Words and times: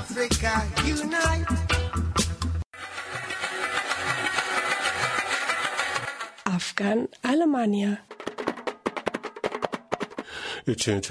Africa 0.00 0.62
unite. 0.86 1.46
Afghan 6.46 7.08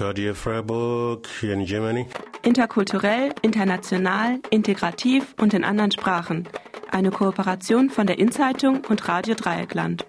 Radio 0.00 0.34
Freiburg 0.34 1.28
in 1.28 1.66
Germany. 1.66 2.06
Interkulturell, 2.42 3.32
international, 3.42 4.40
integrativ 4.50 5.36
und 5.40 5.54
in 5.54 5.62
anderen 5.62 5.92
Sprachen. 5.92 6.48
Eine 6.90 7.12
Kooperation 7.12 7.90
von 7.90 8.08
der 8.08 8.18
Inzeitung 8.18 8.84
und 8.88 9.06
Radio 9.06 9.36
Dreieckland. 9.36 10.04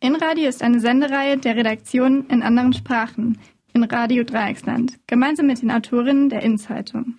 InRadio 0.00 0.48
ist 0.48 0.62
eine 0.62 0.80
Sendereihe 0.80 1.36
der 1.36 1.54
Redaktion 1.54 2.26
in 2.28 2.42
anderen 2.42 2.72
Sprachen 2.72 3.38
in 3.82 3.90
Radio 3.90 4.22
Dreiecksland, 4.22 4.98
gemeinsam 5.06 5.46
mit 5.46 5.60
den 5.60 5.70
Autorinnen 5.70 6.28
der 6.28 6.42
Inzeitung. 6.42 7.14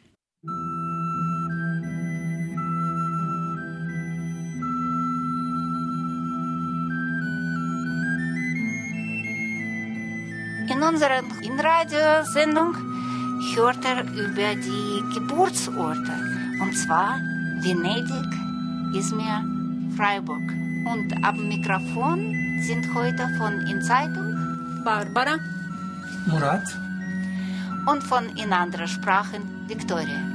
In 10.70 10.81
unserer 10.81 11.22
InRadio-Sendung 11.41 12.75
hört 13.55 13.84
er 13.86 14.03
über 14.03 14.55
die 14.55 15.14
Geburtsorte, 15.14 16.14
und 16.61 16.73
zwar 16.77 17.20
Venedig, 17.61 18.95
Izmir, 18.95 19.44
Freiburg. 19.98 20.44
Und 20.86 21.14
am 21.23 21.48
Mikrofon 21.48 22.36
sind 22.61 22.94
heute 22.94 23.27
von 23.38 23.53
Inzeitung 23.67 24.84
Barbara, 24.84 25.39
Murat, 26.25 26.63
und 27.85 28.03
von 28.03 28.35
in 28.37 28.53
anderen 28.53 28.88
Sprachen 28.88 29.67
Victoria. 29.67 30.33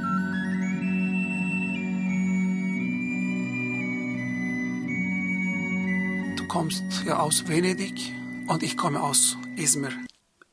du 6.39 6.47
kommst 6.47 6.83
ja 7.05 7.19
aus 7.19 7.47
Venedig 7.47 8.13
und 8.47 8.63
ich 8.63 8.77
komme 8.77 9.01
aus 9.01 9.37
Izmir. 9.55 9.91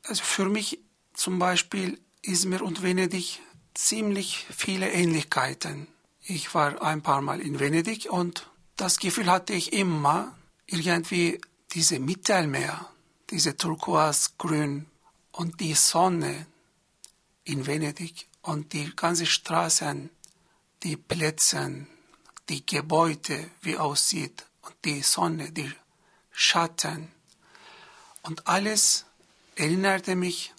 Also 0.03 0.23
für 0.25 0.49
mich 0.49 0.81
zum 1.15 1.39
Beispiel 1.39 1.99
Izmir 2.23 2.63
und 2.63 2.83
Venedig 2.83 3.41
ziemlich 3.75 4.47
viele 4.51 4.91
Ähnlichkeiten. 4.91 5.87
Ich 6.23 6.55
war 6.55 6.83
ein 6.83 7.03
paar 7.03 7.23
Mal 7.23 7.41
in 7.41 7.61
Venedig 7.61 8.11
und 8.11 8.51
das 8.77 8.99
Gefühl 8.99 9.31
hatte 9.31 9.53
ich 9.53 9.73
immer, 9.73 10.35
irgendwie 10.67 11.41
diese 11.73 12.01
Mittelmeer, 12.01 12.87
diese 13.31 13.57
Turkosgrün 13.57 14.87
und 15.37 15.61
die 15.61 15.75
Sonne 15.75 16.47
in 17.45 17.67
Venedig 17.67 18.27
und 18.43 18.73
die 18.73 18.95
ganzen 18.97 19.27
Straßen, 19.27 20.11
die 20.83 20.97
Plätze, 20.97 21.87
die 22.49 22.65
Gebäude, 22.65 23.51
wie 23.61 23.77
aussieht 23.77 24.47
und 24.63 24.75
die 24.85 25.03
Sonne, 25.03 25.53
die 25.53 25.71
Schatten 26.31 27.13
und 28.23 28.49
alles 28.49 29.05
erinnerte 29.55 30.17
mich 30.17 30.53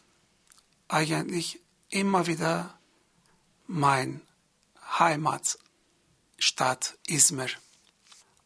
eigentlich 0.88 1.60
immer 1.90 2.28
wieder 2.28 2.80
mein 3.68 4.22
Heimatstadt 5.00 6.98
Izmir. 7.08 7.50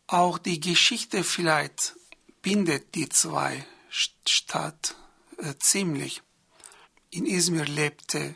Auch 0.08 0.40
die 0.40 0.60
Geschichte 0.60 1.24
vielleicht 1.24 1.96
bindet 2.42 2.96
die 2.96 3.10
zwei 3.10 3.66
Stadt 3.90 4.96
äh, 4.98 5.01
ziemlich. 5.60 6.22
In 7.10 7.26
Izmir 7.26 7.66
lebte 7.66 8.36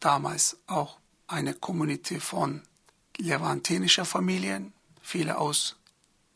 damals 0.00 0.56
auch 0.66 0.98
eine 1.26 1.54
Community 1.54 2.20
von 2.20 2.62
levantinischen 3.16 4.04
Familien, 4.04 4.72
viele 5.00 5.38
aus 5.38 5.76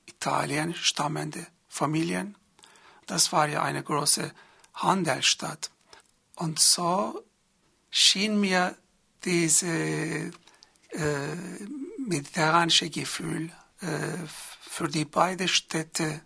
Italien 0.07 0.75
stammende 0.75 1.47
Familien. 1.69 2.37
Das 3.07 3.33
war 3.33 3.49
ja 3.49 3.63
eine 3.63 3.83
große 3.83 4.33
Handelsstadt. 4.75 5.71
Und 6.37 6.59
so 6.59 7.23
schien 7.91 8.41
mir 8.41 8.77
diese 9.25 10.31
äh, 10.91 11.37
mediterranische 11.99 12.89
Gefühl 12.91 13.53
äh, 13.81 14.27
für 14.61 14.89
die 14.89 15.05
beiden 15.05 15.49
Städte 15.49 16.23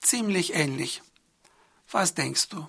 ziemlich 0.00 0.54
ähnlich. 0.54 1.02
Was 1.90 2.14
denkst 2.14 2.48
du? 2.48 2.66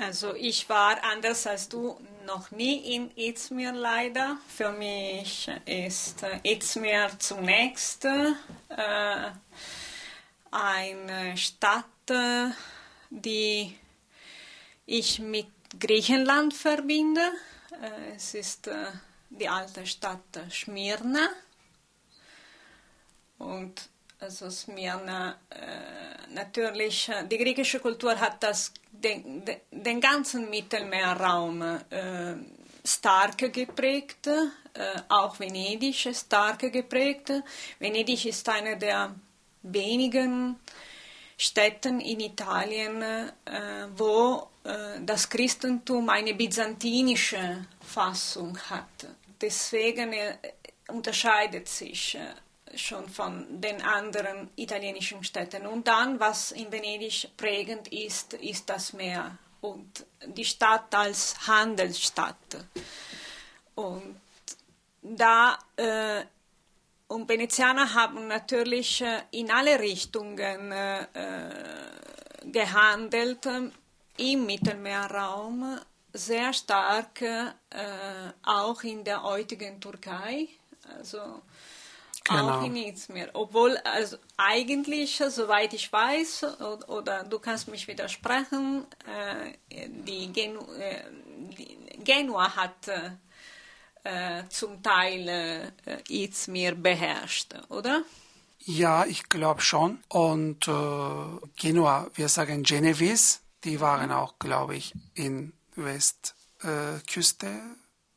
Also 0.00 0.34
ich 0.34 0.68
war 0.68 1.02
anders 1.04 1.46
als 1.46 1.68
du 1.68 1.96
noch 2.26 2.50
nie 2.50 2.94
in 2.94 3.16
Izmir 3.16 3.72
leider. 3.72 4.38
Für 4.48 4.72
mich 4.72 5.48
ist 5.66 6.22
äh, 6.24 6.40
Izmir 6.42 7.10
zunächst 7.18 8.04
äh, 8.04 8.32
eine 10.50 11.36
Stadt, 11.36 11.84
äh, 12.10 12.50
die 13.10 13.78
ich 14.86 15.20
mit 15.20 15.46
Griechenland 15.78 16.54
verbinde. 16.54 17.22
Äh, 17.80 18.16
es 18.16 18.34
ist 18.34 18.68
die 19.30 19.48
alte 19.48 19.86
Stadt 19.86 20.40
Smyrna. 20.50 21.28
Und 23.38 23.88
also 24.18 24.48
Smyrna, 24.48 25.36
natürlich, 26.30 27.10
die 27.30 27.36
griechische 27.36 27.78
Kultur 27.80 28.18
hat 28.18 28.42
das, 28.42 28.72
den, 29.04 29.44
den 29.70 30.00
ganzen 30.00 30.50
Mittelmeerraum 30.50 31.62
äh, 31.62 32.34
stark 32.84 33.52
geprägt, 33.52 34.26
äh, 34.26 34.42
auch 35.08 35.38
Venedig 35.38 36.08
stark 36.14 36.72
geprägt. 36.72 37.30
Venedig 37.78 38.26
ist 38.26 38.48
eine 38.48 38.76
der 38.76 39.14
wenigen 39.62 40.56
Städten 41.36 42.00
in 42.00 42.20
Italien, 42.20 43.02
äh, 43.02 43.30
wo 43.96 44.48
äh, 44.64 45.00
das 45.02 45.28
Christentum 45.28 46.08
eine 46.08 46.34
byzantinische 46.34 47.66
Fassung 47.80 48.58
hat. 48.70 49.06
Deswegen 49.40 50.12
äh, 50.12 50.36
unterscheidet 50.88 51.68
sich 51.68 52.14
äh, 52.14 52.20
schon 52.76 53.08
von 53.08 53.60
den 53.60 53.82
anderen 53.82 54.50
italienischen 54.56 55.22
Städten. 55.24 55.66
Und 55.66 55.86
dann, 55.86 56.18
was 56.20 56.52
in 56.52 56.70
Venedig 56.70 57.28
prägend 57.36 57.88
ist, 57.88 58.34
ist 58.34 58.68
das 58.68 58.92
Meer 58.92 59.38
und 59.60 60.06
die 60.26 60.44
Stadt 60.44 60.94
als 60.94 61.46
Handelsstadt. 61.46 62.36
Und 63.74 64.20
da 65.02 65.58
äh, 65.76 66.24
und 67.06 67.28
Venezianer 67.28 67.94
haben 67.94 68.26
natürlich 68.28 69.00
äh, 69.00 69.22
in 69.30 69.50
alle 69.50 69.78
Richtungen 69.78 70.72
äh, 70.72 71.06
gehandelt 72.44 73.46
im 74.16 74.46
Mittelmeerraum 74.46 75.78
sehr 76.12 76.52
stark 76.52 77.22
äh, 77.22 77.52
auch 78.42 78.82
in 78.82 79.04
der 79.04 79.22
heutigen 79.22 79.80
Türkei. 79.80 80.48
Also 80.98 81.42
Genau. 82.24 82.60
auch 82.60 82.64
in 82.64 82.76
Izmir. 82.76 83.30
Obwohl, 83.34 83.76
also 83.84 84.16
eigentlich, 84.38 85.22
soweit 85.28 85.74
ich 85.74 85.92
weiß, 85.92 86.44
oder, 86.60 86.88
oder 86.88 87.24
du 87.24 87.38
kannst 87.38 87.68
mich 87.68 87.86
widersprechen, 87.86 88.86
äh, 89.06 89.88
die, 89.88 90.32
Genu 90.32 90.60
äh, 90.72 91.04
die 91.58 91.76
Genua 92.02 92.56
hat 92.56 92.88
äh, 94.04 94.44
zum 94.48 94.82
Teil 94.82 95.28
äh, 95.28 96.02
Izmir 96.08 96.74
beherrscht, 96.74 97.54
oder? 97.68 98.02
Ja, 98.60 99.04
ich 99.04 99.28
glaube 99.28 99.60
schon. 99.60 100.02
Und 100.08 100.66
äh, 100.66 101.46
Genua, 101.56 102.10
wir 102.14 102.28
sagen 102.30 102.62
Genevis, 102.62 103.42
die 103.64 103.80
waren 103.80 104.10
auch, 104.10 104.38
glaube 104.38 104.76
ich, 104.76 104.94
in 105.14 105.52
Westküste 105.76 107.46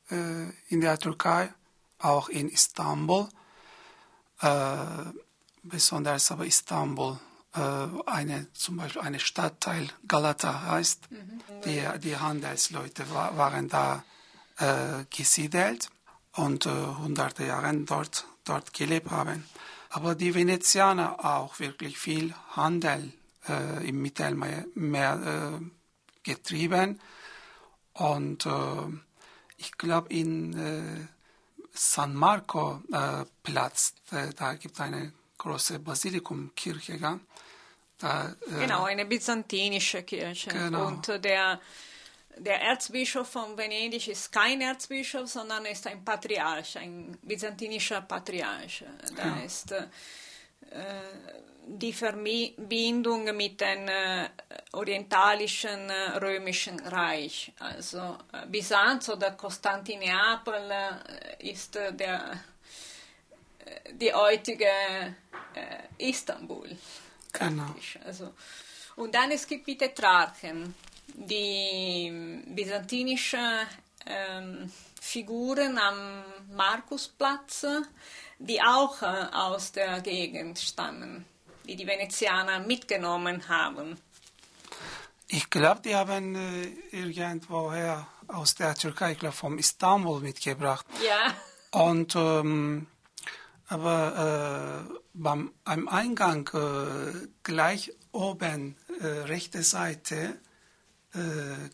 äh, 0.10 0.50
in 0.69 0.80
der 0.80 0.98
Türkei, 0.98 1.53
auch 2.00 2.30
in 2.30 2.48
Istanbul. 2.48 3.27
Äh, 4.42 5.12
besonders 5.63 6.31
aber 6.31 6.45
Istanbul, 6.45 7.18
äh, 7.56 7.60
eine, 8.06 8.51
zum 8.54 8.78
Beispiel 8.78 9.01
eine 9.01 9.19
Stadtteil 9.19 9.89
Galata 10.07 10.62
heißt, 10.63 11.10
die, 11.66 11.84
die 12.00 12.18
Handelsleute 12.18 13.10
wa 13.12 13.36
waren 13.36 13.68
da 13.68 14.04
äh, 14.57 15.06
gesiedelt 15.10 15.89
und 16.34 16.66
äh, 16.66 16.69
hunderte 16.69 17.45
Jahre 17.45 17.75
dort, 17.78 18.28
dort 18.44 18.74
gelebt 18.74 19.10
haben. 19.12 19.44
Aber 19.89 20.16
die 20.16 20.36
Venezianer 20.36 21.24
auch 21.25 21.60
wirklich 21.60 21.98
viel 21.98 22.34
Handel 22.51 23.13
äh, 23.48 23.88
im 23.88 24.01
Mittelmeer 24.01 24.66
mehr, 24.75 25.60
äh, 25.60 25.66
getrieben. 26.24 27.00
Und 27.94 28.48
ich 29.57 29.72
glaube, 29.80 30.13
in 30.13 31.07
San 31.77 32.13
Marco 32.13 32.81
äh, 32.91 33.25
Platz, 33.44 33.94
äh, 34.12 34.29
da 34.35 34.53
gibt 34.56 34.75
es 34.75 34.81
eine 34.81 35.13
große 35.38 35.79
Basilikumkirche. 35.79 36.95
Ja? 36.95 37.19
Da, 38.00 38.35
äh, 38.47 38.59
Genau, 38.62 38.83
eine 38.83 39.06
byzantinische 39.06 40.03
Kirche. 40.03 40.50
Genau. 40.50 40.88
Und 40.88 41.07
der 41.07 41.59
der 42.39 42.62
Erzbischof 42.62 43.27
von 43.29 43.57
Venedig 43.57 44.07
ist 44.07 44.31
kein 44.31 44.62
Erzbischof, 44.62 45.27
sondern 45.27 45.65
ist 45.65 45.88
ein 45.88 46.03
Patriarch, 46.03 46.77
ein 46.77 47.18
byzantinischer 47.21 48.01
Patriarch. 48.01 48.83
Da 49.15 49.27
ja. 49.27 49.35
ist 49.38 49.71
äh, 49.71 49.88
die 51.67 51.91
Verbindung 51.91 53.35
mit 53.35 53.59
dem 53.59 53.87
äh, 53.87 54.29
orientalischen 54.71 55.89
äh, 55.89 56.17
römischen 56.17 56.79
Reich. 56.79 57.51
Also 57.59 58.17
äh, 58.31 58.47
Byzanz 58.47 59.09
oder 59.09 59.31
Konstantinopel 59.31 60.71
ist 61.39 61.75
der, 61.75 62.39
die 63.91 64.13
heutige 64.13 64.67
Istanbul. 65.97 66.69
Genau. 67.33 67.75
Also, 68.05 68.33
und 68.95 69.13
dann 69.13 69.31
es 69.31 69.45
gibt 69.45 69.67
die 69.67 69.77
Tetrarchen, 69.77 70.73
die 71.07 72.43
byzantinischen 72.47 73.67
ähm, 74.05 74.71
Figuren 75.01 75.77
am 75.77 76.23
Markusplatz, 76.51 77.65
die 78.39 78.61
auch 78.61 79.01
aus 79.01 79.71
der 79.71 80.01
Gegend 80.01 80.59
stammen, 80.59 81.25
die 81.67 81.75
die 81.75 81.87
Venezianer 81.87 82.59
mitgenommen 82.59 83.47
haben. 83.49 83.97
Ich 85.27 85.49
glaube, 85.49 85.81
die 85.81 85.95
haben 85.95 86.35
äh, 86.35 86.67
irgendwoher 86.91 88.07
aus 88.27 88.55
der 88.55 88.75
Türkei, 88.75 89.11
ich 89.11 89.19
glaube 89.19 89.35
vom 89.35 89.57
Istanbul 89.57 90.21
mitgebracht. 90.21 90.85
Ja. 91.05 91.33
Und 91.79 92.15
ähm, 92.15 92.87
aber 93.67 94.87
äh, 94.89 94.99
beim 95.13 95.51
am 95.65 95.89
Eingang 95.89 96.49
äh, 96.53 97.27
gleich 97.43 97.91
oben 98.13 98.77
äh, 99.01 99.05
rechte 99.05 99.63
Seite 99.63 100.39
äh, 101.13 101.19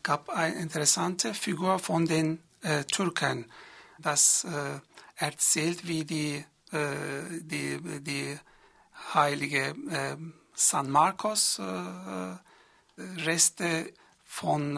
gab 0.01 0.29
eine 0.29 0.55
interessante 0.55 1.35
Figur 1.35 1.77
von 1.77 2.07
den 2.07 2.41
äh, 2.61 2.83
Türken, 2.85 3.51
das 3.99 4.45
äh, 4.45 4.79
erzählt, 5.15 5.87
wie 5.87 6.05
die 6.05 6.45
die, 6.75 8.01
die 8.01 8.39
heilige 9.13 9.75
äh, 9.89 10.17
San 10.53 10.89
Marcos 10.89 11.59
äh, 11.59 12.37
Reste 12.97 13.91
von 14.23 14.77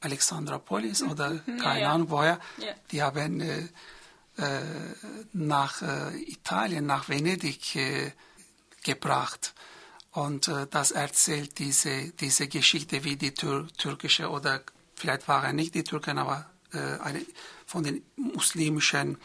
Alexandrapolis 0.00 1.02
oder 1.02 1.38
keine 1.60 1.80
ja, 1.82 1.92
Ahnung 1.92 2.10
woher, 2.10 2.40
ja. 2.58 2.72
die 2.90 3.02
haben 3.02 3.40
äh, 3.40 3.68
nach 5.32 5.82
äh, 5.82 6.16
Italien, 6.22 6.86
nach 6.86 7.08
Venedig 7.08 7.76
äh, 7.76 8.12
gebracht. 8.82 9.54
Und 10.12 10.50
das 10.70 10.92
erzählt 10.92 11.58
diese, 11.58 12.10
diese 12.12 12.46
Geschichte, 12.46 13.02
wie 13.02 13.16
die 13.16 13.34
Tür 13.34 13.66
türkische 13.76 14.30
oder 14.30 14.62
vielleicht 14.94 15.26
waren 15.26 15.56
nicht 15.56 15.74
die 15.74 15.82
Türken, 15.82 16.18
aber 16.18 16.46
eine, 16.70 17.26
von 17.66 17.82
den 17.82 18.04
muslimischen 18.14 19.16
äh, 19.16 19.18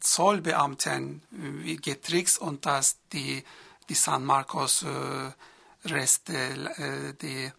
Zollbeamten 0.00 1.22
wie 1.30 1.76
getrickst 1.76 2.38
und 2.38 2.66
dass 2.66 2.96
die, 3.12 3.44
die 3.88 3.94
San 3.94 4.24
Marcos 4.24 4.82
äh, 4.82 5.88
Reste, 5.88 6.34
äh, 6.34 7.14
die 7.14 7.52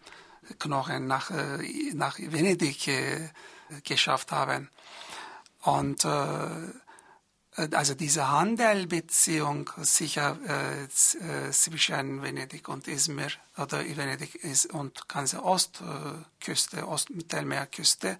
Knochen 0.58 1.06
nach, 1.06 1.30
äh, 1.30 1.92
nach 1.94 2.18
Venedig 2.18 2.88
äh, 2.88 3.30
geschafft 3.84 4.32
haben. 4.32 4.70
Und 5.62 6.04
äh, 6.04 6.48
also 7.72 7.94
diese 7.94 8.30
Handelbeziehung 8.30 9.70
sicher 9.78 10.38
äh, 10.46 10.88
zwischen 10.88 12.22
Venedig 12.22 12.68
und 12.68 12.88
Izmir 12.88 13.30
oder 13.56 13.80
Venedig 13.80 14.34
ist 14.36 14.66
und 14.66 15.08
ganze 15.08 15.42
Ostküste, 15.44 16.86
Ostmittelmeerküste, 16.88 18.18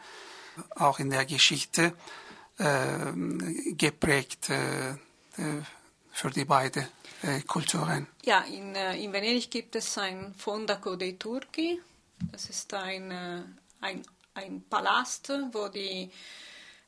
auch 0.76 0.98
in 0.98 1.10
der 1.10 1.25
Geschichte 1.25 1.82
äh, 1.82 1.93
geprägt 3.76 4.50
äh, 4.50 4.91
äh, 4.91 4.97
für 6.12 6.31
die 6.31 6.44
beiden 6.44 6.87
Kulturen. 7.47 8.09
Ja, 8.25 8.41
in, 8.41 8.75
in 8.75 9.12
Venedig 9.12 9.49
gibt 9.49 9.76
es 9.76 9.97
ein 9.97 10.35
Fondaco 10.35 10.97
dei 10.97 11.12
Turchi. 11.12 11.81
Das 12.32 12.50
ist 12.50 12.75
ein, 12.75 13.12
ein, 13.81 14.03
ein 14.35 14.64
Palast, 14.69 15.32
wo 15.53 15.69
die 15.69 16.11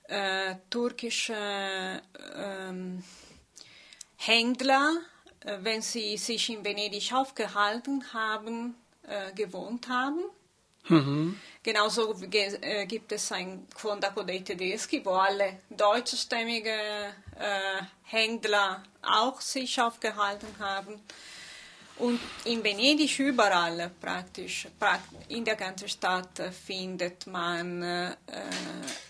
äh, 0.07 0.57
türkischen 0.69 1.35
äh, 1.35 2.01
Händler, 4.17 4.99
äh, 5.41 5.59
wenn 5.63 5.81
sie 5.81 6.19
sich 6.19 6.51
in 6.51 6.65
Venedig 6.65 7.13
aufgehalten 7.13 8.13
haben, 8.13 8.75
gewohnt 9.35 9.89
haben. 9.91 10.21
Mhm. 10.89 11.41
Genauso 11.63 12.15
äh, 12.31 12.87
gibt 12.87 13.13
es 13.13 13.33
ein 13.33 13.67
Fondaco 13.75 14.23
dei 14.23 14.41
Tedeschi, 14.41 15.03
wo 15.05 15.13
alle 15.13 15.61
deutschstämmige 15.71 16.71
äh, 16.71 17.83
Händler 18.03 18.83
auch 19.01 19.41
sich 19.41 19.81
aufgehalten 19.81 20.55
haben. 20.59 21.01
Und 21.97 22.21
in 22.45 22.63
Venedig 22.63 23.19
überall 23.21 23.91
praktisch, 24.01 24.67
in 25.29 25.45
der 25.45 25.55
ganzen 25.55 25.89
Stadt 25.89 26.43
findet 26.67 27.27
man 27.29 27.83
äh, 27.83 28.17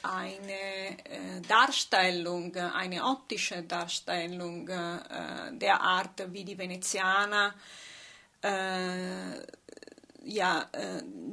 eine 0.02 0.52
äh, 0.52 1.40
Darstellung, 1.48 2.54
eine 2.54 3.02
optische 3.02 3.62
Darstellung 3.62 4.68
äh, 4.68 4.98
der 5.52 5.80
Art, 5.80 6.30
wie 6.30 6.44
die 6.44 6.58
Venezianer 6.58 7.54
äh, 8.42 9.40
ja, 10.24 10.68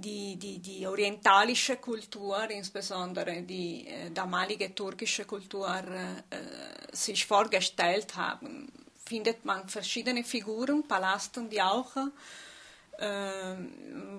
die, 0.01 0.35
die, 0.38 0.59
die 0.59 0.88
orientalische 0.88 1.77
Kultur, 1.77 2.49
insbesondere 2.49 3.43
die 3.43 3.88
äh, 3.88 4.11
damalige 4.11 4.73
türkische 4.73 5.25
Kultur, 5.25 5.69
äh, 5.69 6.95
sich 6.95 7.25
vorgestellt 7.25 8.15
haben. 8.15 8.71
Findet 9.05 9.45
man 9.45 9.67
verschiedene 9.67 10.23
Figuren, 10.23 10.88
Palasten, 10.88 11.49
die 11.49 11.61
auch, 11.61 11.91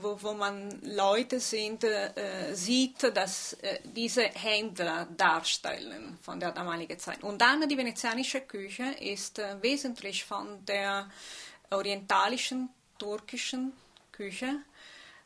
wo, 0.01 0.19
wo 0.21 0.33
man 0.35 0.81
Leute 0.83 1.39
sind, 1.39 1.87
sieht, 2.53 3.03
dass 3.17 3.57
diese 3.85 4.23
Händler 4.23 5.07
darstellen 5.17 6.19
von 6.21 6.41
der 6.41 6.51
damaligen 6.51 6.99
Zeit. 6.99 7.23
Und 7.23 7.41
dann 7.41 7.69
die 7.69 7.77
venezianische 7.77 8.41
Küche 8.41 8.85
ist 9.01 9.41
wesentlich 9.61 10.25
von 10.25 10.65
der 10.67 11.09
orientalischen, 11.71 12.71
türkischen 12.99 13.73
Küche 14.13 14.61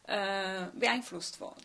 äh, 0.04 0.66
beeinflusst 0.74 1.40
worden. 1.40 1.64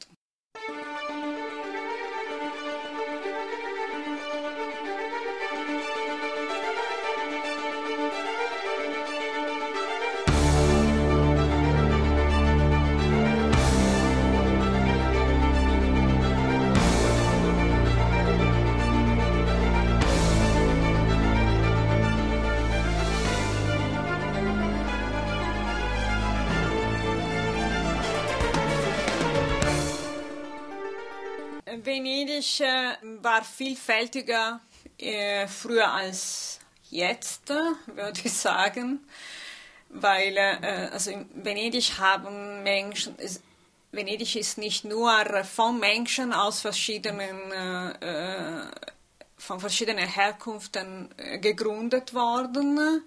Venedig 31.91 32.62
äh, 32.62 32.95
war 33.21 33.43
vielfältiger 33.43 34.62
äh, 34.98 35.45
früher 35.45 35.91
als 35.91 36.62
jetzt, 36.89 37.50
würde 37.86 38.21
ich 38.24 38.31
sagen, 38.31 39.05
weil 39.89 40.38
äh, 40.38 40.89
also 40.93 41.12
in 41.12 41.29
Venedig 41.33 42.00
haben 42.00 42.63
Menschen, 42.63 43.17
Venedig 43.91 44.38
ist 44.38 44.57
nicht 44.57 44.86
nur 44.86 45.12
von 45.43 45.81
Menschen 45.81 46.31
aus 46.31 46.62
verschiedenen 46.62 47.51
äh, 47.51 48.67
von 49.38 49.60
verschiedenen 49.60 50.07
Herkünften 50.07 51.10
äh, 51.17 51.39
gegründet 51.39 52.13
worden, 52.13 53.03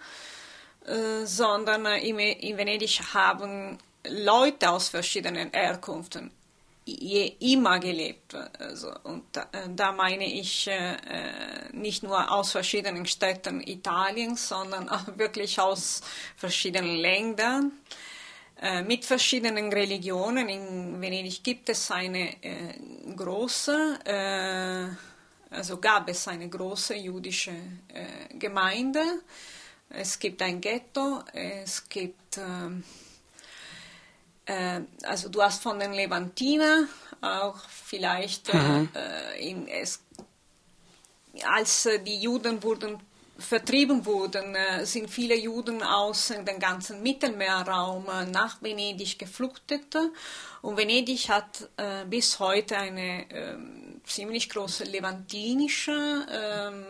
äh, 0.85 1.25
sondern 1.25 1.87
in, 1.87 2.19
Venedig 2.59 3.01
haben 3.15 3.79
Leute 4.07 4.69
aus 4.69 4.91
verschiedenen 4.91 5.51
Herkünften 5.53 6.31
immer 6.87 7.79
gelebt. 7.79 8.35
Also, 8.59 8.93
und 9.05 9.25
da, 9.33 9.47
da 9.75 9.93
meine 9.93 10.27
ich 10.27 10.69
äh, 10.69 10.97
nicht 11.73 12.03
nur 12.03 12.31
aus 12.31 12.53
verschiedenen 12.53 13.07
Städten 13.07 13.61
Italiens, 13.61 14.49
sondern 14.49 14.89
auch 14.89 15.17
wirklich 15.17 15.59
aus 15.59 16.03
verschiedenen 16.37 16.97
Ländern 16.97 17.73
äh, 18.61 18.83
mit 18.83 19.05
verschiedenen 19.05 19.73
Religionen. 19.73 20.49
In 20.49 21.01
Venedig 21.01 21.43
gibt 21.43 21.69
es 21.71 21.91
eine 21.91 22.43
äh, 22.43 22.75
große, 23.17 23.99
äh, 24.05 25.55
also 25.55 25.79
gab 25.79 26.09
es 26.09 26.29
eine 26.29 26.49
große 26.49 26.95
jüdische 26.95 27.53
äh, 27.89 28.35
Gemeinde. 28.39 29.03
Es 29.89 30.19
gibt 30.19 30.43
ein 30.43 30.61
Ghetto, 30.61 31.23
es 31.33 31.89
gibt 31.89 32.39
ähm, 32.39 32.83
äh, 34.47 34.81
also 35.03 35.29
du 35.29 35.43
hast 35.43 35.63
von 35.63 35.79
den 35.79 35.93
Levantiner 35.93 36.87
auch 37.21 37.59
vielleicht 37.69 38.53
mhm. 38.53 38.89
äh, 38.95 39.49
in, 39.49 39.69
es, 39.69 40.01
als 41.45 41.87
äh, 41.87 41.99
die 42.01 42.19
Juden 42.19 42.63
wurden 42.63 42.99
vertrieben 43.39 44.07
wurden, 44.07 44.55
äh, 44.55 44.87
sind 44.87 45.11
viele 45.11 45.37
Juden 45.37 45.83
aus 45.83 46.29
dem 46.29 46.59
ganzen 46.59 47.03
Mittelmeerraum 47.03 48.07
äh, 48.09 48.27
nach 48.27 48.63
Venedig 48.63 49.19
geflüchtet. 49.19 49.97
Und 50.63 50.77
Venedig 50.77 51.29
hat 51.29 51.69
äh, 51.77 52.05
bis 52.07 52.39
heute 52.39 52.77
eine 52.77 53.31
ähm, 53.31 54.01
ziemlich 54.07 54.49
große 54.49 54.85
levantinische 54.85 56.27
ähm, 56.31 56.85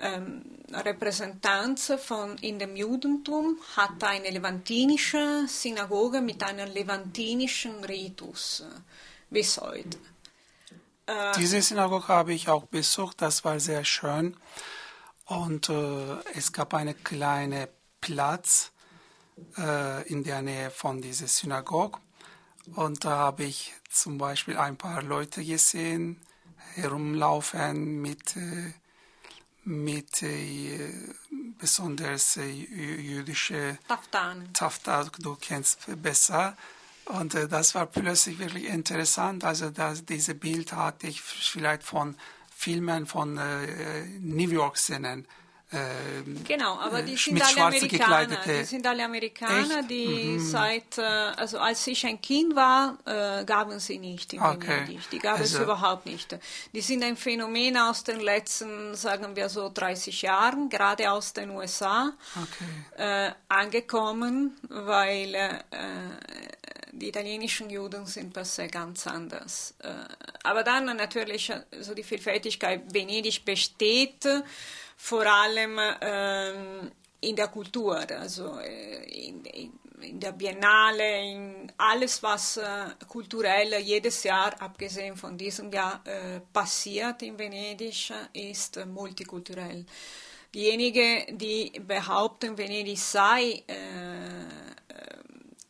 ähm, 0.00 0.42
Repräsentanz 0.72 1.92
von, 1.98 2.36
in 2.38 2.58
dem 2.58 2.76
Judentum, 2.76 3.58
hat 3.76 4.02
eine 4.04 4.30
levantinische 4.30 5.44
Synagoge 5.46 6.20
mit 6.20 6.42
einem 6.42 6.72
levantinischen 6.72 7.84
Ritus 7.84 8.64
bis 9.28 9.60
heute. 9.60 9.98
Diese 11.36 11.60
Synagoge 11.60 12.08
habe 12.08 12.32
ich 12.32 12.48
auch 12.48 12.66
besucht, 12.66 13.20
das 13.20 13.44
war 13.44 13.58
sehr 13.58 13.84
schön. 13.84 14.36
Und 15.24 15.68
äh, 15.68 16.16
es 16.34 16.52
gab 16.52 16.74
einen 16.74 17.02
kleinen 17.02 17.66
Platz 18.00 18.72
äh, 19.56 20.08
in 20.08 20.24
der 20.24 20.42
Nähe 20.42 20.70
von 20.70 21.00
dieser 21.00 21.26
Synagoge. 21.26 21.98
Und 22.74 23.04
da 23.04 23.10
habe 23.10 23.44
ich 23.44 23.74
zum 23.88 24.18
Beispiel 24.18 24.56
ein 24.56 24.76
paar 24.76 25.02
Leute 25.02 25.44
gesehen, 25.44 26.20
herumlaufen 26.74 28.00
mit, 28.00 28.36
äh, 28.36 28.72
mit 29.70 30.22
äh, 30.22 30.92
besonders 31.58 32.36
äh, 32.36 32.50
jüdische 32.50 33.78
Taftan. 33.86 34.52
Taftan, 34.52 35.10
du 35.20 35.36
kennst 35.40 35.86
besser. 36.02 36.56
Und 37.04 37.34
äh, 37.34 37.48
das 37.48 37.74
war 37.74 37.86
plötzlich 37.86 38.38
wirklich 38.38 38.64
interessant. 38.64 39.44
Also 39.44 39.70
das, 39.70 40.04
diese 40.04 40.34
Bild 40.34 40.72
hatte 40.72 41.06
ich 41.06 41.22
vielleicht 41.22 41.84
von 41.84 42.16
Filmen 42.54 43.06
von 43.06 43.38
äh, 43.38 44.06
New 44.20 44.50
York 44.50 44.76
Szenen. 44.76 45.26
Äh, 45.72 46.42
genau, 46.48 46.78
aber 46.80 47.02
die 47.02 47.16
sind 47.16 47.40
alle 47.40 47.64
Amerikaner. 47.66 48.38
Die 48.44 48.64
sind 48.64 48.84
alle 48.84 49.04
Amerikaner, 49.04 49.78
Echt? 49.80 49.90
die 49.90 50.06
mhm. 50.06 50.40
seit, 50.40 50.98
äh, 50.98 51.02
also 51.02 51.58
als 51.58 51.86
ich 51.86 52.04
ein 52.04 52.20
Kind 52.20 52.56
war, 52.56 52.98
äh, 53.04 53.44
gaben 53.44 53.78
sie 53.78 53.98
nicht 53.98 54.32
in 54.32 54.42
okay. 54.42 54.80
Venedig. 54.86 55.10
Die 55.10 55.18
gab 55.20 55.38
also. 55.38 55.58
es 55.58 55.62
überhaupt 55.62 56.06
nicht. 56.06 56.36
Die 56.74 56.80
sind 56.80 57.04
ein 57.04 57.16
Phänomen 57.16 57.76
aus 57.76 58.02
den 58.02 58.18
letzten, 58.18 58.96
sagen 58.96 59.36
wir 59.36 59.48
so, 59.48 59.70
30 59.72 60.22
Jahren, 60.22 60.68
gerade 60.70 61.12
aus 61.12 61.34
den 61.34 61.50
USA, 61.50 62.12
okay. 62.34 63.28
äh, 63.28 63.32
angekommen, 63.48 64.56
weil 64.68 65.34
äh, 65.36 65.58
die 66.92 67.08
italienischen 67.08 67.70
Juden 67.70 68.06
sind 68.06 68.34
se 68.44 68.68
ganz 68.68 69.06
anders. 69.06 69.74
Äh, 69.82 69.88
aber 70.42 70.62
dann 70.62 70.84
natürlich 70.96 71.52
also 71.72 71.94
die 71.94 72.02
Vielfältigkeit 72.02 72.82
Venedig 72.92 73.44
besteht 73.44 74.26
vor 74.96 75.26
allem 75.26 75.78
ähm, 76.00 76.90
in 77.20 77.36
der 77.36 77.48
Kultur, 77.48 77.98
also 77.98 78.58
äh, 78.58 79.28
in, 79.28 79.44
in, 79.44 79.72
in, 80.00 80.20
der 80.20 80.32
Biennale, 80.32 81.22
in 81.22 81.72
alles, 81.76 82.22
was 82.22 82.56
äh, 82.56 82.64
kulturell 83.06 83.80
jedes 83.80 84.22
Jahr, 84.24 84.60
abgesehen 84.60 85.16
von 85.16 85.36
diesem 85.36 85.72
Jahr, 85.72 86.02
passiert 86.52 87.22
in 87.22 87.38
Venedig, 87.38 88.12
ist 88.32 88.84
multikulturell. 88.86 89.84
Diejenigen, 90.52 91.38
die 91.38 91.70
behaupten, 91.86 92.58
Venedig 92.58 92.98
sei 92.98 93.62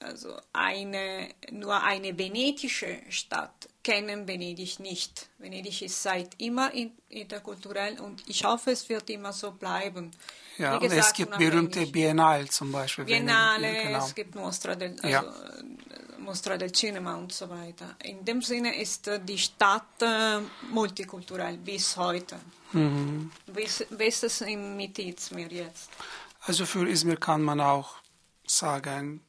also 0.01 0.37
eine, 0.53 1.29
nur 1.51 1.83
eine 1.83 2.17
venetische 2.17 2.99
Stadt 3.11 3.69
kennen 3.83 4.27
Venedig 4.27 4.81
nicht. 4.81 5.29
Venedig 5.39 5.83
ist 5.83 6.03
seit 6.03 6.41
immer 6.41 6.73
interkulturell 7.09 8.01
und 8.01 8.23
ich 8.29 8.45
hoffe, 8.45 8.71
es 8.73 8.89
wird 8.89 9.09
immer 9.11 9.33
so 9.33 9.53
bleiben. 9.53 10.11
Ja, 10.59 10.79
gesagt, 10.79 11.01
es 11.01 11.13
gibt 11.13 11.39
berühmte 11.39 11.87
Biennale 11.87 12.47
zum 12.49 12.73
Beispiel. 12.73 13.05
Biennale, 13.05 13.83
genau. 13.83 14.05
es 14.05 14.15
gibt 14.15 14.35
Mostra 14.35 14.75
del, 14.75 14.97
also 15.03 15.09
ja. 15.09 15.25
Mostra 16.19 16.57
del 16.57 16.73
Cinema 16.73 17.17
und 17.17 17.33
so 17.33 17.49
weiter. 17.49 17.97
In 18.03 18.25
dem 18.25 18.43
Sinne 18.43 18.77
ist 18.77 19.09
äh, 19.09 19.21
die 19.23 19.39
Stadt 19.39 20.03
äh, 20.03 20.41
multikulturell 20.71 21.57
bis 21.57 21.97
heute. 21.97 22.37
Mhm. 22.73 23.31
Wie, 23.47 23.63
ist 24.05 24.25
es 24.25 24.41
Mitte 24.41 25.03
Izmir 25.03 25.49
jetzt? 25.49 25.91
Also 26.43 26.67
für 26.67 26.89
Izmir 26.89 27.17
kann 27.17 27.43
man 27.43 27.61
auch 27.61 27.97
sagen, 28.47 29.23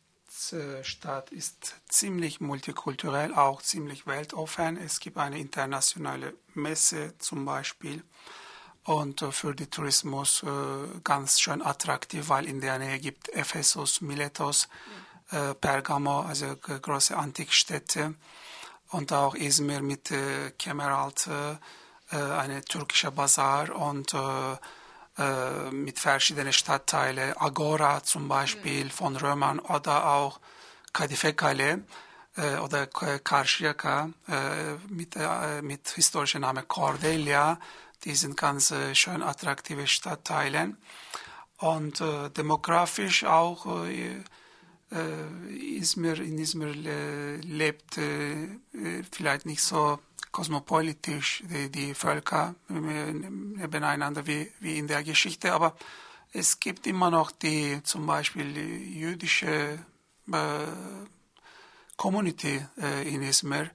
Stadt 0.81 1.31
ist 1.31 1.75
ziemlich 1.87 2.41
multikulturell, 2.41 3.33
auch 3.33 3.61
ziemlich 3.61 4.07
weltoffen. 4.07 4.77
Es 4.77 4.99
gibt 4.99 5.17
eine 5.17 5.39
internationale 5.39 6.33
Messe 6.53 7.17
zum 7.19 7.45
Beispiel 7.45 8.03
und 8.83 9.21
äh, 9.21 9.31
für 9.31 9.53
den 9.53 9.69
Tourismus 9.69 10.43
äh, 10.43 10.47
ganz 11.03 11.39
schön 11.39 11.61
attraktiv, 11.61 12.29
weil 12.29 12.45
in 12.45 12.61
der 12.61 12.79
Nähe 12.79 12.99
gibt 12.99 13.29
Ephesus, 13.29 14.01
Miletos, 14.01 14.67
äh, 15.29 15.53
Pergamo, 15.53 16.21
also 16.21 16.55
große 16.55 17.15
Antikstädte 17.15 18.15
und 18.89 19.13
auch 19.13 19.35
Izmir 19.35 19.81
mit 19.81 20.11
Kemeralt, 20.57 21.29
eine 22.09 22.61
türkische 22.65 23.09
Bazar 23.09 23.73
und 23.73 24.13
äh, 25.17 25.71
mit 25.71 25.99
verschiedenen 25.99 26.53
Stadtteilen, 26.53 27.35
Agora 27.37 28.03
zum 28.03 28.27
Beispiel 28.27 28.89
von 28.89 29.15
Römern 29.15 29.59
oder 29.59 30.05
auch 30.13 30.39
Kadife 30.93 31.33
Kale 31.33 31.83
äh, 32.37 32.57
oder 32.57 32.87
Karşıyaka 32.87 34.09
äh, 34.27 34.75
mit, 34.87 35.15
äh, 35.15 35.61
mit 35.61 35.89
historischem 35.89 36.41
Namen 36.41 36.67
Cordelia. 36.67 37.59
Die 38.03 38.15
sind 38.15 38.35
ganz 38.35 38.73
schön 38.93 39.21
attraktive 39.21 39.85
Stadtteile. 39.85 40.75
Und 41.57 41.99
demografisch 42.35 43.23
auch 43.23 43.85
Izmir, 44.89 46.19
in 46.19 46.39
Izmir 46.39 46.73
lebt 46.73 47.99
vielleicht 49.11 49.45
nicht 49.45 49.61
so 49.61 49.99
kosmopolitisch, 50.31 51.43
die, 51.49 51.69
die 51.69 51.93
Völker 51.93 52.55
nebeneinander 52.69 54.25
wie, 54.27 54.51
wie 54.59 54.77
in 54.77 54.87
der 54.87 55.03
Geschichte, 55.03 55.53
aber 55.53 55.75
es 56.33 56.59
gibt 56.59 56.87
immer 56.87 57.11
noch 57.11 57.31
die 57.31 57.81
zum 57.83 58.05
Beispiel 58.05 58.53
die 58.53 58.99
jüdische 58.99 59.79
äh, 60.31 60.67
Community 61.97 62.65
äh, 62.77 63.13
in 63.13 63.21
Izmir 63.21 63.69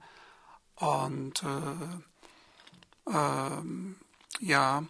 und 0.75 1.43
äh, 1.43 3.13
ähm, 3.13 3.95
ja, 4.39 4.83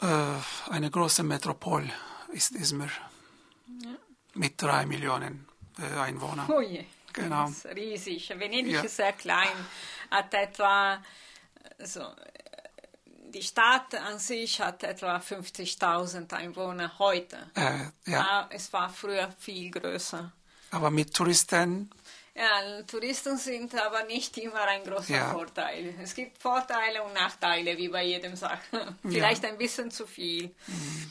äh, 0.00 0.06
eine 0.70 0.90
große 0.90 1.22
Metropole 1.22 1.90
ist 2.32 2.52
Izmir 2.52 2.90
ja. 3.82 3.90
mit 4.34 4.60
drei 4.60 4.86
Millionen 4.86 5.46
äh, 5.78 5.98
Einwohnern. 5.98 6.50
Oh 6.50 6.60
je. 6.60 6.84
Genau. 7.14 7.46
Das 7.46 7.64
ist 7.64 7.76
riesig. 7.76 8.28
Venedig 8.30 8.72
ja. 8.72 8.82
ist 8.82 8.96
sehr 8.96 9.12
klein, 9.12 9.56
hat 10.10 10.34
etwa 10.34 11.02
so, 11.78 12.02
die 13.34 13.42
Stadt 13.42 13.94
an 13.94 14.18
sich 14.18 14.60
hat 14.60 14.82
etwa 14.84 15.16
50.000 15.16 16.32
Einwohner 16.34 16.98
heute. 16.98 17.38
Äh, 17.54 18.10
ja. 18.10 18.48
Es 18.50 18.72
war 18.72 18.88
früher 18.90 19.32
viel 19.38 19.70
größer. 19.70 20.32
Aber 20.70 20.90
mit 20.90 21.14
Touristen? 21.14 21.90
Ja, 22.34 22.82
Touristen 22.82 23.36
sind 23.36 23.74
aber 23.80 24.04
nicht 24.04 24.36
immer 24.38 24.62
ein 24.62 24.82
großer 24.82 25.14
ja. 25.14 25.32
Vorteil. 25.32 25.94
Es 26.02 26.14
gibt 26.14 26.38
Vorteile 26.42 27.02
und 27.04 27.14
Nachteile, 27.14 27.76
wie 27.76 27.88
bei 27.88 28.04
jedem 28.04 28.34
Sache. 28.34 28.96
Vielleicht 29.02 29.44
ja. 29.44 29.50
ein 29.50 29.58
bisschen 29.58 29.90
zu 29.90 30.06
viel. 30.06 30.54
Mhm. 30.66 31.10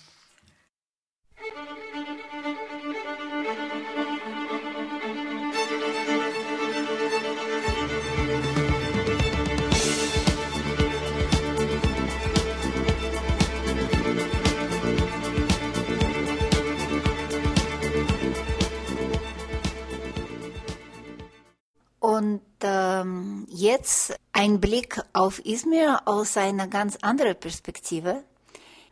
Und 22.23 22.39
ähm, 22.61 23.45
jetzt 23.49 24.17
ein 24.31 24.61
Blick 24.61 24.97
auf 25.11 25.45
Izmir 25.45 26.03
aus 26.05 26.37
einer 26.37 26.69
ganz 26.69 26.97
anderen 27.01 27.37
Perspektive. 27.37 28.23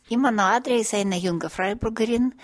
Imma 0.10 0.32
Adre 0.54 0.74
ist 0.74 0.94
eine 0.94 1.16
junge 1.16 1.50
Freiburgerin 1.50 2.36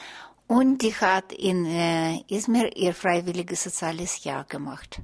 und 0.48 0.82
die 0.82 0.96
hat 0.96 1.34
in 1.34 1.66
äh, 1.66 2.22
Izmir 2.30 2.74
ihr 2.78 2.94
freiwilliges 2.94 3.66
soziales 3.66 4.24
Jahr 4.24 4.46
gemacht. 4.46 5.02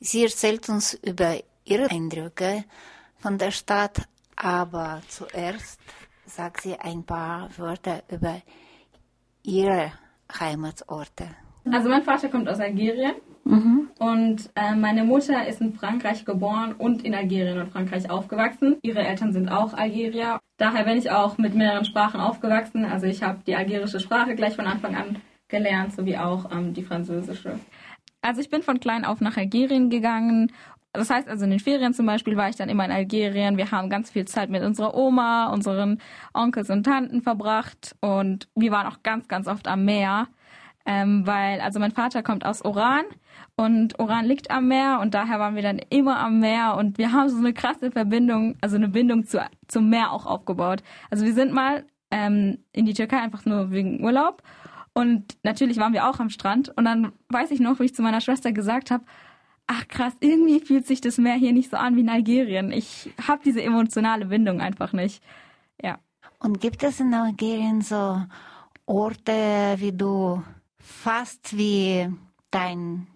Sie 0.00 0.22
erzählt 0.22 0.70
uns 0.70 0.94
über 0.94 1.36
ihre 1.66 1.90
Eindrücke 1.90 2.64
von 3.18 3.36
der 3.36 3.50
Stadt, 3.50 4.08
aber 4.36 5.02
zuerst 5.08 5.78
sagt 6.24 6.62
sie 6.62 6.76
ein 6.76 7.04
paar 7.04 7.50
Wörter 7.58 8.04
über 8.10 8.40
ihre 9.42 9.92
Heimatsorte. 10.32 11.28
Also 11.70 11.90
mein 11.90 12.04
Vater 12.04 12.30
kommt 12.30 12.48
aus 12.48 12.58
Algerien 12.58 13.16
Und 14.00 14.48
äh, 14.54 14.74
meine 14.74 15.04
Mutter 15.04 15.46
ist 15.46 15.60
in 15.60 15.74
Frankreich 15.74 16.24
geboren 16.24 16.72
und 16.72 17.04
in 17.04 17.14
Algerien 17.14 17.60
und 17.60 17.70
Frankreich 17.70 18.08
aufgewachsen. 18.08 18.78
Ihre 18.80 19.00
Eltern 19.00 19.34
sind 19.34 19.50
auch 19.50 19.74
Algerier. 19.74 20.40
Daher 20.56 20.84
bin 20.84 20.96
ich 20.96 21.10
auch 21.10 21.36
mit 21.36 21.54
mehreren 21.54 21.84
Sprachen 21.84 22.18
aufgewachsen. 22.18 22.86
Also 22.86 23.04
ich 23.04 23.22
habe 23.22 23.40
die 23.46 23.54
algerische 23.54 24.00
Sprache 24.00 24.34
gleich 24.34 24.56
von 24.56 24.66
Anfang 24.66 24.96
an 24.96 25.16
gelernt, 25.48 25.92
sowie 25.92 26.16
auch 26.16 26.50
ähm, 26.50 26.72
die 26.72 26.82
französische. 26.82 27.60
Also 28.22 28.40
ich 28.40 28.48
bin 28.48 28.62
von 28.62 28.80
klein 28.80 29.04
auf 29.04 29.20
nach 29.20 29.36
Algerien 29.36 29.90
gegangen. 29.90 30.50
Das 30.94 31.10
heißt 31.10 31.28
also 31.28 31.44
in 31.44 31.50
den 31.50 31.60
Ferien 31.60 31.92
zum 31.92 32.06
Beispiel 32.06 32.38
war 32.38 32.48
ich 32.48 32.56
dann 32.56 32.70
immer 32.70 32.86
in 32.86 32.92
Algerien. 32.92 33.58
Wir 33.58 33.70
haben 33.70 33.90
ganz 33.90 34.10
viel 34.10 34.24
Zeit 34.24 34.48
mit 34.48 34.62
unserer 34.62 34.94
Oma, 34.94 35.52
unseren 35.52 36.00
Onkels 36.32 36.70
und 36.70 36.84
Tanten 36.84 37.20
verbracht 37.20 37.96
und 38.00 38.48
wir 38.54 38.70
waren 38.70 38.86
auch 38.86 39.02
ganz, 39.02 39.28
ganz 39.28 39.46
oft 39.46 39.68
am 39.68 39.84
Meer. 39.84 40.28
Ähm, 40.86 41.26
weil, 41.26 41.60
also 41.60 41.78
mein 41.78 41.92
Vater 41.92 42.22
kommt 42.22 42.46
aus 42.46 42.64
Oran 42.64 43.04
und 43.60 43.98
Oran 43.98 44.24
liegt 44.24 44.50
am 44.50 44.68
Meer 44.68 45.00
und 45.02 45.12
daher 45.12 45.38
waren 45.38 45.54
wir 45.54 45.62
dann 45.62 45.78
immer 45.90 46.18
am 46.18 46.40
Meer 46.40 46.76
und 46.78 46.96
wir 46.96 47.12
haben 47.12 47.28
so 47.28 47.36
eine 47.36 47.52
krasse 47.52 47.90
Verbindung, 47.90 48.56
also 48.62 48.76
eine 48.76 48.88
Bindung 48.88 49.26
zu, 49.26 49.46
zum 49.68 49.90
Meer 49.90 50.12
auch 50.12 50.24
aufgebaut. 50.24 50.82
Also 51.10 51.26
wir 51.26 51.34
sind 51.34 51.52
mal 51.52 51.84
ähm, 52.10 52.64
in 52.72 52.86
die 52.86 52.94
Türkei 52.94 53.18
einfach 53.18 53.44
nur 53.44 53.70
wegen 53.70 54.02
Urlaub 54.02 54.42
und 54.94 55.36
natürlich 55.42 55.76
waren 55.76 55.92
wir 55.92 56.08
auch 56.08 56.20
am 56.20 56.30
Strand 56.30 56.72
und 56.74 56.86
dann 56.86 57.12
weiß 57.28 57.50
ich 57.50 57.60
noch, 57.60 57.80
wie 57.80 57.84
ich 57.84 57.94
zu 57.94 58.00
meiner 58.00 58.22
Schwester 58.22 58.52
gesagt 58.52 58.90
habe, 58.90 59.04
ach 59.66 59.86
krass, 59.88 60.14
irgendwie 60.20 60.60
fühlt 60.60 60.86
sich 60.86 61.02
das 61.02 61.18
Meer 61.18 61.34
hier 61.34 61.52
nicht 61.52 61.70
so 61.70 61.76
an 61.76 61.96
wie 61.96 62.00
in 62.00 62.08
Algerien. 62.08 62.72
Ich 62.72 63.10
habe 63.28 63.42
diese 63.44 63.62
emotionale 63.62 64.24
Bindung 64.24 64.62
einfach 64.62 64.94
nicht. 64.94 65.22
Ja. 65.82 65.98
Und 66.38 66.62
gibt 66.62 66.82
es 66.82 66.98
in 66.98 67.12
Algerien 67.12 67.82
so 67.82 68.22
Orte, 68.86 69.74
wie 69.76 69.92
du 69.92 70.42
fast 70.78 71.58
wie 71.58 72.08
dein, 72.50 73.06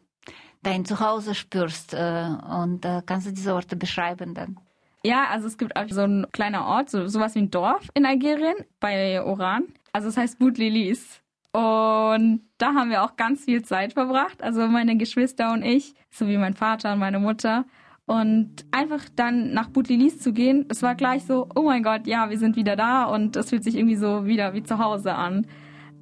dein 0.65 0.85
Zuhause 0.85 1.35
spürst? 1.35 1.95
Äh, 1.95 2.29
und 2.61 2.85
äh, 2.85 3.03
kannst 3.07 3.27
du 3.27 3.33
diese 3.33 3.55
Orte 3.55 3.77
beschreiben 3.77 4.35
dann? 4.35 4.59
Ja, 5.05 5.27
also 5.31 5.47
es 5.47 5.59
gibt 5.59 5.77
auch 5.77 5.89
so 5.89 6.03
ein 6.03 6.27
kleiner 6.33 6.67
Ort, 6.67 6.91
so 6.91 7.07
sowas 7.07 7.35
wie 7.35 7.41
ein 7.41 7.51
Dorf 7.51 7.89
in 7.95 8.07
Algerien 8.07 8.57
bei 8.81 9.23
Oran. 9.23 9.65
Also 9.93 10.09
es 10.09 10.17
heißt 10.17 10.39
Boutlilis. 10.39 11.21
Und 11.53 12.41
da 12.59 12.75
haben 12.75 12.91
wir 12.91 13.05
auch 13.05 13.17
ganz 13.17 13.45
viel 13.45 13.63
Zeit 13.63 13.93
verbracht. 13.93 14.43
Also 14.43 14.67
meine 14.67 14.97
Geschwister 14.97 15.53
und 15.53 15.63
ich, 15.63 15.95
sowie 16.11 16.39
mein 16.39 16.55
Vater 16.55 16.95
und 16.95 16.99
meine 16.99 17.21
Mutter. 17.21 17.65
Und 18.07 18.65
einfach 18.71 19.05
dann 19.15 19.53
nach 19.53 19.69
Boutlilis 19.69 20.19
zu 20.19 20.33
gehen, 20.33 20.67
es 20.69 20.83
war 20.83 20.95
gleich 20.95 21.25
so, 21.25 21.49
oh 21.55 21.63
mein 21.63 21.83
Gott, 21.83 22.07
ja, 22.07 22.29
wir 22.29 22.39
sind 22.39 22.57
wieder 22.57 22.77
da 22.77 23.05
und 23.05 23.37
es 23.37 23.51
fühlt 23.51 23.65
sich 23.65 23.77
irgendwie 23.77 23.97
so 23.97 24.27
wieder 24.27 24.53
wie 24.53 24.63
zu 24.63 24.79
Hause 24.79 25.15
an. 25.15 25.47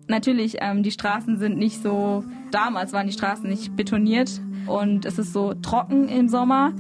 Natürlich, 0.09 0.57
ähm, 0.61 0.83
die 0.83 0.91
Straßen 0.91 1.39
sind 1.39 1.59
nicht 1.59 1.83
so, 1.83 2.25
damals 2.51 2.93
waren 2.93 3.07
die 3.07 3.13
Straßen 3.13 3.49
nicht 3.49 3.77
betoniert 3.77 4.41
und 4.67 5.07
es 5.07 5.19
ist 5.19 5.33
so 5.33 5.55
trocken 5.55 6.09
im 6.09 6.29
Sommer 6.29 6.73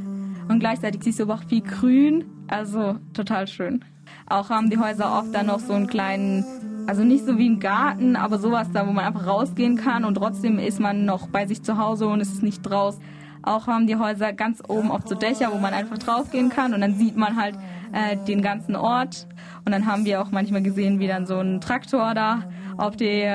und 0.49 0.59
gleichzeitig 0.59 1.03
siehst 1.03 1.21
du 1.21 1.25
aber 1.25 1.35
auch 1.35 1.45
viel 1.45 1.63
Grün, 1.63 2.25
also 2.49 2.97
total 3.15 3.47
schön. 3.47 3.85
Auch 4.29 4.51
haben 4.51 4.71
die 4.71 4.79
Häuser 4.79 5.19
oft 5.19 5.35
dann 5.35 5.47
noch 5.47 5.61
so 5.61 5.73
einen 5.73 5.87
kleinen, 5.87 6.45
also 6.87 7.05
nicht 7.05 7.25
so 7.25 7.39
wie 7.39 7.49
ein 7.49 7.61
Garten, 7.61 8.17
aber 8.17 8.39
sowas 8.39 8.69
da, 8.73 8.87
wo 8.87 8.93
man 8.93 9.05
einfach 9.05 9.27
rausgehen 9.27 9.77
kann 9.77 10.05
und 10.05 10.17
trotzdem 10.17 10.59
ist 10.59 10.81
man 10.81 11.05
noch 11.05 11.29
bei 11.29 11.47
sich 11.47 11.63
zu 11.63 11.79
Hause 11.79 12.07
und 12.09 12.21
ist 12.21 12.43
nicht 12.43 12.63
draus. 12.63 12.99
Auch 13.45 13.67
haben 13.67 13.87
die 13.87 13.97
Häuser 13.97 14.33
ganz 14.33 14.63
oben 14.69 14.91
oft 14.91 15.09
so 15.09 15.15
Dächer, 15.17 15.51
wo 15.53 15.59
man 15.59 15.75
einfach 15.75 15.99
draufgehen 15.99 16.49
kann 16.49 16.75
und 16.75 16.81
dann 16.81 16.95
sieht 16.95 17.17
man 17.17 17.37
halt 17.37 17.57
äh, 17.93 18.17
den 18.17 18.41
ganzen 18.41 18.77
Ort. 18.77 19.27
Und 19.65 19.73
dann 19.73 19.87
haben 19.87 20.05
wir 20.05 20.21
auch 20.21 20.31
manchmal 20.31 20.63
gesehen, 20.63 21.01
wie 21.01 21.09
dann 21.09 21.27
so 21.27 21.39
ein 21.39 21.61
Traktor 21.61 22.15
da 22.15 22.45
auf, 22.78 22.96
die, 22.96 23.28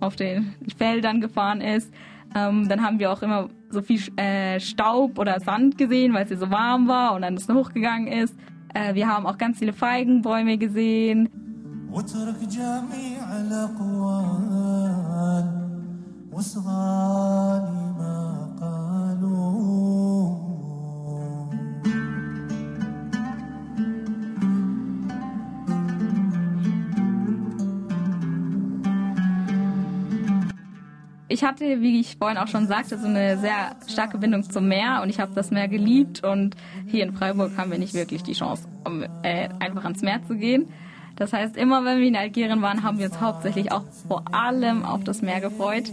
auf 0.00 0.16
den 0.16 0.54
Feldern 0.76 1.20
gefahren 1.20 1.60
ist. 1.60 1.92
Ähm, 2.34 2.68
dann 2.68 2.82
haben 2.82 2.98
wir 2.98 3.12
auch 3.12 3.22
immer 3.22 3.48
so 3.68 3.82
viel 3.82 4.00
äh, 4.16 4.58
Staub 4.58 5.18
oder 5.18 5.38
Sand 5.40 5.76
gesehen, 5.76 6.14
weil 6.14 6.22
es 6.22 6.28
hier 6.28 6.38
so 6.38 6.50
warm 6.50 6.88
war 6.88 7.14
und 7.14 7.22
dann 7.22 7.34
es 7.34 7.48
hochgegangen 7.48 8.08
ist. 8.08 8.34
Äh, 8.74 8.94
wir 8.94 9.08
haben 9.08 9.26
auch 9.26 9.38
ganz 9.38 9.58
viele 9.58 9.72
Feigenbäume 9.72 10.58
gesehen. 10.58 11.28
واترك 11.92 12.40
جميع 12.48 13.40
الأقوال 13.40 15.46
واصغى 16.32 17.60
لما 17.68 18.20
قالوا 18.60 20.45
Ich 31.29 31.43
hatte, 31.43 31.81
wie 31.81 31.99
ich 31.99 32.15
vorhin 32.17 32.37
auch 32.37 32.47
schon 32.47 32.67
sagte, 32.67 32.97
so 32.97 33.07
eine 33.07 33.37
sehr 33.37 33.75
starke 33.87 34.17
Bindung 34.17 34.43
zum 34.43 34.67
Meer 34.69 35.01
und 35.03 35.09
ich 35.09 35.19
habe 35.19 35.33
das 35.35 35.51
Meer 35.51 35.67
geliebt 35.67 36.23
und 36.23 36.55
hier 36.85 37.03
in 37.03 37.13
Freiburg 37.13 37.57
haben 37.57 37.69
wir 37.69 37.79
nicht 37.79 37.93
wirklich 37.93 38.23
die 38.23 38.33
Chance, 38.33 38.67
um 38.85 39.03
äh, 39.23 39.49
einfach 39.59 39.83
ans 39.83 40.01
Meer 40.01 40.23
zu 40.23 40.35
gehen. 40.35 40.67
Das 41.17 41.33
heißt, 41.33 41.57
immer 41.57 41.83
wenn 41.83 41.99
wir 41.99 42.07
in 42.07 42.15
Algerien 42.15 42.61
waren, 42.61 42.83
haben 42.83 42.99
wir 42.99 43.07
uns 43.07 43.19
hauptsächlich 43.19 43.71
auch 43.73 43.83
vor 44.07 44.23
allem 44.33 44.85
auf 44.85 45.03
das 45.03 45.21
Meer 45.21 45.41
gefreut. 45.41 45.91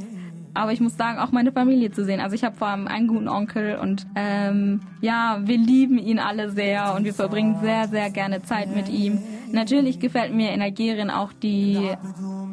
Aber 0.56 0.72
ich 0.72 0.80
muss 0.80 0.96
sagen, 0.96 1.18
auch 1.18 1.32
meine 1.32 1.50
Familie 1.50 1.90
zu 1.90 2.04
sehen. 2.04 2.20
Also 2.20 2.36
ich 2.36 2.44
habe 2.44 2.54
vor 2.54 2.68
allem 2.68 2.86
einen 2.86 3.08
guten 3.08 3.28
Onkel 3.28 3.76
und 3.76 4.06
ähm, 4.14 4.82
ja, 5.00 5.40
wir 5.42 5.58
lieben 5.58 5.98
ihn 5.98 6.20
alle 6.20 6.50
sehr 6.50 6.94
und 6.94 7.04
wir 7.04 7.14
verbringen 7.14 7.56
sehr, 7.60 7.88
sehr 7.88 8.08
gerne 8.10 8.42
Zeit 8.42 8.72
mit 8.72 8.88
ihm. 8.88 9.18
Natürlich 9.50 9.98
gefällt 9.98 10.32
mir 10.32 10.52
in 10.52 10.62
Algerien 10.62 11.10
auch 11.10 11.32
die, 11.32 11.90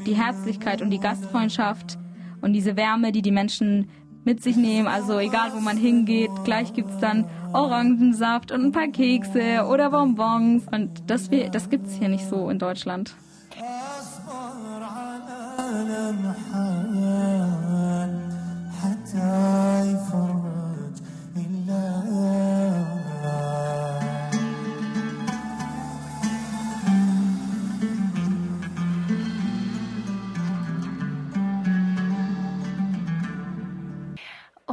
die 0.08 0.16
Herzlichkeit 0.16 0.82
und 0.82 0.90
die 0.90 1.00
Gastfreundschaft 1.00 2.00
und 2.42 2.54
diese 2.54 2.76
Wärme, 2.76 3.12
die 3.12 3.22
die 3.22 3.32
Menschen 3.32 3.90
mit 4.24 4.44
sich 4.44 4.56
nehmen. 4.56 4.88
Also 4.88 5.20
egal, 5.20 5.52
wo 5.54 5.60
man 5.60 5.78
hingeht, 5.78 6.32
gleich 6.44 6.74
gibt's 6.74 6.98
dann 7.00 7.26
Orangensaft 7.54 8.52
und 8.52 8.64
ein 8.66 8.72
paar 8.72 8.88
Kekse 8.88 9.66
oder 9.68 9.90
Bonbons. 9.90 10.64
Und 10.72 11.10
das, 11.10 11.30
das 11.52 11.70
gibt's 11.70 11.96
hier 11.96 12.10
nicht 12.10 12.28
so 12.28 12.50
in 12.50 12.60
Deutschland. 12.60 13.16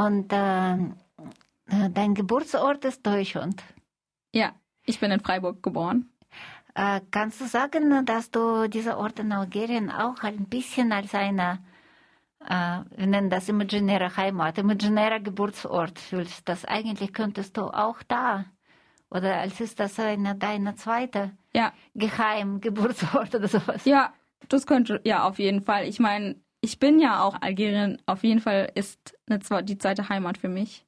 Und 0.08 0.32
äh, 0.32 0.72
äh, 0.74 1.90
dein 1.90 2.14
Geburtsort 2.14 2.82
ist 2.86 3.06
Deutschland. 3.06 3.62
Ja, 4.34 4.54
ich 4.86 5.00
bin 5.00 5.10
in 5.10 5.20
Freiburg 5.20 5.62
geboren. 5.62 6.08
Äh, 6.74 7.02
kannst 7.10 7.40
du 7.42 7.46
sagen, 7.46 8.06
dass 8.06 8.30
du 8.30 8.68
diese 8.68 8.96
Ort 8.96 9.18
in 9.18 9.32
Algerien 9.32 9.90
auch 9.90 10.22
ein 10.22 10.46
bisschen 10.48 10.92
als 10.92 11.14
eine, 11.14 11.58
äh, 12.40 12.80
wir 12.96 13.06
nennen 13.06 13.28
das 13.28 13.50
imaginäre 13.50 14.16
Heimat, 14.16 14.56
imaginärer 14.56 15.20
Geburtsort 15.20 15.98
fühlst? 15.98 16.48
Das 16.48 16.64
eigentlich 16.64 17.12
könntest 17.12 17.58
du 17.58 17.64
auch 17.64 18.02
da. 18.04 18.46
Oder 19.10 19.38
als 19.40 19.60
ist 19.60 19.78
das 19.78 19.98
eine 20.00 20.36
deine 20.36 20.74
zweite 20.76 21.36
Ja, 21.52 21.72
Geheimgeburtsort 21.94 23.34
oder 23.34 23.48
sowas? 23.48 23.84
ja, 23.84 24.14
das 24.48 24.66
könnte, 24.66 25.00
ja, 25.04 25.24
auf 25.28 25.38
jeden 25.38 25.60
Fall. 25.62 25.86
Ich 25.86 25.98
meine, 26.00 26.36
ich 26.60 26.78
bin 26.78 26.98
ja 26.98 27.22
auch 27.22 27.40
Algerien. 27.40 28.00
Auf 28.06 28.24
jeden 28.24 28.40
Fall 28.40 28.70
ist 28.74 29.16
eine, 29.28 29.64
die 29.64 29.78
zweite 29.78 30.08
Heimat 30.08 30.38
für 30.38 30.48
mich. 30.48 30.84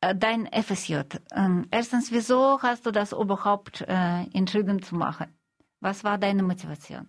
Äh, 0.00 0.14
Dein 0.14 0.46
FSJ. 0.46 1.00
Ähm, 1.34 1.66
erstens, 1.70 2.12
wieso 2.12 2.60
hast 2.62 2.86
du 2.86 2.90
das 2.90 3.12
überhaupt 3.12 3.82
äh, 3.82 4.24
entschieden 4.32 4.82
zu 4.82 4.96
machen? 4.96 5.26
Was 5.80 6.04
war 6.04 6.18
deine 6.18 6.42
Motivation? 6.42 7.08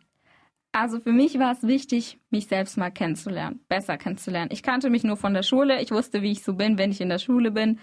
Also 0.72 1.00
für 1.00 1.12
mich 1.12 1.38
war 1.38 1.52
es 1.52 1.62
wichtig, 1.64 2.20
mich 2.32 2.48
selbst 2.48 2.78
mal 2.78 2.90
kennenzulernen, 2.90 3.64
besser 3.68 3.98
kennenzulernen. 3.98 4.50
Ich 4.52 4.64
kannte 4.64 4.90
mich 4.90 5.04
nur 5.04 5.18
von 5.18 5.36
der 5.36 5.44
Schule. 5.44 5.80
Ich 5.82 5.92
wusste, 5.92 6.24
wie 6.24 6.32
ich 6.32 6.44
so 6.44 6.56
bin, 6.56 6.80
wenn 6.80 6.90
ich 6.90 7.00
in 7.00 7.10
der 7.10 7.20
Schule 7.20 7.52
bin. 7.52 7.80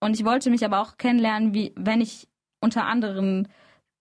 Und 0.00 0.14
ich 0.14 0.26
wollte 0.26 0.50
mich 0.50 0.64
aber 0.64 0.80
auch 0.80 0.98
kennenlernen, 0.98 1.54
wie 1.54 1.72
wenn 1.74 2.02
ich 2.02 2.28
unter 2.60 2.84
anderen 2.84 3.48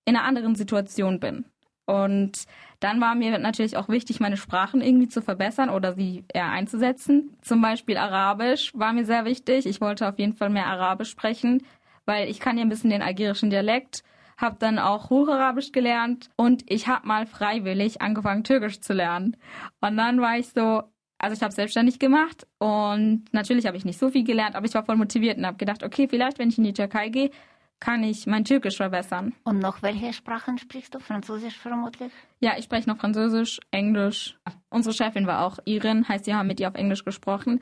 in 0.06 0.15
einer 0.15 0.25
anderen 0.25 0.56
Situation 0.56 1.19
bin. 1.19 1.45
Und 1.86 2.43
dann 2.79 3.01
war 3.01 3.15
mir 3.15 3.37
natürlich 3.39 3.77
auch 3.77 3.89
wichtig, 3.89 4.19
meine 4.19 4.37
Sprachen 4.37 4.81
irgendwie 4.81 5.07
zu 5.07 5.21
verbessern 5.21 5.69
oder 5.69 5.93
sie 5.93 6.23
eher 6.31 6.49
einzusetzen. 6.49 7.35
Zum 7.41 7.61
Beispiel 7.61 7.97
Arabisch 7.97 8.71
war 8.75 8.93
mir 8.93 9.05
sehr 9.05 9.25
wichtig. 9.25 9.65
Ich 9.65 9.81
wollte 9.81 10.07
auf 10.07 10.19
jeden 10.19 10.33
Fall 10.33 10.49
mehr 10.49 10.67
Arabisch 10.67 11.09
sprechen, 11.09 11.63
weil 12.05 12.29
ich 12.29 12.39
kann 12.39 12.57
ja 12.57 12.63
ein 12.63 12.69
bisschen 12.69 12.91
den 12.91 13.01
algerischen 13.01 13.49
Dialekt, 13.49 14.03
habe 14.37 14.57
dann 14.59 14.77
auch 14.77 15.09
Hocharabisch 15.09 15.71
gelernt 15.71 16.29
und 16.35 16.63
ich 16.71 16.87
habe 16.87 17.07
mal 17.07 17.25
freiwillig 17.25 18.01
angefangen, 18.01 18.43
Türkisch 18.43 18.79
zu 18.79 18.93
lernen. 18.93 19.35
Und 19.81 19.97
dann 19.97 20.21
war 20.21 20.37
ich 20.37 20.49
so, 20.49 20.83
also 21.17 21.35
ich 21.35 21.41
habe 21.41 21.53
selbstständig 21.53 21.97
gemacht 21.97 22.45
und 22.59 23.25
natürlich 23.31 23.65
habe 23.65 23.77
ich 23.77 23.85
nicht 23.85 23.97
so 23.97 24.09
viel 24.09 24.23
gelernt, 24.23 24.55
aber 24.55 24.67
ich 24.67 24.73
war 24.75 24.85
voll 24.85 24.97
motiviert 24.97 25.39
und 25.39 25.47
habe 25.47 25.57
gedacht, 25.57 25.83
okay, 25.83 26.07
vielleicht, 26.07 26.37
wenn 26.37 26.49
ich 26.49 26.59
in 26.59 26.63
die 26.63 26.73
Türkei 26.73 27.09
gehe, 27.09 27.31
kann 27.79 28.03
ich 28.03 28.25
mein 28.27 28.43
Türkisch 28.43 28.77
verbessern. 28.77 29.33
Und 29.43 29.59
noch 29.59 29.81
welche 29.83 30.11
Sprachen 30.13 30.57
sprichst 30.57 30.95
du? 30.95 30.99
Französisch 30.99 31.57
vermutlich? 31.57 32.11
Ja, 32.39 32.53
ich 32.57 32.65
spreche 32.65 32.89
noch 32.89 32.97
Französisch, 32.97 33.59
Englisch. 33.71 34.37
Unsere 34.69 34.93
Chefin 34.95 35.27
war 35.27 35.45
auch 35.45 35.59
Irin, 35.65 36.07
heißt, 36.07 36.25
sie 36.25 36.33
haben 36.33 36.47
mit 36.47 36.59
ihr 36.59 36.67
auf 36.67 36.75
Englisch 36.75 37.05
gesprochen. 37.05 37.59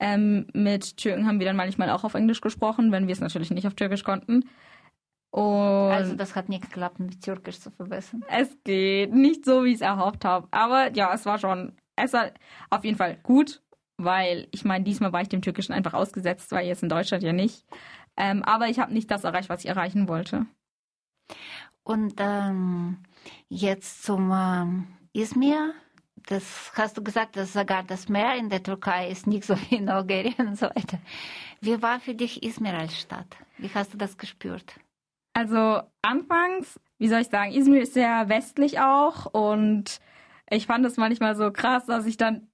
Ähm, 0.00 0.46
mit 0.52 0.96
Türken 0.96 1.26
haben 1.28 1.38
wir 1.38 1.46
dann 1.46 1.56
manchmal 1.56 1.90
auch 1.90 2.02
auf 2.02 2.14
Englisch 2.14 2.40
gesprochen, 2.40 2.90
wenn 2.90 3.06
wir 3.06 3.12
es 3.12 3.20
natürlich 3.20 3.50
nicht 3.52 3.66
auf 3.66 3.74
Türkisch 3.74 4.02
konnten. 4.02 4.44
Und 5.30 5.90
Also 5.92 6.14
das 6.14 6.34
hat 6.36 6.48
nicht 6.48 6.62
geklappt, 6.62 6.98
mit 6.98 7.22
Türkisch 7.22 7.60
zu 7.60 7.70
verbessern. 7.70 8.22
es 8.28 8.56
geht 8.64 9.14
nicht 9.14 9.44
so, 9.44 9.64
wie 9.64 9.68
ich 9.68 9.76
es 9.76 9.80
erhofft 9.80 10.24
habe. 10.24 10.48
Aber 10.50 10.92
ja, 10.94 11.12
es 11.14 11.24
war 11.24 11.38
schon, 11.38 11.72
es 11.96 12.12
war 12.12 12.32
auf 12.68 12.84
jeden 12.84 12.98
Fall 12.98 13.16
gut, 13.22 13.62
weil 13.96 14.48
ich 14.50 14.64
meine, 14.64 14.84
diesmal 14.84 15.12
war 15.12 15.22
ich 15.22 15.28
dem 15.28 15.40
Türkischen 15.40 15.72
einfach 15.72 15.94
ausgesetzt, 15.94 16.52
weil 16.52 16.66
jetzt 16.66 16.82
in 16.82 16.88
Deutschland 16.88 17.22
ja 17.22 17.32
nicht. 17.32 17.64
Ähm, 18.16 18.42
aber 18.42 18.68
ich 18.68 18.78
habe 18.78 18.92
nicht 18.92 19.10
das 19.10 19.24
erreicht, 19.24 19.48
was 19.48 19.60
ich 19.60 19.70
erreichen 19.70 20.08
wollte. 20.08 20.46
Und 21.82 22.14
ähm, 22.18 22.98
jetzt 23.48 24.04
zum 24.04 24.30
ähm, 24.32 24.86
Izmir. 25.12 25.74
Das 26.26 26.72
hast 26.76 26.96
du 26.96 27.02
gesagt, 27.02 27.36
dass 27.36 27.52
sogar 27.52 27.82
das 27.82 28.08
Meer 28.08 28.36
in 28.36 28.48
der 28.48 28.62
Türkei 28.62 29.10
ist 29.10 29.26
nicht 29.26 29.44
so 29.44 29.56
wie 29.56 29.76
in 29.76 29.88
Algerien 29.88 30.48
und 30.48 30.58
so 30.58 30.66
weiter. 30.66 31.00
Wie 31.60 31.82
war 31.82 31.98
für 31.98 32.14
dich 32.14 32.42
Izmir 32.42 32.74
als 32.74 32.98
Stadt? 32.98 33.36
Wie 33.58 33.70
hast 33.74 33.92
du 33.92 33.98
das 33.98 34.16
gespürt? 34.18 34.78
Also 35.34 35.82
anfangs, 36.02 36.78
wie 36.98 37.08
soll 37.08 37.20
ich 37.20 37.28
sagen, 37.28 37.52
Izmir 37.52 37.82
ist 37.82 37.94
sehr 37.94 38.28
westlich 38.28 38.78
auch 38.78 39.26
und 39.26 40.00
ich 40.50 40.66
fand 40.66 40.84
es 40.84 40.96
manchmal 40.96 41.34
so 41.34 41.50
krass, 41.50 41.86
dass 41.86 42.06
ich 42.06 42.18
dann 42.18 42.51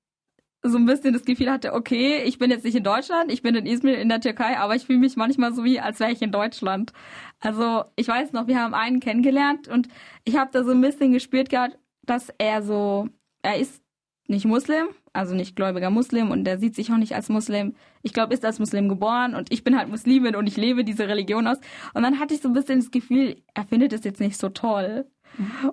so 0.63 0.77
ein 0.77 0.87
bisschen 0.87 1.13
das 1.13 1.25
Gefühl 1.25 1.51
hatte, 1.51 1.73
okay, 1.73 2.23
ich 2.25 2.39
bin 2.39 2.51
jetzt 2.51 2.65
nicht 2.65 2.75
in 2.75 2.83
Deutschland, 2.85 3.31
ich 3.31 3.43
bin 3.43 3.55
in 3.55 3.67
Izmir 3.67 3.99
in 3.99 4.09
der 4.09 4.21
Türkei, 4.21 4.59
aber 4.59 4.75
ich 4.75 4.87
fühle 4.87 4.99
mich 4.99 5.17
manchmal 5.17 5.55
so 5.55 5.65
wie, 5.65 5.81
als 5.81 6.01
wäre 6.01 6.11
ich 6.11 6.23
in 6.23 6.33
Deutschland. 6.33 6.93
Also 7.41 7.85
ich 7.97 8.09
weiß 8.09 8.33
noch, 8.33 8.49
wir 8.49 8.61
haben 8.61 8.75
einen 8.75 9.01
kennengelernt 9.01 9.69
und 9.69 9.89
ich 10.25 10.37
habe 10.37 10.51
da 10.53 10.65
so 10.65 10.73
ein 10.73 10.81
bisschen 10.81 11.13
gespürt 11.13 11.49
gehabt, 11.49 11.79
dass 12.03 12.33
er 12.39 12.63
so, 12.63 13.09
er 13.43 13.59
ist 13.59 13.83
nicht 14.27 14.45
Muslim, 14.45 14.89
also 15.13 15.35
nicht 15.35 15.57
gläubiger 15.57 15.91
Muslim 15.91 16.31
und 16.31 16.45
der 16.45 16.59
sieht 16.59 16.75
sich 16.75 16.91
auch 16.93 16.97
nicht 16.97 17.15
als 17.15 17.29
Muslim. 17.29 17.75
Ich 18.03 18.13
glaube, 18.13 18.35
ist 18.35 18.45
als 18.45 18.59
Muslim 18.59 18.89
geboren 18.89 19.35
und 19.35 19.53
ich 19.53 19.65
bin 19.65 19.77
halt 19.79 19.89
Muslimin 19.89 20.37
und 20.37 20.47
ich 20.47 20.57
lebe 20.57 20.85
diese 20.85 21.09
Religion 21.09 21.47
aus. 21.47 21.59
Und 21.95 22.03
dann 22.03 22.19
hatte 22.19 22.35
ich 22.35 22.41
so 22.41 22.49
ein 22.49 22.55
bisschen 22.55 22.81
das 22.81 22.91
Gefühl, 22.91 23.43
er 23.55 23.65
findet 23.65 23.93
es 23.93 24.05
jetzt 24.05 24.21
nicht 24.21 24.39
so 24.39 24.51
toll. 24.51 25.07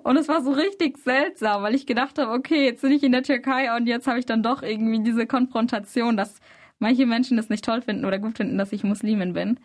Und 0.02 0.16
es 0.16 0.28
war 0.28 0.42
so 0.42 0.52
richtig 0.52 0.98
seltsam, 0.98 1.62
weil 1.62 1.74
ich 1.74 1.86
gedacht 1.86 2.18
habe, 2.18 2.32
okay, 2.32 2.64
jetzt 2.64 2.82
bin 2.82 2.92
ich 2.92 3.02
in 3.02 3.12
der 3.12 3.22
Türkei 3.22 3.74
und 3.76 3.86
jetzt 3.86 4.06
habe 4.06 4.18
ich 4.18 4.26
dann 4.26 4.42
doch 4.42 4.62
irgendwie 4.62 5.02
diese 5.02 5.26
Konfrontation, 5.26 6.16
dass 6.16 6.40
manche 6.78 7.06
Menschen 7.06 7.36
das 7.36 7.48
nicht 7.48 7.64
toll 7.64 7.82
finden 7.82 8.04
oder 8.04 8.18
gut 8.18 8.36
finden, 8.36 8.58
dass 8.58 8.72
ich 8.72 8.84
Muslimin 8.84 9.32
bin. 9.32 9.58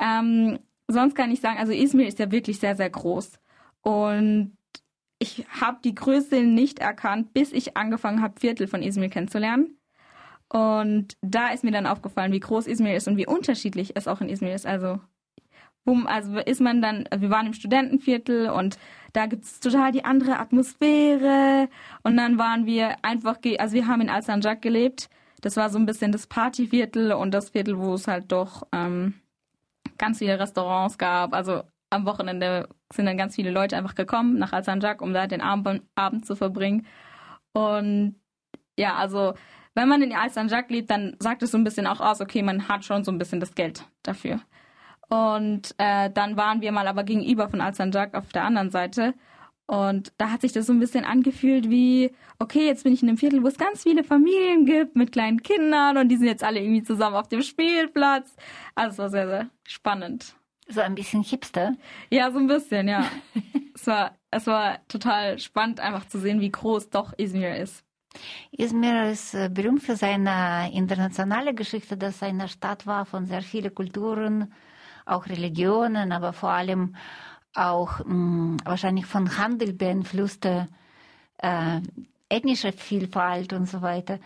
Ähm, 0.00 0.58
sonst 0.88 1.14
kann 1.14 1.30
ich 1.30 1.40
sagen, 1.40 1.58
also 1.58 1.72
Izmir 1.72 2.08
ist 2.08 2.18
ja 2.18 2.30
wirklich 2.32 2.58
sehr, 2.58 2.76
sehr 2.76 2.90
groß. 2.90 3.38
Und 3.82 4.56
ich 5.18 5.46
habe 5.48 5.78
die 5.84 5.94
Größe 5.94 6.42
nicht 6.42 6.80
erkannt, 6.80 7.32
bis 7.32 7.52
ich 7.52 7.76
angefangen 7.76 8.22
habe, 8.22 8.40
Viertel 8.40 8.66
von 8.66 8.82
Izmir 8.82 9.08
kennenzulernen. 9.08 9.78
Und 10.48 11.16
da 11.22 11.48
ist 11.48 11.64
mir 11.64 11.70
dann 11.70 11.86
aufgefallen, 11.86 12.32
wie 12.32 12.40
groß 12.40 12.66
Izmir 12.66 12.96
ist 12.96 13.08
und 13.08 13.16
wie 13.16 13.26
unterschiedlich 13.26 13.92
es 13.96 14.08
auch 14.08 14.20
in 14.20 14.28
Izmir 14.28 14.54
ist. 14.54 14.66
Also, 14.66 15.00
bumm, 15.84 16.06
also 16.06 16.38
ist 16.38 16.60
man 16.60 16.80
dann, 16.80 17.08
wir 17.16 17.30
waren 17.30 17.46
im 17.46 17.52
Studentenviertel 17.52 18.50
und 18.50 18.78
da 19.12 19.26
gibt's 19.26 19.60
total 19.60 19.92
die 19.92 20.04
andere 20.04 20.38
Atmosphäre. 20.38 21.68
Und 22.02 22.16
dann 22.16 22.38
waren 22.38 22.66
wir 22.66 22.96
einfach, 23.02 23.38
also 23.58 23.74
wir 23.74 23.86
haben 23.86 24.00
in 24.00 24.10
Al-Sanjak 24.10 24.62
gelebt. 24.62 25.10
Das 25.40 25.56
war 25.56 25.70
so 25.70 25.78
ein 25.78 25.86
bisschen 25.86 26.12
das 26.12 26.26
Partyviertel 26.26 27.12
und 27.12 27.32
das 27.32 27.50
Viertel, 27.50 27.78
wo 27.78 27.94
es 27.94 28.06
halt 28.06 28.30
doch 28.30 28.62
ähm, 28.72 29.14
ganz 29.98 30.18
viele 30.18 30.38
Restaurants 30.38 30.98
gab. 30.98 31.34
Also 31.34 31.62
am 31.90 32.06
Wochenende 32.06 32.68
sind 32.92 33.06
dann 33.06 33.18
ganz 33.18 33.34
viele 33.34 33.50
Leute 33.50 33.76
einfach 33.76 33.94
gekommen 33.94 34.38
nach 34.38 34.52
Al-Sanjak, 34.52 35.02
um 35.02 35.12
da 35.12 35.26
den 35.26 35.40
Abend, 35.40 35.82
Abend 35.94 36.24
zu 36.24 36.36
verbringen. 36.36 36.86
Und 37.52 38.16
ja, 38.78 38.94
also 38.94 39.34
wenn 39.74 39.88
man 39.88 40.02
in 40.02 40.14
Al-Sanjak 40.14 40.70
lebt, 40.70 40.90
dann 40.90 41.16
sagt 41.18 41.42
es 41.42 41.50
so 41.50 41.58
ein 41.58 41.64
bisschen 41.64 41.86
auch 41.86 42.00
aus, 42.00 42.20
okay, 42.20 42.42
man 42.42 42.68
hat 42.68 42.84
schon 42.84 43.04
so 43.04 43.12
ein 43.12 43.18
bisschen 43.18 43.40
das 43.40 43.54
Geld 43.54 43.84
dafür. 44.02 44.40
Und 45.12 45.74
äh, 45.76 46.08
dann 46.08 46.38
waren 46.38 46.62
wir 46.62 46.72
mal 46.72 46.88
aber 46.88 47.04
gegenüber 47.04 47.46
von 47.50 47.60
Al-Sanjak 47.60 48.14
auf 48.14 48.28
der 48.28 48.44
anderen 48.44 48.70
Seite. 48.70 49.12
Und 49.66 50.10
da 50.16 50.30
hat 50.30 50.40
sich 50.40 50.52
das 50.52 50.66
so 50.66 50.72
ein 50.72 50.80
bisschen 50.80 51.04
angefühlt 51.04 51.68
wie, 51.68 52.14
okay, 52.38 52.64
jetzt 52.64 52.84
bin 52.84 52.94
ich 52.94 53.02
in 53.02 53.10
einem 53.10 53.18
Viertel, 53.18 53.42
wo 53.42 53.48
es 53.48 53.58
ganz 53.58 53.82
viele 53.82 54.04
Familien 54.04 54.64
gibt 54.64 54.96
mit 54.96 55.12
kleinen 55.12 55.42
Kindern 55.42 55.98
und 55.98 56.08
die 56.08 56.16
sind 56.16 56.28
jetzt 56.28 56.42
alle 56.42 56.60
irgendwie 56.60 56.82
zusammen 56.82 57.16
auf 57.16 57.28
dem 57.28 57.42
Spielplatz. 57.42 58.34
Also 58.74 58.92
es 58.92 58.98
war 58.98 59.10
sehr, 59.10 59.28
sehr 59.28 59.50
spannend. 59.68 60.34
So 60.66 60.80
ein 60.80 60.94
bisschen 60.94 61.22
hipster. 61.22 61.74
Ja, 62.08 62.30
so 62.30 62.38
ein 62.38 62.46
bisschen, 62.46 62.88
ja. 62.88 63.04
es, 63.74 63.86
war, 63.86 64.16
es 64.30 64.46
war 64.46 64.78
total 64.88 65.38
spannend, 65.38 65.78
einfach 65.78 66.08
zu 66.08 66.20
sehen, 66.20 66.40
wie 66.40 66.52
groß 66.52 66.88
doch 66.88 67.12
Izmir 67.18 67.56
ist. 67.56 67.84
Izmir 68.50 69.10
ist 69.10 69.34
äh, 69.34 69.50
berühmt 69.52 69.82
für 69.82 69.96
seine 69.96 70.72
internationale 70.72 71.52
Geschichte, 71.52 71.98
dass 71.98 72.22
eine 72.22 72.48
Stadt 72.48 72.86
war 72.86 73.04
von 73.04 73.26
sehr 73.26 73.42
vielen 73.42 73.74
Kulturen, 73.74 74.54
auch 75.06 75.26
Religionen, 75.26 76.12
aber 76.12 76.32
vor 76.32 76.50
allem 76.50 76.96
auch 77.54 78.00
mh, 78.04 78.58
wahrscheinlich 78.64 79.06
von 79.06 79.36
Handel 79.38 79.72
beeinflusste 79.72 80.68
äh, 81.38 81.80
ethnische 82.28 82.72
Vielfalt 82.72 83.52
und 83.52 83.68
so 83.68 83.82
weiter. 83.82 84.18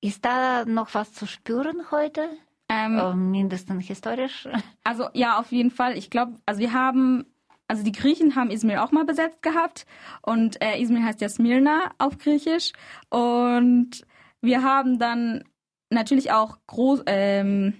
Ist 0.00 0.24
da 0.24 0.64
noch 0.64 0.92
was 0.94 1.12
zu 1.12 1.26
spüren 1.26 1.90
heute? 1.90 2.28
Ähm, 2.68 2.98
Äh, 2.98 3.14
mindestens 3.14 3.86
historisch? 3.86 4.48
Also 4.84 5.08
ja, 5.14 5.38
auf 5.38 5.52
jeden 5.52 5.70
Fall. 5.70 5.96
Ich 5.96 6.10
glaube, 6.10 6.34
also 6.46 6.60
wir 6.60 6.72
haben, 6.72 7.24
also 7.68 7.82
die 7.84 7.92
Griechen 7.92 8.34
haben 8.36 8.50
Izmir 8.50 8.82
auch 8.84 8.90
mal 8.92 9.04
besetzt 9.04 9.42
gehabt 9.42 9.86
und 10.22 10.60
äh, 10.62 10.78
Izmir 10.80 11.04
heißt 11.04 11.20
ja 11.20 11.28
Smyrna 11.28 11.90
auf 11.98 12.18
Griechisch 12.18 12.72
und 13.08 14.04
wir 14.40 14.62
haben 14.62 14.98
dann 14.98 15.44
natürlich 15.90 16.32
auch 16.32 16.58
groß, 16.66 17.02
ähm, 17.06 17.74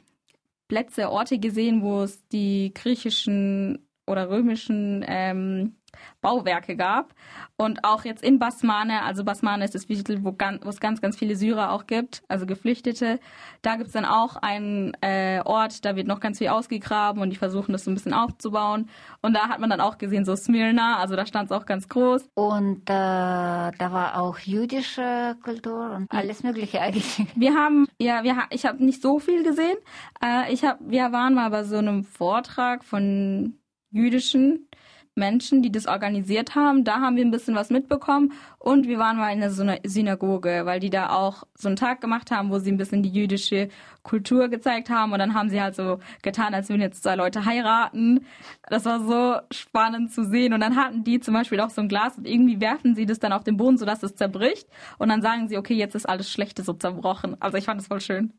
Plätze, 0.74 1.08
Orte 1.08 1.38
gesehen, 1.38 1.82
wo 1.82 2.02
es 2.02 2.26
die 2.30 2.72
griechischen 2.74 3.83
oder 4.06 4.28
römischen 4.28 5.04
ähm, 5.06 5.76
Bauwerke 6.20 6.76
gab. 6.76 7.14
Und 7.56 7.84
auch 7.84 8.04
jetzt 8.04 8.24
in 8.24 8.38
Basmane, 8.38 9.02
also 9.02 9.24
Basmane 9.24 9.64
ist 9.64 9.74
das 9.74 9.84
Viertel, 9.84 10.24
wo, 10.24 10.32
ganz, 10.32 10.64
wo 10.64 10.68
es 10.68 10.80
ganz, 10.80 11.00
ganz 11.00 11.16
viele 11.16 11.36
Syrer 11.36 11.70
auch 11.70 11.86
gibt, 11.86 12.22
also 12.28 12.46
Geflüchtete. 12.46 13.20
Da 13.62 13.76
gibt 13.76 13.88
es 13.88 13.92
dann 13.92 14.04
auch 14.04 14.36
einen 14.36 14.92
äh, 15.02 15.40
Ort, 15.44 15.84
da 15.84 15.94
wird 15.94 16.08
noch 16.08 16.20
ganz 16.20 16.38
viel 16.38 16.48
ausgegraben 16.48 17.22
und 17.22 17.30
die 17.30 17.36
versuchen 17.36 17.72
das 17.72 17.84
so 17.84 17.90
ein 17.90 17.94
bisschen 17.94 18.12
aufzubauen. 18.12 18.88
Und 19.22 19.34
da 19.34 19.48
hat 19.48 19.60
man 19.60 19.70
dann 19.70 19.80
auch 19.80 19.98
gesehen, 19.98 20.24
so 20.24 20.34
Smyrna, 20.34 20.98
also 20.98 21.14
da 21.14 21.26
stand 21.26 21.50
es 21.50 21.56
auch 21.56 21.66
ganz 21.66 21.88
groß. 21.88 22.28
Und 22.34 22.82
äh, 22.82 22.92
da 22.92 23.72
war 23.78 24.20
auch 24.20 24.38
jüdische 24.38 25.36
Kultur 25.42 25.92
und 25.94 26.10
alles 26.10 26.42
Mögliche 26.42 26.80
eigentlich. 26.80 27.24
Wir 27.36 27.54
haben, 27.54 27.86
ja, 28.00 28.22
wir, 28.24 28.36
ich 28.50 28.64
habe 28.66 28.84
nicht 28.84 29.02
so 29.02 29.18
viel 29.18 29.42
gesehen. 29.44 29.76
Äh, 30.22 30.52
ich 30.52 30.64
hab, 30.64 30.78
wir 30.80 31.12
waren 31.12 31.34
mal 31.34 31.50
bei 31.50 31.64
so 31.64 31.76
einem 31.76 32.04
Vortrag 32.04 32.84
von 32.84 33.58
jüdischen 33.94 34.68
Menschen, 35.16 35.62
die 35.62 35.70
das 35.70 35.86
organisiert 35.86 36.56
haben. 36.56 36.82
Da 36.82 37.00
haben 37.00 37.16
wir 37.16 37.24
ein 37.24 37.30
bisschen 37.30 37.54
was 37.54 37.70
mitbekommen 37.70 38.32
und 38.58 38.88
wir 38.88 38.98
waren 38.98 39.16
mal 39.16 39.32
in 39.32 39.42
einer 39.42 39.78
Synagoge, 39.84 40.62
weil 40.64 40.80
die 40.80 40.90
da 40.90 41.10
auch 41.10 41.44
so 41.54 41.68
einen 41.68 41.76
Tag 41.76 42.00
gemacht 42.00 42.32
haben, 42.32 42.50
wo 42.50 42.58
sie 42.58 42.72
ein 42.72 42.76
bisschen 42.76 43.02
die 43.04 43.10
jüdische 43.10 43.68
Kultur 44.02 44.48
gezeigt 44.48 44.90
haben 44.90 45.12
und 45.12 45.20
dann 45.20 45.34
haben 45.34 45.50
sie 45.50 45.62
halt 45.62 45.76
so 45.76 46.00
getan, 46.22 46.52
als 46.52 46.68
würden 46.68 46.82
jetzt 46.82 47.02
zwei 47.04 47.14
Leute 47.14 47.44
heiraten. 47.44 48.26
Das 48.68 48.84
war 48.86 49.00
so 49.00 49.40
spannend 49.54 50.12
zu 50.12 50.24
sehen 50.24 50.52
und 50.52 50.60
dann 50.60 50.74
hatten 50.76 51.04
die 51.04 51.20
zum 51.20 51.34
Beispiel 51.34 51.60
auch 51.60 51.70
so 51.70 51.80
ein 51.80 51.88
Glas 51.88 52.18
und 52.18 52.26
irgendwie 52.26 52.60
werfen 52.60 52.96
sie 52.96 53.06
das 53.06 53.20
dann 53.20 53.32
auf 53.32 53.44
den 53.44 53.56
Boden, 53.56 53.78
sodass 53.78 54.02
es 54.02 54.16
zerbricht 54.16 54.66
und 54.98 55.08
dann 55.10 55.22
sagen 55.22 55.48
sie, 55.48 55.56
okay, 55.56 55.74
jetzt 55.74 55.94
ist 55.94 56.08
alles 56.08 56.30
Schlechte 56.30 56.64
so 56.64 56.72
zerbrochen. 56.72 57.36
Also 57.40 57.56
ich 57.56 57.64
fand 57.66 57.80
das 57.80 57.86
voll 57.86 58.00
schön. 58.00 58.32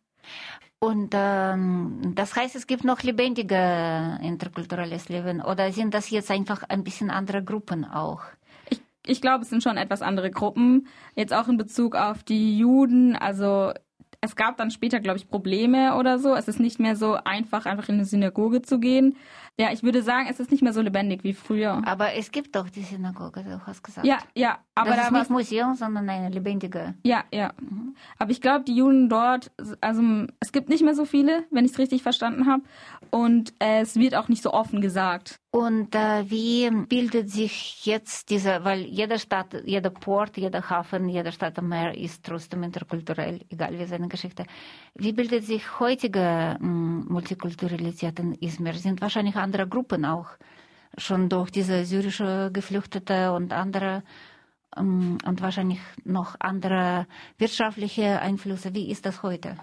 Und 0.80 1.14
ähm, 1.14 2.14
das 2.16 2.36
heißt, 2.36 2.56
es 2.56 2.68
gibt 2.68 2.84
noch 2.84 3.02
lebendige 3.02 4.20
interkulturelles 4.22 5.10
Leben 5.10 5.42
oder 5.42 5.72
sind 5.72 5.94
das 5.94 6.10
jetzt 6.10 6.30
einfach 6.30 6.64
ein 6.68 6.84
bisschen 6.84 7.10
andere 7.10 7.44
Gruppen 7.44 7.86
auch? 7.86 8.22
Ich, 8.70 8.82
ich 9.06 9.22
glaube, 9.22 9.44
es 9.44 9.50
sind 9.50 9.64
schon 9.64 9.78
etwas 9.78 10.02
andere 10.02 10.32
Gruppen. 10.32 10.88
Jetzt 11.16 11.34
auch 11.34 11.48
in 11.48 11.58
Bezug 11.58 11.96
auf 11.96 12.24
die 12.24 12.58
Juden. 12.58 13.16
Also 13.16 13.72
es 14.22 14.36
gab 14.36 14.58
dann 14.58 14.72
später, 14.72 15.00
glaube 15.00 15.18
ich, 15.18 15.30
Probleme 15.30 15.96
oder 15.96 16.20
so. 16.20 16.36
Es 16.36 16.48
ist 16.48 16.60
nicht 16.60 16.80
mehr 16.80 16.96
so 16.96 17.14
einfach, 17.24 17.66
einfach 17.66 17.90
in 17.90 17.96
eine 17.96 18.06
Synagoge 18.06 18.62
zu 18.62 18.80
gehen. 18.80 19.16
Ja, 19.58 19.72
ich 19.72 19.84
würde 19.84 20.02
sagen, 20.04 20.28
es 20.30 20.42
ist 20.42 20.52
nicht 20.52 20.64
mehr 20.64 20.74
so 20.74 20.82
lebendig 20.82 21.24
wie 21.24 21.34
früher. 21.34 21.82
Aber 21.86 22.14
es 22.14 22.32
gibt 22.32 22.58
doch 22.58 22.70
die 22.70 22.82
Synagoge, 22.82 23.42
du 23.42 23.66
hast 23.66 23.84
gesagt. 23.84 24.06
Ja, 24.06 24.18
ja, 24.36 24.60
aber 24.76 24.90
das 24.90 24.98
da 24.98 25.04
ist 25.08 25.12
nicht 25.14 25.30
Museum, 25.30 25.76
sondern 25.76 26.10
eine 26.10 26.30
lebendige. 26.30 26.94
Ja, 27.04 27.24
ja. 27.32 27.54
Aber 28.20 28.32
ich 28.32 28.42
glaube, 28.42 28.66
die 28.66 28.76
Juden 28.76 29.08
dort, 29.08 29.52
also 29.80 30.02
es 30.42 30.52
gibt 30.52 30.68
nicht 30.68 30.84
mehr 30.84 30.94
so 30.94 31.06
viele, 31.06 31.46
wenn 31.52 31.64
ich 31.64 31.72
es 31.72 31.78
richtig 31.80 32.04
verstanden 32.04 32.48
habe. 32.48 32.64
Und 33.12 33.54
äh, 33.60 33.80
es 33.80 33.96
wird 33.96 34.16
auch 34.16 34.28
nicht 34.28 34.44
so 34.44 34.52
offen 34.52 34.82
gesagt. 34.82 35.40
Und 35.56 35.96
äh, 35.96 36.30
wie 36.30 36.70
bildet 36.70 37.30
sich 37.32 37.86
jetzt 37.86 38.30
diese, 38.30 38.66
weil 38.66 38.82
jede 38.82 39.18
Stadt, 39.18 39.54
jeder 39.64 39.90
Port, 39.90 40.36
jeder 40.36 40.70
Hafen, 40.70 41.08
jede 41.08 41.32
Stadt 41.32 41.58
am 41.58 41.70
Meer 41.70 41.98
ist 41.98 42.26
trotzdem 42.26 42.62
interkulturell, 42.64 43.40
egal 43.50 43.80
wie 43.80 43.86
seine 43.86 44.10
Geschichte. 44.10 44.44
Wie 44.96 45.14
bildet 45.14 45.46
sich 45.46 45.80
heutige 45.80 46.58
mh, 46.60 47.06
Multikulturalität 47.08 48.20
in 48.20 48.34
Izmir? 48.34 48.74
Sind 48.74 49.00
wahrscheinlich 49.00 49.38
andere 49.38 49.66
Gruppen 49.66 50.04
auch 50.04 50.28
schon 50.98 51.30
durch 51.30 51.52
diese 51.52 51.86
syrische 51.86 52.50
Geflüchtete 52.52 53.32
und 53.32 53.54
andere 53.54 54.04
ähm, 54.76 55.20
und 55.26 55.42
wahrscheinlich 55.42 55.80
noch 56.04 56.36
andere 56.38 57.08
wirtschaftliche 57.38 58.20
Einflüsse. 58.20 58.74
Wie 58.74 58.92
ist 58.92 59.06
das 59.06 59.24
heute? 59.24 59.56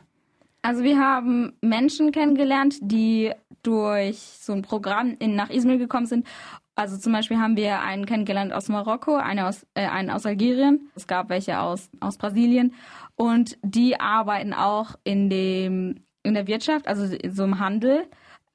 Also 0.62 0.85
wir 0.85 0.98
haben 0.98 1.55
Menschen 1.61 2.12
kennengelernt, 2.12 2.77
die 2.81 3.33
durch 3.64 4.18
so 4.18 4.53
ein 4.53 4.62
Programm 4.62 5.16
in, 5.18 5.35
nach 5.35 5.51
Izmir 5.51 5.77
gekommen 5.77 6.07
sind. 6.07 6.27
Also 6.75 6.96
zum 6.96 7.12
Beispiel 7.12 7.38
haben 7.38 7.57
wir 7.57 7.81
einen 7.81 8.07
kennengelernt 8.07 8.53
aus 8.53 8.68
Marokko, 8.68 9.16
einen 9.16 9.40
aus, 9.40 9.66
äh, 9.75 9.87
einen 9.87 10.09
aus 10.09 10.25
Algerien. 10.25 10.88
Es 10.94 11.07
gab 11.07 11.29
welche 11.29 11.61
aus, 11.61 11.90
aus 12.01 12.16
Brasilien. 12.16 12.75
Und 13.16 13.59
die 13.62 14.01
arbeiten 14.01 14.55
auch 14.55 14.94
in, 15.05 15.29
dem, 15.29 16.05
in 16.22 16.35
der 16.35 16.46
Wirtschaft, 16.46 16.87
also 16.87 17.14
so 17.29 17.44
im 17.44 17.59
Handel. 17.59 18.07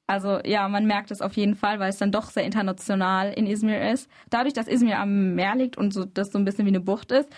Also 0.06 0.40
ja, 0.44 0.66
man 0.68 0.86
merkt 0.86 1.10
es 1.10 1.20
auf 1.20 1.34
jeden 1.34 1.54
Fall, 1.54 1.78
weil 1.78 1.90
es 1.90 1.98
dann 1.98 2.10
doch 2.10 2.30
sehr 2.30 2.44
international 2.44 3.32
in 3.34 3.46
Izmir 3.46 3.92
ist. 3.92 4.10
Dadurch, 4.30 4.54
dass 4.54 4.66
Izmir 4.66 4.98
am 4.98 5.34
Meer 5.34 5.54
liegt 5.54 5.76
und 5.76 5.92
so, 5.92 6.06
das 6.06 6.32
so 6.32 6.38
ein 6.38 6.46
bisschen 6.46 6.64
wie 6.64 6.70
eine 6.70 6.80
Bucht 6.80 7.12
ist, 7.12 7.28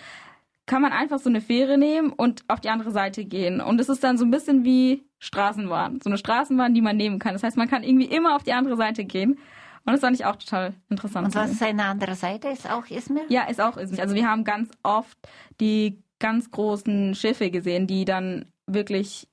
kann 0.71 0.81
man 0.81 0.93
einfach 0.93 1.19
so 1.19 1.29
eine 1.29 1.41
Fähre 1.41 1.77
nehmen 1.77 2.13
und 2.13 2.45
auf 2.47 2.61
die 2.61 2.69
andere 2.69 2.91
Seite 2.91 3.25
gehen. 3.25 3.59
Und 3.59 3.81
es 3.81 3.89
ist 3.89 4.05
dann 4.05 4.17
so 4.17 4.23
ein 4.23 4.31
bisschen 4.31 4.63
wie 4.63 5.03
Straßenbahn. 5.19 5.99
So 6.01 6.09
eine 6.09 6.17
Straßenbahn, 6.17 6.73
die 6.73 6.79
man 6.79 6.95
nehmen 6.95 7.19
kann. 7.19 7.33
Das 7.33 7.43
heißt, 7.43 7.57
man 7.57 7.67
kann 7.67 7.83
irgendwie 7.83 8.05
immer 8.05 8.37
auf 8.37 8.43
die 8.43 8.53
andere 8.53 8.77
Seite 8.77 9.03
gehen. 9.03 9.31
Und 9.31 9.91
das 9.91 9.99
fand 9.99 10.15
ich 10.15 10.23
auch 10.23 10.37
total 10.37 10.73
interessant. 10.87 11.25
Und 11.25 11.35
was 11.35 11.51
ist 11.51 11.61
eine 11.61 11.83
andere 11.83 12.15
Seite? 12.15 12.47
Ist 12.47 12.71
auch 12.71 12.89
Izmir? 12.89 13.23
Ja, 13.27 13.49
ist 13.49 13.59
auch 13.59 13.75
Izmir. 13.75 13.99
Also 13.99 14.15
wir 14.15 14.25
haben 14.25 14.45
ganz 14.45 14.71
oft 14.81 15.17
die 15.59 16.01
ganz 16.19 16.49
großen 16.51 17.15
Schiffe 17.15 17.51
gesehen, 17.51 17.85
die 17.85 18.05
dann 18.05 18.45
wirklich, 18.65 19.27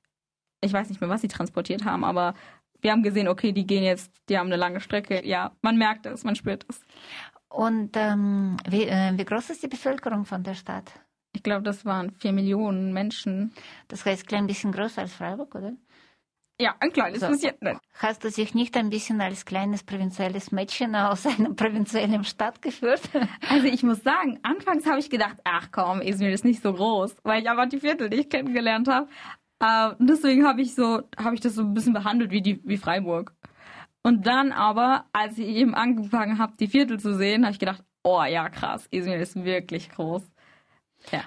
ich 0.60 0.72
weiß 0.72 0.88
nicht 0.88 1.00
mehr, 1.00 1.08
was 1.08 1.20
sie 1.20 1.28
transportiert 1.28 1.84
haben, 1.84 2.02
aber 2.02 2.34
wir 2.80 2.90
haben 2.90 3.04
gesehen, 3.04 3.28
okay, 3.28 3.52
die 3.52 3.64
gehen 3.64 3.84
jetzt, 3.84 4.10
die 4.28 4.38
haben 4.38 4.48
eine 4.48 4.56
lange 4.56 4.80
Strecke. 4.80 5.24
Ja, 5.24 5.52
man 5.62 5.78
merkt 5.78 6.04
es, 6.06 6.24
man 6.24 6.34
spürt 6.34 6.66
es. 6.68 6.80
Und 7.48 7.96
ähm, 7.96 8.56
wie, 8.68 8.88
äh, 8.88 9.12
wie 9.16 9.24
groß 9.24 9.50
ist 9.50 9.62
die 9.62 9.68
Bevölkerung 9.68 10.24
von 10.24 10.42
der 10.42 10.54
Stadt? 10.54 10.92
Ich 11.32 11.42
glaube, 11.42 11.62
das 11.62 11.84
waren 11.84 12.10
vier 12.12 12.32
Millionen 12.32 12.92
Menschen. 12.92 13.52
Das 13.88 14.04
heißt, 14.04 14.26
klein 14.26 14.46
bisschen 14.46 14.72
größer 14.72 15.02
als 15.02 15.14
Freiburg, 15.14 15.54
oder? 15.54 15.72
Ja, 16.60 16.74
ein 16.80 16.92
kleines 16.92 17.20
So. 17.20 17.28
bisschen. 17.28 17.54
Nein. 17.60 17.78
Hast 18.00 18.24
du 18.24 18.30
dich 18.30 18.52
nicht 18.54 18.76
ein 18.76 18.90
bisschen 18.90 19.20
als 19.20 19.44
kleines 19.44 19.84
provinzielles 19.84 20.50
Mädchen 20.50 20.96
aus 20.96 21.24
einer 21.26 21.54
provinziellen 21.54 22.24
Stadt 22.24 22.60
geführt? 22.62 23.02
Also 23.48 23.66
ich 23.66 23.82
muss 23.84 24.02
sagen, 24.02 24.40
anfangs 24.42 24.84
habe 24.86 24.98
ich 24.98 25.08
gedacht, 25.08 25.36
ach 25.44 25.68
komm, 25.70 26.00
Izmir 26.00 26.32
ist 26.32 26.44
nicht 26.44 26.62
so 26.62 26.72
groß, 26.72 27.16
weil 27.22 27.42
ich 27.42 27.48
einfach 27.48 27.68
die 27.68 27.78
Viertel 27.78 28.08
nicht 28.08 28.30
kennengelernt 28.30 28.88
habe. 28.88 29.08
Äh, 29.60 29.94
deswegen 30.00 30.46
habe 30.46 30.62
ich 30.62 30.74
so, 30.74 31.02
habe 31.16 31.34
ich 31.34 31.40
das 31.40 31.54
so 31.54 31.62
ein 31.62 31.74
bisschen 31.74 31.92
behandelt 31.92 32.30
wie 32.32 32.42
die, 32.42 32.60
wie 32.64 32.76
Freiburg. 32.76 33.34
Und 34.02 34.26
dann 34.26 34.52
aber, 34.52 35.06
als 35.12 35.38
ich 35.38 35.46
eben 35.48 35.74
angefangen 35.74 36.38
habe, 36.38 36.54
die 36.58 36.68
Viertel 36.68 36.98
zu 36.98 37.14
sehen, 37.16 37.44
habe 37.44 37.52
ich 37.52 37.58
gedacht, 37.60 37.84
oh 38.02 38.22
ja 38.24 38.48
krass, 38.48 38.86
Izmir 38.90 39.18
ist 39.20 39.36
wirklich 39.44 39.90
groß. 39.90 40.22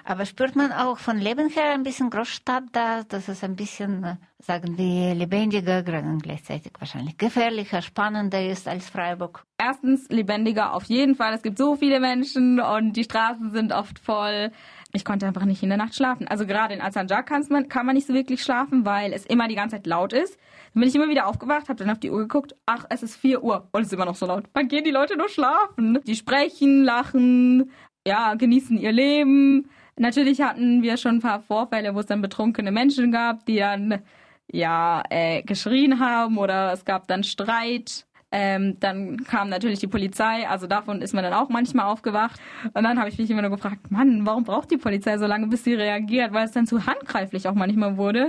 Aber 0.04 0.26
spürt 0.26 0.54
man 0.54 0.72
auch 0.72 0.98
von 0.98 1.18
Leben 1.18 1.48
her 1.48 1.72
ein 1.72 1.82
bisschen 1.82 2.10
Großstadt 2.10 2.64
da, 2.72 3.02
dass 3.04 3.28
es 3.28 3.42
ein 3.42 3.56
bisschen, 3.56 4.04
äh, 4.04 4.16
sagen 4.38 4.78
wir, 4.78 5.14
lebendiger, 5.14 5.82
und 6.02 6.22
gleichzeitig 6.22 6.72
wahrscheinlich 6.78 7.18
gefährlicher, 7.18 7.82
spannender 7.82 8.46
ist 8.46 8.68
als 8.68 8.88
Freiburg? 8.88 9.44
Erstens 9.58 10.08
lebendiger 10.08 10.74
auf 10.74 10.84
jeden 10.84 11.14
Fall. 11.14 11.34
Es 11.34 11.42
gibt 11.42 11.58
so 11.58 11.76
viele 11.76 12.00
Menschen 12.00 12.60
und 12.60 12.92
die 12.92 13.04
Straßen 13.04 13.50
sind 13.50 13.72
oft 13.72 13.98
voll. 13.98 14.52
Ich 14.92 15.04
konnte 15.04 15.26
einfach 15.26 15.44
nicht 15.46 15.62
in 15.62 15.70
der 15.70 15.78
Nacht 15.78 15.94
schlafen. 15.94 16.28
Also 16.28 16.46
gerade 16.46 16.74
in 16.74 16.80
Alsanjar 16.80 17.22
kann 17.22 17.44
man, 17.48 17.68
kann 17.68 17.86
man 17.86 17.94
nicht 17.94 18.06
so 18.06 18.14
wirklich 18.14 18.42
schlafen, 18.42 18.84
weil 18.84 19.12
es 19.12 19.24
immer 19.24 19.48
die 19.48 19.54
ganze 19.54 19.76
Zeit 19.76 19.86
laut 19.86 20.12
ist. 20.12 20.38
Dann 20.74 20.80
bin 20.80 20.88
ich 20.88 20.94
immer 20.94 21.08
wieder 21.08 21.26
aufgewacht, 21.26 21.68
habe 21.68 21.78
dann 21.78 21.90
auf 21.90 22.00
die 22.00 22.10
Uhr 22.10 22.18
geguckt. 22.18 22.54
Ach, 22.66 22.84
es 22.90 23.02
ist 23.02 23.16
4 23.16 23.42
Uhr 23.42 23.68
und 23.72 23.82
es 23.82 23.86
ist 23.88 23.94
immer 23.94 24.04
noch 24.04 24.16
so 24.16 24.26
laut. 24.26 24.44
Wann 24.52 24.68
gehen 24.68 24.84
die 24.84 24.90
Leute 24.90 25.16
nur 25.16 25.28
schlafen? 25.28 26.00
Die 26.06 26.16
sprechen, 26.16 26.84
lachen, 26.84 27.70
ja, 28.06 28.34
genießen 28.34 28.78
ihr 28.78 28.92
Leben. 28.92 29.70
Natürlich 29.96 30.40
hatten 30.40 30.82
wir 30.82 30.96
schon 30.96 31.16
ein 31.16 31.20
paar 31.20 31.40
Vorfälle, 31.40 31.94
wo 31.94 32.00
es 32.00 32.06
dann 32.06 32.22
betrunkene 32.22 32.72
Menschen 32.72 33.12
gab, 33.12 33.44
die 33.46 33.58
dann 33.58 34.02
ja 34.50 35.02
äh, 35.10 35.42
geschrien 35.42 36.00
haben 36.00 36.38
oder 36.38 36.72
es 36.72 36.84
gab 36.84 37.06
dann 37.08 37.24
Streit. 37.24 38.06
Ähm, 38.34 38.78
dann 38.80 39.18
kam 39.24 39.50
natürlich 39.50 39.80
die 39.80 39.86
Polizei, 39.86 40.48
also 40.48 40.66
davon 40.66 41.02
ist 41.02 41.12
man 41.12 41.22
dann 41.22 41.34
auch 41.34 41.50
manchmal 41.50 41.86
aufgewacht. 41.86 42.40
Und 42.72 42.82
dann 42.82 42.98
habe 42.98 43.10
ich 43.10 43.18
mich 43.18 43.30
immer 43.30 43.42
nur 43.42 43.50
gefragt, 43.50 43.90
Mann, 43.90 44.24
warum 44.24 44.44
braucht 44.44 44.70
die 44.70 44.78
Polizei 44.78 45.18
so 45.18 45.26
lange, 45.26 45.48
bis 45.48 45.64
sie 45.64 45.74
reagiert, 45.74 46.32
weil 46.32 46.46
es 46.46 46.52
dann 46.52 46.66
zu 46.66 46.86
handgreiflich 46.86 47.46
auch 47.46 47.54
manchmal 47.54 47.98
wurde. 47.98 48.28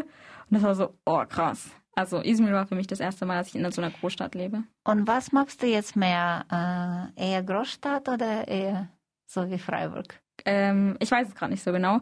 Und 0.49 0.55
das 0.55 0.63
war 0.63 0.75
so, 0.75 0.89
oh 1.05 1.23
krass. 1.27 1.71
Also 1.95 2.21
Izmir 2.21 2.51
war 2.51 2.65
für 2.65 2.75
mich 2.75 2.87
das 2.87 2.99
erste 2.99 3.25
Mal, 3.25 3.37
dass 3.37 3.49
ich 3.49 3.55
in 3.55 3.71
so 3.71 3.81
einer 3.81 3.91
Großstadt 3.91 4.35
lebe. 4.35 4.63
Und 4.83 5.07
was 5.07 5.31
magst 5.31 5.61
du 5.61 5.67
jetzt 5.67 5.95
mehr? 5.95 7.11
Äh, 7.17 7.31
eher 7.31 7.43
Großstadt 7.43 8.09
oder 8.09 8.47
eher 8.47 8.89
so 9.33 9.49
wie 9.49 9.57
Freiburg? 9.59 10.19
Ähm, 10.45 10.95
ich 10.99 11.11
weiß 11.11 11.27
es 11.27 11.35
gerade 11.35 11.51
nicht 11.51 11.63
so 11.63 11.71
genau, 11.71 11.99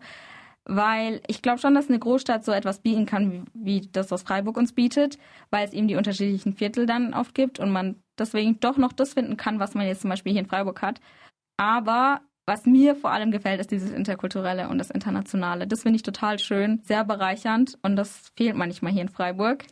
weil 0.66 1.22
ich 1.28 1.42
glaube 1.42 1.60
schon, 1.60 1.74
dass 1.74 1.90
eine 1.90 2.00
Großstadt 2.00 2.46
so 2.46 2.52
etwas 2.52 2.80
bieten 2.80 3.06
kann, 3.06 3.32
wie, 3.32 3.44
wie 3.54 3.90
das, 3.92 4.12
was 4.12 4.24
Freiburg 4.24 4.58
uns 4.58 4.74
bietet, 4.74 5.18
weil 5.50 5.68
es 5.68 5.74
eben 5.74 5.88
die 5.88 5.96
unterschiedlichen 5.96 6.54
Viertel 6.54 6.86
dann 6.86 7.14
oft 7.14 7.34
gibt 7.34 7.60
und 7.60 7.72
man 7.72 8.02
deswegen 8.18 8.60
doch 8.60 8.78
noch 8.78 8.94
das 8.94 9.14
finden 9.14 9.38
kann, 9.38 9.60
was 9.60 9.74
man 9.74 9.88
jetzt 9.88 10.02
zum 10.02 10.10
Beispiel 10.10 10.32
hier 10.32 10.42
in 10.42 10.48
Freiburg 10.48 10.82
hat. 10.82 11.02
Aber 11.58 12.22
was 12.46 12.66
mir 12.66 12.96
vor 12.96 13.12
allem 13.12 13.32
gefällt, 13.32 13.60
ist 13.60 13.72
dieses 13.72 13.92
Interkulturelle 13.92 14.70
und 14.70 14.78
das 14.78 14.90
Internationale. 14.90 15.68
Das 15.68 15.84
finde 15.84 15.98
ich 15.98 16.04
total 16.04 16.40
schön, 16.40 16.82
sehr 16.84 17.04
bereichernd 17.06 17.78
und 17.82 17.96
das 17.96 18.32
fehlt 18.36 18.56
manchmal 18.56 18.92
hier 18.92 19.04
in 19.04 19.10
Freiburg. 19.10 19.66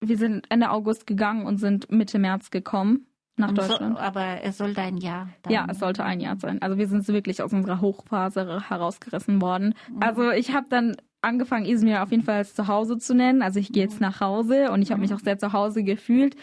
Wir 0.00 0.18
sind 0.18 0.50
Ende 0.50 0.70
August 0.70 1.06
gegangen 1.06 1.46
und 1.46 1.58
sind 1.58 1.90
Mitte 1.90 2.18
März 2.18 2.50
gekommen 2.50 3.06
nach 3.36 3.48
so, 3.50 3.54
Deutschland. 3.54 3.98
aber 3.98 4.42
es 4.42 4.58
sollte 4.58 4.80
ein 4.82 4.96
Jahr. 4.98 5.28
Dann. 5.42 5.52
Ja, 5.52 5.66
es 5.70 5.78
sollte 5.78 6.04
ein 6.04 6.20
Jahr 6.20 6.36
sein. 6.38 6.60
Also 6.60 6.76
wir 6.78 6.86
sind 6.86 7.04
so 7.04 7.12
wirklich 7.12 7.42
aus 7.42 7.52
unserer 7.52 7.80
Hochphase 7.80 8.62
herausgerissen 8.68 9.40
worden. 9.40 9.74
Also 10.00 10.30
ich 10.30 10.54
habe 10.54 10.66
dann 10.68 10.96
angefangen, 11.22 11.64
Izmir 11.66 12.02
auf 12.02 12.10
jeden 12.10 12.24
Fall 12.24 12.36
als 12.38 12.54
zu 12.54 12.66
Hause 12.68 12.98
zu 12.98 13.14
nennen. 13.14 13.42
Also 13.42 13.58
ich 13.60 13.72
gehe 13.72 13.84
jetzt 13.84 14.00
nach 14.00 14.20
Hause 14.20 14.70
und 14.70 14.82
ich 14.82 14.90
habe 14.90 15.00
mich 15.00 15.14
auch 15.14 15.20
sehr 15.20 15.38
zu 15.38 15.52
Hause 15.52 15.82
gefühlt. 15.82 16.34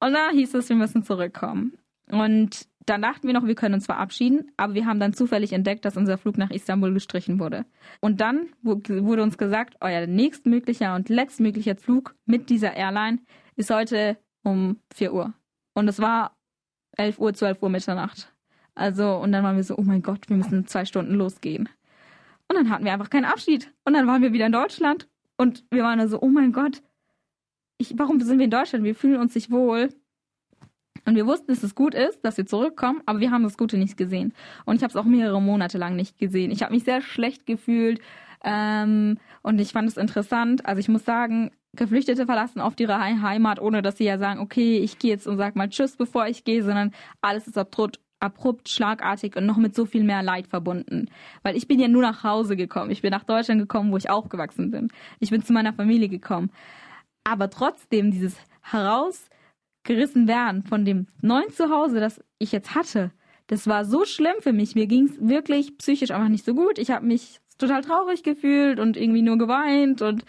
Und 0.00 0.12
dann 0.12 0.34
hieß 0.34 0.54
es, 0.54 0.68
wir 0.68 0.76
müssen 0.76 1.02
zurückkommen. 1.04 1.74
Und 2.10 2.66
dann 2.86 3.02
dachten 3.02 3.26
wir 3.26 3.34
noch, 3.34 3.44
wir 3.46 3.54
können 3.54 3.74
uns 3.74 3.84
verabschieden, 3.86 4.50
aber 4.56 4.72
wir 4.72 4.86
haben 4.86 4.98
dann 4.98 5.12
zufällig 5.12 5.52
entdeckt, 5.52 5.84
dass 5.84 5.98
unser 5.98 6.16
Flug 6.16 6.38
nach 6.38 6.50
Istanbul 6.50 6.94
gestrichen 6.94 7.38
wurde. 7.38 7.66
Und 8.00 8.22
dann 8.22 8.46
wu- 8.62 8.80
wurde 9.04 9.22
uns 9.22 9.36
gesagt, 9.36 9.76
euer 9.82 10.06
nächstmöglicher 10.06 10.94
und 10.94 11.10
letztmöglicher 11.10 11.76
Flug 11.76 12.14
mit 12.24 12.48
dieser 12.48 12.74
Airline 12.74 13.18
ist 13.56 13.70
heute 13.70 14.16
um 14.42 14.78
4 14.94 15.12
Uhr. 15.12 15.34
Und 15.78 15.86
es 15.86 16.00
war 16.00 16.36
11 16.96 17.20
Uhr, 17.20 17.32
12 17.32 17.62
Uhr 17.62 17.68
Mitternacht. 17.68 18.34
Also, 18.74 19.14
und 19.14 19.30
dann 19.30 19.44
waren 19.44 19.54
wir 19.54 19.62
so, 19.62 19.76
oh 19.76 19.82
mein 19.82 20.02
Gott, 20.02 20.28
wir 20.28 20.36
müssen 20.36 20.66
zwei 20.66 20.84
Stunden 20.84 21.14
losgehen. 21.14 21.68
Und 22.48 22.56
dann 22.56 22.68
hatten 22.68 22.84
wir 22.84 22.92
einfach 22.92 23.10
keinen 23.10 23.26
Abschied. 23.26 23.72
Und 23.84 23.92
dann 23.92 24.08
waren 24.08 24.20
wir 24.20 24.32
wieder 24.32 24.46
in 24.46 24.52
Deutschland. 24.52 25.08
Und 25.36 25.64
wir 25.70 25.84
waren 25.84 26.08
so, 26.08 26.20
oh 26.20 26.30
mein 26.30 26.50
Gott, 26.52 26.82
ich, 27.76 27.96
warum 27.96 28.20
sind 28.20 28.38
wir 28.38 28.46
in 28.46 28.50
Deutschland? 28.50 28.84
Wir 28.84 28.96
fühlen 28.96 29.20
uns 29.20 29.36
nicht 29.36 29.52
wohl. 29.52 29.90
Und 31.04 31.14
wir 31.14 31.26
wussten, 31.26 31.46
dass 31.46 31.62
es 31.62 31.76
gut 31.76 31.94
ist, 31.94 32.24
dass 32.24 32.36
wir 32.38 32.46
zurückkommen, 32.46 33.00
aber 33.06 33.20
wir 33.20 33.30
haben 33.30 33.44
das 33.44 33.56
Gute 33.56 33.78
nicht 33.78 33.96
gesehen. 33.96 34.34
Und 34.64 34.74
ich 34.74 34.82
habe 34.82 34.90
es 34.90 34.96
auch 34.96 35.04
mehrere 35.04 35.40
Monate 35.40 35.78
lang 35.78 35.94
nicht 35.94 36.18
gesehen. 36.18 36.50
Ich 36.50 36.64
habe 36.64 36.74
mich 36.74 36.82
sehr 36.82 37.02
schlecht 37.02 37.46
gefühlt 37.46 38.00
ähm, 38.42 39.18
und 39.42 39.60
ich 39.60 39.70
fand 39.72 39.88
es 39.88 39.96
interessant. 39.96 40.66
Also 40.66 40.80
ich 40.80 40.88
muss 40.88 41.04
sagen, 41.04 41.52
Geflüchtete 41.78 42.26
verlassen 42.26 42.60
oft 42.60 42.78
ihre 42.80 42.98
Hei- 42.98 43.20
Heimat, 43.22 43.60
ohne 43.60 43.82
dass 43.82 43.96
sie 43.96 44.04
ja 44.04 44.18
sagen, 44.18 44.40
okay, 44.40 44.78
ich 44.78 44.98
gehe 44.98 45.12
jetzt 45.12 45.26
und 45.26 45.36
sag 45.38 45.56
mal 45.56 45.68
Tschüss, 45.68 45.96
bevor 45.96 46.26
ich 46.26 46.44
gehe, 46.44 46.62
sondern 46.62 46.92
alles 47.22 47.46
ist 47.46 47.56
abrupt, 47.56 48.00
abrupt, 48.20 48.68
schlagartig 48.68 49.36
und 49.36 49.46
noch 49.46 49.56
mit 49.56 49.74
so 49.74 49.86
viel 49.86 50.02
mehr 50.02 50.22
Leid 50.22 50.48
verbunden. 50.48 51.08
Weil 51.42 51.56
ich 51.56 51.68
bin 51.68 51.78
ja 51.78 51.88
nur 51.88 52.02
nach 52.02 52.24
Hause 52.24 52.56
gekommen. 52.56 52.90
Ich 52.90 53.02
bin 53.02 53.12
nach 53.12 53.24
Deutschland 53.24 53.60
gekommen, 53.60 53.92
wo 53.92 53.96
ich 53.96 54.10
aufgewachsen 54.10 54.70
bin. 54.70 54.88
Ich 55.20 55.30
bin 55.30 55.42
zu 55.42 55.52
meiner 55.52 55.72
Familie 55.72 56.08
gekommen. 56.08 56.50
Aber 57.24 57.48
trotzdem 57.48 58.10
dieses 58.10 58.36
herausgerissen 58.62 60.26
werden 60.26 60.64
von 60.64 60.84
dem 60.84 61.06
neuen 61.22 61.50
Zuhause, 61.50 62.00
das 62.00 62.20
ich 62.38 62.52
jetzt 62.52 62.74
hatte, 62.74 63.12
das 63.46 63.66
war 63.66 63.84
so 63.84 64.04
schlimm 64.04 64.36
für 64.40 64.52
mich. 64.52 64.74
Mir 64.74 64.86
ging 64.86 65.04
es 65.04 65.16
wirklich 65.20 65.78
psychisch 65.78 66.10
einfach 66.10 66.28
nicht 66.28 66.44
so 66.44 66.54
gut. 66.54 66.78
Ich 66.78 66.90
habe 66.90 67.06
mich 67.06 67.40
total 67.56 67.82
traurig 67.82 68.22
gefühlt 68.22 68.78
und 68.80 68.96
irgendwie 68.96 69.22
nur 69.22 69.38
geweint 69.38 70.02
und 70.02 70.24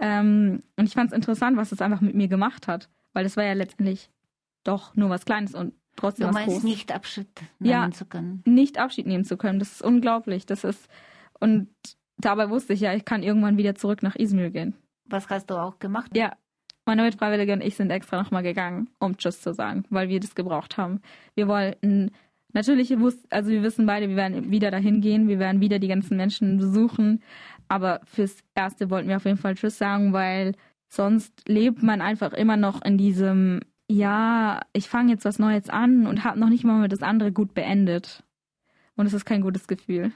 ähm, 0.00 0.62
und 0.76 0.86
ich 0.86 0.94
fand 0.94 1.10
es 1.10 1.16
interessant, 1.16 1.56
was 1.56 1.72
es 1.72 1.80
einfach 1.80 2.00
mit 2.00 2.14
mir 2.14 2.28
gemacht 2.28 2.66
hat, 2.68 2.88
weil 3.12 3.24
das 3.24 3.36
war 3.36 3.44
ja 3.44 3.52
letztendlich 3.52 4.10
doch 4.64 4.94
nur 4.96 5.10
was 5.10 5.24
Kleines 5.24 5.54
und 5.54 5.74
trotzdem 5.96 6.24
Du 6.24 6.28
was 6.28 6.34
meinst 6.34 6.48
Großes. 6.50 6.64
nicht 6.64 6.92
Abschied 6.92 7.28
nehmen 7.58 7.70
Ja. 7.70 7.90
zu 7.90 8.04
können. 8.06 8.42
Nicht 8.46 8.78
Abschied 8.78 9.06
nehmen 9.06 9.24
zu 9.24 9.36
können, 9.36 9.58
das 9.58 9.72
ist 9.72 9.82
unglaublich. 9.82 10.46
Das 10.46 10.64
ist 10.64 10.88
und 11.40 11.68
dabei 12.18 12.48
wusste 12.50 12.72
ich 12.72 12.80
ja, 12.80 12.94
ich 12.94 13.04
kann 13.04 13.22
irgendwann 13.22 13.56
wieder 13.58 13.74
zurück 13.74 14.02
nach 14.02 14.14
Izmir 14.16 14.50
gehen. 14.50 14.74
Was 15.06 15.28
hast 15.28 15.50
du 15.50 15.56
auch 15.56 15.78
gemacht? 15.78 16.10
Ja, 16.16 16.32
meine 16.86 17.02
Mitfreiwillige 17.02 17.52
und 17.52 17.60
ich 17.62 17.74
sind 17.76 17.90
extra 17.90 18.20
nochmal 18.22 18.42
gegangen, 18.42 18.88
um 18.98 19.16
Tschüss 19.16 19.40
zu 19.40 19.52
sagen, 19.52 19.84
weil 19.90 20.08
wir 20.08 20.20
das 20.20 20.34
gebraucht 20.34 20.76
haben. 20.78 21.00
Wir 21.34 21.48
wollten, 21.48 22.12
natürlich, 22.52 22.96
also 23.30 23.50
wir 23.50 23.62
wissen 23.62 23.86
beide, 23.86 24.08
wir 24.08 24.16
werden 24.16 24.50
wieder 24.50 24.70
dahin 24.70 25.00
gehen, 25.00 25.28
wir 25.28 25.38
werden 25.38 25.60
wieder 25.60 25.78
die 25.78 25.88
ganzen 25.88 26.16
Menschen 26.16 26.58
besuchen, 26.58 27.22
aber 27.72 28.00
fürs 28.04 28.36
Erste 28.54 28.90
wollten 28.90 29.08
wir 29.08 29.16
auf 29.16 29.24
jeden 29.24 29.38
Fall 29.38 29.54
Tschüss 29.54 29.78
sagen, 29.78 30.12
weil 30.12 30.54
sonst 30.88 31.48
lebt 31.48 31.82
man 31.82 32.02
einfach 32.02 32.34
immer 32.34 32.58
noch 32.58 32.82
in 32.82 32.98
diesem, 32.98 33.60
ja, 33.88 34.60
ich 34.74 34.90
fange 34.90 35.10
jetzt 35.10 35.24
was 35.24 35.38
Neues 35.38 35.70
an 35.70 36.06
und 36.06 36.22
habe 36.22 36.38
noch 36.38 36.50
nicht 36.50 36.64
mal 36.64 36.86
das 36.88 37.02
andere 37.02 37.32
gut 37.32 37.54
beendet. 37.54 38.24
Und 38.94 39.06
es 39.06 39.14
ist 39.14 39.24
kein 39.24 39.40
gutes 39.40 39.68
Gefühl. 39.68 40.12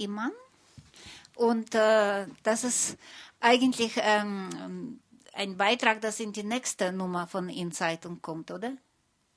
Iman. 0.00 0.32
Und 1.36 1.74
äh, 1.74 2.26
das 2.42 2.64
ist 2.64 2.96
eigentlich 3.40 3.98
ähm, 4.02 5.00
ein 5.32 5.56
Beitrag, 5.56 6.00
das 6.00 6.20
in 6.20 6.32
die 6.32 6.42
nächste 6.42 6.92
Nummer 6.92 7.26
von 7.26 7.48
In-Zeitung 7.48 8.20
kommt, 8.20 8.50
oder? 8.50 8.72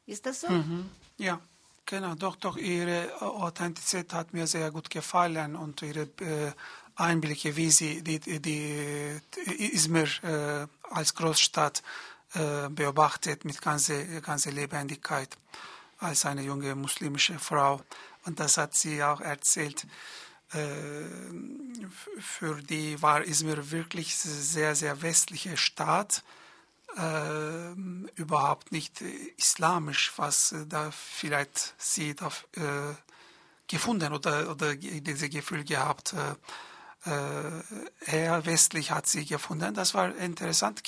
Ist 0.06 0.26
das 0.26 0.42
so? 0.42 0.50
Mhm. 0.50 0.90
Ja, 1.18 1.40
genau. 1.86 2.16
Doch, 2.16 2.36
doch, 2.36 2.58
Ihre 2.58 3.22
Authentizität 3.22 4.14
hat 4.14 4.34
mir 4.34 4.48
sehr 4.48 4.72
gut 4.72 4.90
gefallen 4.90 5.56
und 5.56 5.82
Ihre 5.82 6.10
äh, 6.20 6.52
Einblicke, 6.96 7.56
wie 7.56 7.72
Sie 7.72 8.04
die, 8.04 8.20
die, 8.20 8.42
die 8.42 9.74
Izmir 9.74 10.08
äh, 10.24 10.68
als 10.94 11.14
Großstadt 11.16 11.82
äh, 12.34 12.70
beobachtet 12.70 13.46
mit 13.46 13.62
ganzer 13.62 14.04
ganze 14.22 14.50
Lebendigkeit 14.50 15.38
als 16.00 16.26
eine 16.26 16.42
junge 16.42 16.76
muslimische 16.76 17.40
Frau. 17.40 17.82
Und 18.26 18.40
das 18.40 18.58
hat 18.58 18.76
sie 18.76 19.04
auch 19.04 19.22
erzählt. 19.22 19.86
Äh, 20.54 21.88
für 22.20 22.62
die 22.62 23.02
war 23.02 23.24
Izmir 23.24 23.72
wirklich 23.72 24.16
sehr, 24.16 24.76
sehr 24.76 25.02
westliche 25.02 25.58
Stadt. 25.58 26.24
Äh, 26.96 27.72
überhaupt 28.16 28.72
nicht 28.72 29.02
islamisch, 29.38 30.14
was 30.18 30.56
da 30.68 30.92
vielleicht 30.92 31.74
sie 31.78 32.16
da 32.16 32.28
äh, 32.56 32.94
gefunden 33.68 34.14
oder, 34.14 34.52
oder 34.52 34.76
dieses 34.76 35.30
Gefühl 35.30 35.64
gehabt. 35.64 36.14
Äh, 36.14 37.16
eher 38.06 38.46
westlich 38.46 38.92
hat 38.92 39.08
sie 39.08 39.26
gefunden. 39.26 39.74
Das 39.74 39.94
war 39.94 40.16
interessant. 40.16 40.84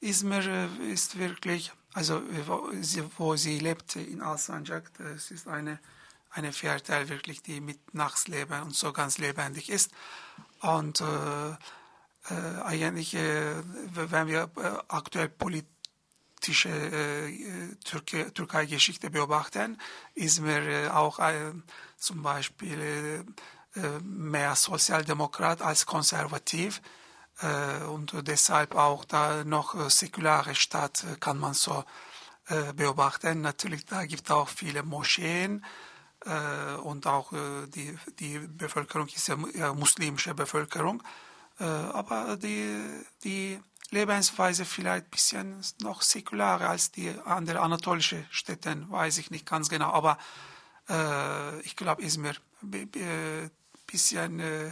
Izmir 0.00 0.68
ist 0.90 1.18
wirklich, 1.18 1.70
also 1.92 2.22
wo 2.46 2.70
sie, 2.80 3.04
wo 3.18 3.36
sie 3.36 3.58
lebt 3.58 3.94
in 3.96 4.22
Alsancak, 4.22 4.90
das 4.98 5.30
ist 5.30 5.46
eine 5.46 5.78
eine 6.32 6.52
Viertel 6.52 7.08
wirklich, 7.08 7.42
die 7.42 7.60
mit 7.60 7.94
Nachtsleben 7.94 8.62
und 8.62 8.74
so 8.74 8.92
ganz 8.92 9.18
lebendig 9.18 9.68
ist. 9.70 9.90
Und 10.60 11.00
äh, 11.00 11.56
äh, 12.30 12.62
eigentlich, 12.62 13.14
äh, 13.14 13.54
wenn 13.94 14.26
wir 14.28 14.50
äh, 14.56 14.78
aktuell 14.88 15.28
politische 15.28 16.68
äh, 16.68 17.74
Türkei-Geschichte 18.30 19.10
beobachten, 19.10 19.78
ist 20.14 20.40
mir 20.40 20.96
auch 20.96 21.18
zum 21.98 22.22
Beispiel 22.22 23.24
mehr 24.02 24.54
Sozialdemokrat 24.54 25.62
als 25.62 25.86
konservativ 25.86 26.82
und 27.88 28.12
deshalb 28.28 28.74
auch 28.74 29.04
da 29.04 29.44
noch 29.44 29.88
säkulare 29.88 30.54
Stadt 30.54 31.04
kann 31.20 31.38
man 31.38 31.54
so 31.54 31.84
beobachten. 32.74 33.40
Natürlich, 33.40 33.86
da 33.86 34.04
gibt 34.04 34.24
es 34.26 34.30
auch 34.30 34.48
viele 34.48 34.82
Moscheen, 34.82 35.64
äh, 35.64 35.91
und 36.82 37.06
auch 37.06 37.32
äh, 37.32 37.66
die, 37.68 37.96
die 38.18 38.38
Bevölkerung 38.38 39.08
ist 39.08 39.28
ja, 39.28 39.72
muslimische 39.74 40.34
Bevölkerung. 40.34 41.02
Äh, 41.58 41.64
aber 41.64 42.36
die, 42.36 42.80
die 43.24 43.60
Lebensweise 43.90 44.64
vielleicht 44.64 45.06
ein 45.06 45.10
bisschen 45.10 45.64
noch 45.80 46.02
säkularer 46.02 46.70
als 46.70 46.92
die 46.92 47.10
anderen 47.24 47.60
anatolischen 47.60 48.26
Städte, 48.30 48.86
weiß 48.88 49.18
ich 49.18 49.30
nicht 49.30 49.46
ganz 49.46 49.68
genau. 49.68 49.90
Aber 49.90 50.16
äh, 50.88 51.60
ich 51.60 51.76
glaube, 51.76 52.02
Izmir 52.02 52.34
ein 52.62 53.50
bisschen, 53.86 54.40
äh, 54.40 54.70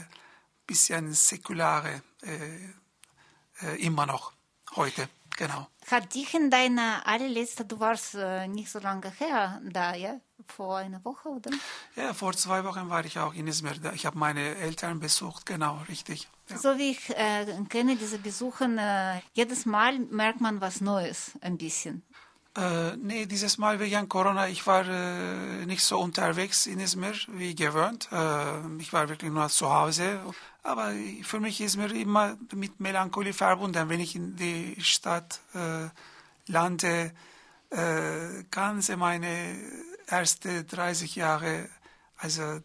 bisschen 0.66 1.12
säkulare 1.12 2.02
äh, 2.22 3.76
immer 3.84 4.06
noch 4.06 4.32
heute. 4.76 5.08
Genau. 5.36 5.68
Hat 5.90 6.14
dich 6.14 6.34
in 6.34 6.50
deiner 6.50 7.06
allerletzte, 7.06 7.64
du 7.64 7.80
warst 7.80 8.14
äh, 8.14 8.46
nicht 8.46 8.70
so 8.70 8.78
lange 8.78 9.10
her 9.10 9.60
da, 9.64 9.94
ja? 9.94 10.20
Vor 10.56 10.78
einer 10.78 11.04
Woche, 11.04 11.28
oder? 11.28 11.50
Ja, 11.96 12.12
vor 12.12 12.32
zwei 12.34 12.64
Wochen 12.64 12.88
war 12.90 13.04
ich 13.04 13.18
auch 13.18 13.34
in 13.34 13.46
Izmir. 13.46 13.74
Ich 13.94 14.06
habe 14.06 14.18
meine 14.18 14.56
Eltern 14.56 15.00
besucht, 15.00 15.46
genau, 15.46 15.82
richtig. 15.88 16.28
Ja. 16.48 16.58
So 16.58 16.78
wie 16.78 16.90
ich 16.90 17.10
äh, 17.10 17.46
kenne 17.68 17.96
diese 17.96 18.18
Besuche, 18.18 18.64
äh, 18.64 19.20
jedes 19.32 19.66
Mal 19.66 19.98
merkt 19.98 20.40
man 20.40 20.60
was 20.60 20.80
Neues, 20.80 21.32
ein 21.40 21.56
bisschen. 21.56 22.02
Äh, 22.56 22.96
nee, 22.96 23.26
dieses 23.26 23.58
Mal 23.58 23.78
wegen 23.78 24.08
Corona, 24.08 24.48
ich 24.48 24.66
war 24.66 24.84
äh, 24.86 25.66
nicht 25.66 25.84
so 25.84 26.00
unterwegs 26.00 26.66
in 26.66 26.80
Izmir 26.80 27.14
wie 27.28 27.54
gewöhnt. 27.54 28.08
Äh, 28.10 28.76
ich 28.78 28.92
war 28.92 29.08
wirklich 29.08 29.30
nur 29.30 29.48
zu 29.48 29.72
Hause. 29.72 30.20
Aber 30.64 30.92
für 31.22 31.38
mich 31.38 31.60
ist 31.60 31.76
mir 31.76 31.92
immer 31.94 32.36
mit 32.52 32.80
Melancholie 32.80 33.32
verbunden, 33.32 33.88
wenn 33.88 34.00
ich 34.00 34.16
in 34.16 34.36
die 34.36 34.76
Stadt 34.80 35.40
äh, 35.54 35.88
lande. 36.50 37.12
Äh, 37.70 38.44
ganz 38.50 38.88
meine 38.96 39.56
ersten 40.10 40.66
30 40.66 41.16
Jahre, 41.16 41.68
also 42.18 42.60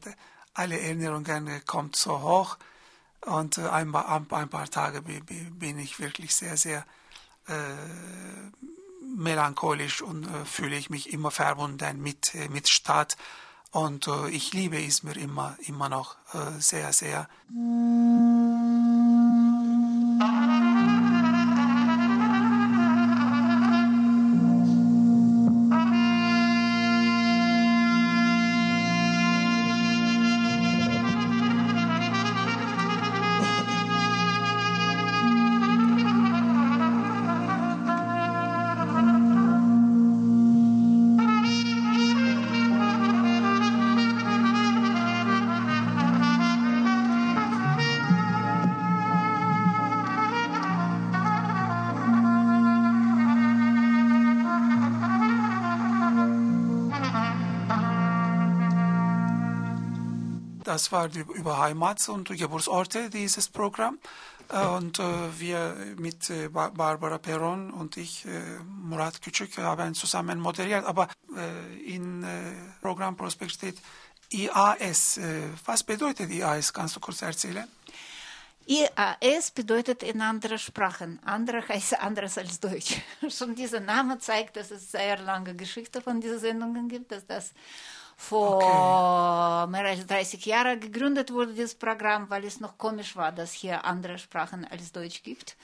alle 0.54 0.80
Erinnerungen 0.80 1.64
kommen 1.66 1.92
so 1.94 2.22
hoch. 2.22 2.58
Und 3.22 3.58
äh, 3.58 3.68
ein, 3.68 3.94
ein, 3.96 4.32
ein, 4.32 4.50
paar 4.50 4.70
Tage 4.70 5.02
bin 5.02 5.80
ich 5.80 6.00
wirklich 6.00 6.36
sehr, 6.36 6.58
sehr 6.58 6.86
äh, 7.48 7.54
melancholisch 9.16 10.02
und 10.02 10.26
äh, 10.26 10.46
fühle 10.46 10.78
ich 10.78 10.90
mich 10.90 11.12
immer 11.12 11.32
verbunden 11.32 12.02
mit, 12.02 12.36
äh, 12.36 12.50
mit 12.50 12.70
Stadt. 12.70 13.18
Und 13.72 14.08
äh, 14.08 14.30
ich 14.30 14.54
liebe 14.54 14.80
Izmir 14.82 15.18
immer, 15.18 15.58
immer 15.66 15.90
noch 15.90 16.16
äh, 16.34 16.60
sehr, 16.60 16.94
sehr. 16.94 17.28
Das 60.86 60.92
war 60.92 61.10
über 61.34 61.58
Heimat 61.58 62.08
und 62.10 62.30
Geburtsorte 62.30 63.10
dieses 63.10 63.50
Programm. 63.50 63.98
Äh, 64.50 64.68
und 64.68 65.00
äh, 65.00 65.04
wir 65.40 65.76
mit 65.98 66.30
äh, 66.30 66.48
Barbara 66.48 67.18
Peron 67.18 67.72
und 67.72 67.98
ich, 67.98 68.28
Murat 68.84 69.20
Küçük, 69.20 69.58
haben 69.58 69.96
zusammen 69.96 70.40
moderiert. 70.40 70.86
Aber 70.86 71.08
in 71.84 72.24
Programmprospekt 72.82 73.54
steht 73.54 73.78
IAS. 74.30 75.20
Was 75.66 75.84
bedeutet 75.84 76.30
IAS? 76.30 76.72
Kannst 76.72 76.96
du 76.96 77.00
kurz 77.00 77.24
erzählen? 77.24 77.68
IAS 78.68 79.50
bedeutet 79.56 80.04
in 80.04 80.22
anderen 80.22 80.60
Sprachen. 80.60 81.20
Andere 81.26 81.68
heißt 81.68 82.00
anderes 82.00 82.38
als 82.38 82.60
Deutsch. 82.60 83.02
Schon 83.28 83.56
dieser 83.56 83.80
Name 83.80 84.20
zeigt, 84.20 84.56
dass 84.56 84.70
es 84.70 84.92
sehr 84.92 85.18
lange 85.18 85.56
Geschichte 85.56 86.00
von 86.00 86.22
diesen 86.22 86.40
Sendungen 86.40 86.88
gibt, 86.90 87.12
dass 87.12 87.26
das 87.26 87.54
vor 88.18 88.58
okay. 88.58 89.72
mehr 89.72 89.86
als 89.86 90.06
30 90.06 90.46
Jahren 90.46 90.80
gegründet 90.80 91.32
wurde, 91.32 91.54
dieses 91.54 91.76
Programm, 91.76 92.30
weil 92.30 92.46
es 92.46 92.60
noch 92.60 92.78
komisch 92.78 93.16
war, 93.16 93.32
dass 93.32 93.52
hier 93.52 93.84
andere 93.86 94.18
Sprachen 94.18 94.66
als 94.66 94.92
Deutsch 94.92 95.24
gibt. 95.24 95.58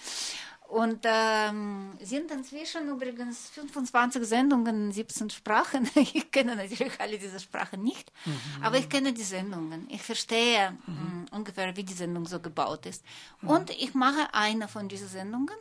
Und 0.68 1.02
ähm, 1.04 1.97
sind 2.02 2.32
inzwischen 2.32 2.88
übrigens 2.88 3.49
25 3.49 4.24
Sendungen 4.24 4.86
in 4.86 4.91
17 4.93 5.30
Sprachen. 5.30 5.89
Ich 5.95 6.32
kenne 6.32 6.56
natürlich 6.56 6.97
alle 6.97 7.18
diese 7.18 7.41
Sprachen 7.41 7.84
nicht, 7.84 8.10
mhm. 8.26 8.64
aber 8.64 8.78
ich 8.78 8.88
kenne 8.88 9.12
die 9.12 9.24
Sendungen. 9.24 9.89
Ich 9.89 10.02
verstehe 10.02 10.72
mhm. 10.88 11.26
mh, 11.30 11.36
ungefähr, 11.36 11.76
wie 11.76 11.84
die 11.84 11.93
Sendung 11.93 12.26
so 12.26 12.39
gebaut 12.39 12.86
ist. 12.86 13.04
Mhm. 13.41 13.49
Und 13.49 13.70
ich 13.72 13.93
mache 13.93 14.34
eine 14.34 14.70
von 14.70 14.88
diesen 14.88 15.10
Sendungen. 15.10 15.58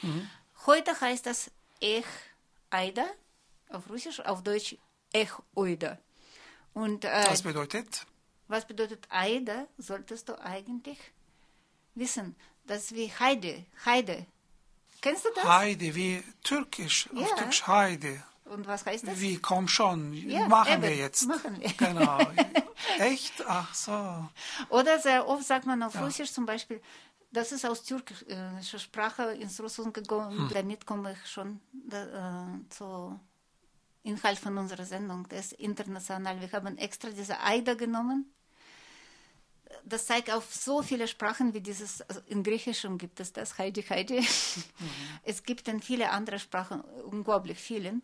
Mhm. 0.00 0.30
Heute 0.66 1.00
heißt 1.00 1.26
das 1.26 1.50
Ech 1.80 2.06
Aida 2.70 3.06
auf 3.68 3.90
Russisch, 3.90 4.20
auf 4.20 4.44
Deutsch 4.44 4.76
Ech 5.12 5.32
Oida. 5.56 5.98
Und, 6.74 7.04
äh, 7.04 7.24
was 7.28 7.42
bedeutet? 7.42 8.06
Was 8.48 8.66
bedeutet 8.66 9.06
Aida? 9.10 9.66
Solltest 9.78 10.28
du 10.28 10.40
eigentlich 10.40 10.98
wissen. 11.94 12.36
Das 12.66 12.84
ist 12.84 12.94
wie 12.94 13.12
Heide. 13.18 13.64
Heide. 13.84 14.26
Kennst 15.00 15.24
du 15.24 15.30
das? 15.34 15.44
Heide, 15.44 15.94
wie 15.94 16.22
türkisch. 16.42 17.08
Ja. 17.12 17.22
Auf 17.22 17.34
Türkisch 17.34 17.66
Heide. 17.66 18.22
Und 18.44 18.66
was 18.66 18.84
heißt 18.84 19.06
das? 19.06 19.20
Wie, 19.20 19.38
komm 19.38 19.66
schon, 19.66 20.12
ja, 20.12 20.46
machen 20.46 20.74
eben, 20.74 20.82
wir 20.82 20.96
jetzt. 20.96 21.26
Machen 21.26 21.60
wir. 21.60 21.72
Genau. 21.72 22.18
Echt? 22.98 23.32
Ach 23.46 23.72
so. 23.74 24.28
Oder 24.68 24.98
sehr 24.98 25.26
oft 25.26 25.44
sagt 25.44 25.64
man 25.64 25.82
auf 25.82 25.94
ja. 25.94 26.04
Russisch 26.04 26.32
zum 26.32 26.44
Beispiel, 26.44 26.80
das 27.30 27.50
ist 27.50 27.64
aus 27.64 27.82
türkischer 27.82 28.78
Sprache 28.78 29.32
ins 29.32 29.58
Russland 29.60 29.94
gegangen. 29.94 30.36
Hm. 30.36 30.50
Damit 30.52 30.86
komme 30.86 31.12
ich 31.12 31.30
schon 31.30 31.60
da, 31.72 32.46
äh, 32.46 32.68
zu 32.68 33.18
Inhalt 34.02 34.38
von 34.38 34.58
unserer 34.58 34.84
Sendung. 34.84 35.26
Das 35.28 35.46
ist 35.46 35.52
international. 35.54 36.40
Wir 36.40 36.50
haben 36.52 36.76
extra 36.78 37.10
diese 37.10 37.40
AIDA 37.40 37.74
genommen. 37.74 38.32
Das 39.84 40.06
zeigt 40.06 40.30
auf 40.30 40.54
so 40.54 40.82
viele 40.82 41.08
Sprachen 41.08 41.54
wie 41.54 41.60
dieses, 41.60 42.02
also 42.02 42.20
in 42.26 42.42
Griechischem 42.42 42.98
gibt 42.98 43.20
es 43.20 43.32
das, 43.32 43.56
Heidi 43.58 43.82
Heidi. 43.82 44.26
Es 45.22 45.42
gibt 45.42 45.66
in 45.68 45.80
viele 45.80 46.10
andere 46.10 46.38
Sprachen, 46.38 46.80
unglaublich 46.80 47.58
vielen. 47.58 48.02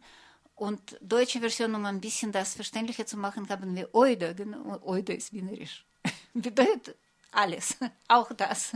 Und 0.54 0.98
deutsche 1.00 1.38
Version, 1.38 1.74
um 1.74 1.84
ein 1.84 2.00
bisschen 2.00 2.32
das 2.32 2.54
verständlicher 2.54 3.06
zu 3.06 3.16
machen, 3.16 3.48
haben 3.48 3.76
wir 3.76 3.94
Oide. 3.94 4.34
Genau, 4.34 4.80
Oide 4.82 5.12
ist 5.14 5.32
wienerisch. 5.32 5.84
Bedeutet 6.34 6.96
alles, 7.30 7.76
auch 8.08 8.32
das. 8.32 8.72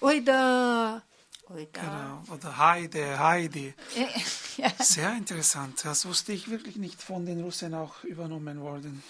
Oida. 0.00 1.02
Genau. 1.48 2.22
Oder 2.32 2.56
Heide, 2.56 3.18
Heidi. 3.18 3.74
Ja. 4.58 4.68
Sehr 4.80 5.12
interessant. 5.16 5.82
Das 5.82 6.04
wusste 6.04 6.34
ich 6.34 6.50
wirklich 6.50 6.76
nicht 6.76 7.00
von 7.02 7.24
den 7.24 7.42
Russen 7.42 7.72
auch 7.74 8.04
übernommen 8.04 8.60
worden. 8.60 9.02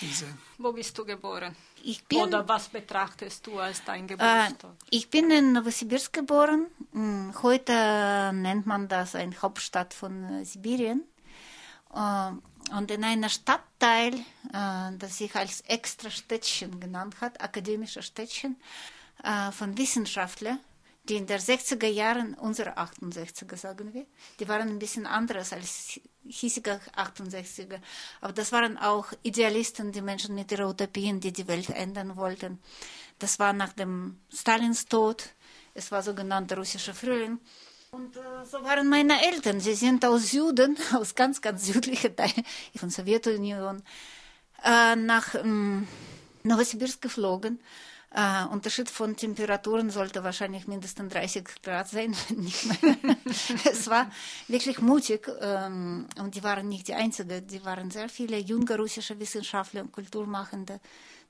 Diese. 0.00 0.26
Wo 0.58 0.72
bist 0.72 0.98
du 0.98 1.04
geboren? 1.04 1.54
Ich 1.84 2.04
bin, 2.04 2.18
Oder 2.18 2.48
was 2.48 2.68
betrachtest 2.68 3.46
du 3.46 3.60
als 3.60 3.84
dein 3.84 4.04
äh, 4.06 4.08
Geburtstag? 4.08 4.72
ich 4.90 5.08
bin 5.08 5.30
in 5.30 5.52
Novosibirsk 5.52 6.12
geboren. 6.12 6.66
Hm, 6.92 7.32
Heute 7.42 8.32
nennt 8.34 8.66
man 8.66 8.88
das 8.88 9.14
eine 9.14 9.40
Hauptstadt 9.40 9.94
von 9.94 10.40
äh, 10.40 10.44
Sibirien. 10.44 11.04
Äh, 11.94 12.32
Und 12.76 12.90
in 12.90 13.04
einer 13.04 13.28
Stadtteil, 13.28 14.14
äh, 14.52 14.96
das 14.98 15.18
sich 15.18 15.32
als 15.36 15.60
extra 15.60 16.10
Städtchen 16.10 16.80
genannt 16.80 17.20
hat, 17.20 17.40
akademische 17.40 18.02
Städtchen, 18.02 18.56
äh, 19.22 19.52
von 19.52 19.78
Wissenschaftlern, 19.78 20.58
die 21.08 21.16
in 21.16 21.26
der 21.26 21.40
60er 21.40 21.86
Jahren, 21.86 22.34
unsere 22.34 22.76
68er 22.76 23.56
sagen 23.56 23.94
wir, 23.94 24.06
die 24.38 24.48
waren 24.48 24.68
ein 24.68 24.78
bisschen 24.78 25.06
anderes 25.06 25.52
als 25.52 26.00
hiesige 26.26 26.80
68er. 26.96 27.80
Aber 28.20 28.32
das 28.32 28.52
waren 28.52 28.76
auch 28.76 29.06
Idealisten, 29.22 29.92
die 29.92 30.02
Menschen 30.02 30.34
mit 30.34 30.52
ihren 30.52 30.66
Utopien, 30.66 31.20
die 31.20 31.32
die 31.32 31.48
Welt 31.48 31.70
ändern 31.70 32.16
wollten. 32.16 32.58
Das 33.18 33.38
war 33.38 33.52
nach 33.52 33.72
dem 33.72 34.20
Stalins 34.32 34.84
Tod. 34.84 35.24
Es 35.74 35.90
war 35.90 36.02
sogenannter 36.02 36.56
russischer 36.58 36.94
Frühling. 36.94 37.38
Und 37.90 38.16
äh, 38.16 38.20
so 38.44 38.62
waren 38.62 38.88
meine 38.88 39.24
Eltern. 39.24 39.60
Sie 39.60 39.74
sind 39.74 40.04
aus 40.04 40.30
Süden, 40.30 40.76
aus 40.92 41.14
ganz, 41.14 41.40
ganz 41.40 41.66
südlichen 41.66 42.14
Teilen 42.14 42.44
von 42.76 42.90
Sowjetunion, 42.90 43.82
äh, 44.62 44.94
nach 44.96 45.34
ähm, 45.34 45.88
Novosibirsk 46.42 47.00
geflogen. 47.00 47.60
Äh, 48.10 48.44
Unterschied 48.46 48.88
von 48.88 49.16
Temperaturen 49.16 49.90
sollte 49.90 50.24
wahrscheinlich 50.24 50.66
mindestens 50.66 51.12
30 51.12 51.62
Grad 51.62 51.88
sein, 51.88 52.16
nicht 52.36 52.82
mehr. 52.82 53.16
es 53.70 53.88
war 53.88 54.10
wirklich 54.46 54.80
mutig 54.80 55.30
ähm, 55.40 56.06
und 56.18 56.34
die 56.34 56.42
waren 56.42 56.68
nicht 56.68 56.88
die 56.88 56.94
Einzigen. 56.94 57.46
Die 57.46 57.64
waren 57.64 57.90
sehr 57.90 58.08
viele 58.08 58.38
junge 58.38 58.76
russische 58.78 59.18
Wissenschaftler 59.20 59.82
und 59.82 59.92
Kulturmachende 59.92 60.80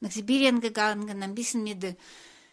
nach 0.01 0.13
Sibirien 0.13 0.61
gegangen, 0.61 1.21
ein 1.21 1.35
bisschen 1.35 1.65
mit 1.65 1.83
der 1.83 1.97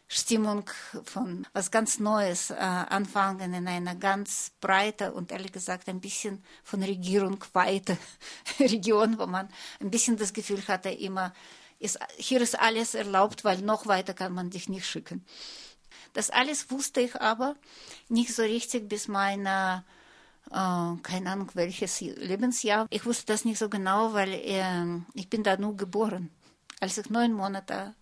Stimmung 0.07 0.69
von 1.03 1.47
was 1.53 1.71
ganz 1.71 1.99
Neues 1.99 2.51
äh, 2.51 2.55
anfangen 2.55 3.53
in 3.53 3.67
einer 3.67 3.95
ganz 3.95 4.51
breite 4.61 5.13
und 5.13 5.31
ehrlich 5.31 5.51
gesagt 5.51 5.89
ein 5.89 5.99
bisschen 5.99 6.43
von 6.63 6.83
Regierung 6.83 7.43
weite 7.53 7.97
Region, 8.59 9.17
wo 9.17 9.25
man 9.25 9.49
ein 9.79 9.89
bisschen 9.89 10.17
das 10.17 10.33
Gefühl 10.33 10.67
hatte, 10.67 10.89
immer 10.89 11.33
ist, 11.85 11.99
hier 12.17 12.41
ist 12.41 12.59
alles 12.59 12.95
erlaubt, 12.95 13.43
weil 13.43 13.61
noch 13.61 13.87
weiter 13.87 14.13
kann 14.13 14.33
man 14.33 14.49
dich 14.49 14.69
nicht 14.69 14.87
schicken. 14.87 15.25
Das 16.13 16.29
alles 16.29 16.71
wusste 16.71 17.01
ich 17.01 17.19
aber 17.21 17.55
nicht 18.09 18.33
so 18.33 18.41
richtig 18.41 18.87
bis 18.87 19.07
meiner, 19.07 19.83
äh, 20.49 21.01
keine 21.03 21.31
Ahnung 21.31 21.51
welches 21.53 22.01
Lebensjahr. 22.01 22.87
Ich 22.89 23.05
wusste 23.05 23.25
das 23.27 23.45
nicht 23.45 23.59
so 23.59 23.69
genau, 23.69 24.13
weil 24.13 24.33
äh, 24.33 25.01
ich 25.13 25.29
bin 25.29 25.43
da 25.43 25.57
nur 25.57 25.75
geboren. 25.75 26.31
Als 26.79 26.97
ich 26.97 27.09
neun 27.09 27.33
Monate 27.33 27.95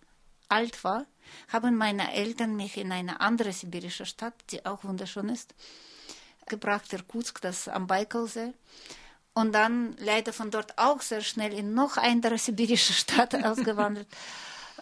alt 0.48 0.84
war, 0.84 1.06
haben 1.48 1.76
meine 1.76 2.12
Eltern 2.12 2.56
mich 2.56 2.76
in 2.76 2.92
eine 2.92 3.20
andere 3.20 3.52
sibirische 3.52 4.06
Stadt, 4.06 4.34
die 4.50 4.64
auch 4.66 4.84
wunderschön 4.84 5.28
ist, 5.28 5.54
gebracht, 6.46 6.92
Irkutsk, 6.92 7.40
das 7.40 7.68
am 7.68 7.86
Baikalsee. 7.86 8.52
Und 9.34 9.52
dann 9.52 9.96
leider 9.98 10.32
von 10.32 10.50
dort 10.50 10.78
auch 10.78 11.00
sehr 11.00 11.20
schnell 11.20 11.52
in 11.52 11.74
noch 11.74 11.96
eine 11.96 12.12
andere 12.12 12.38
sibirische 12.38 12.92
Stadt 13.02 13.34
ausgewandert, 13.44 14.06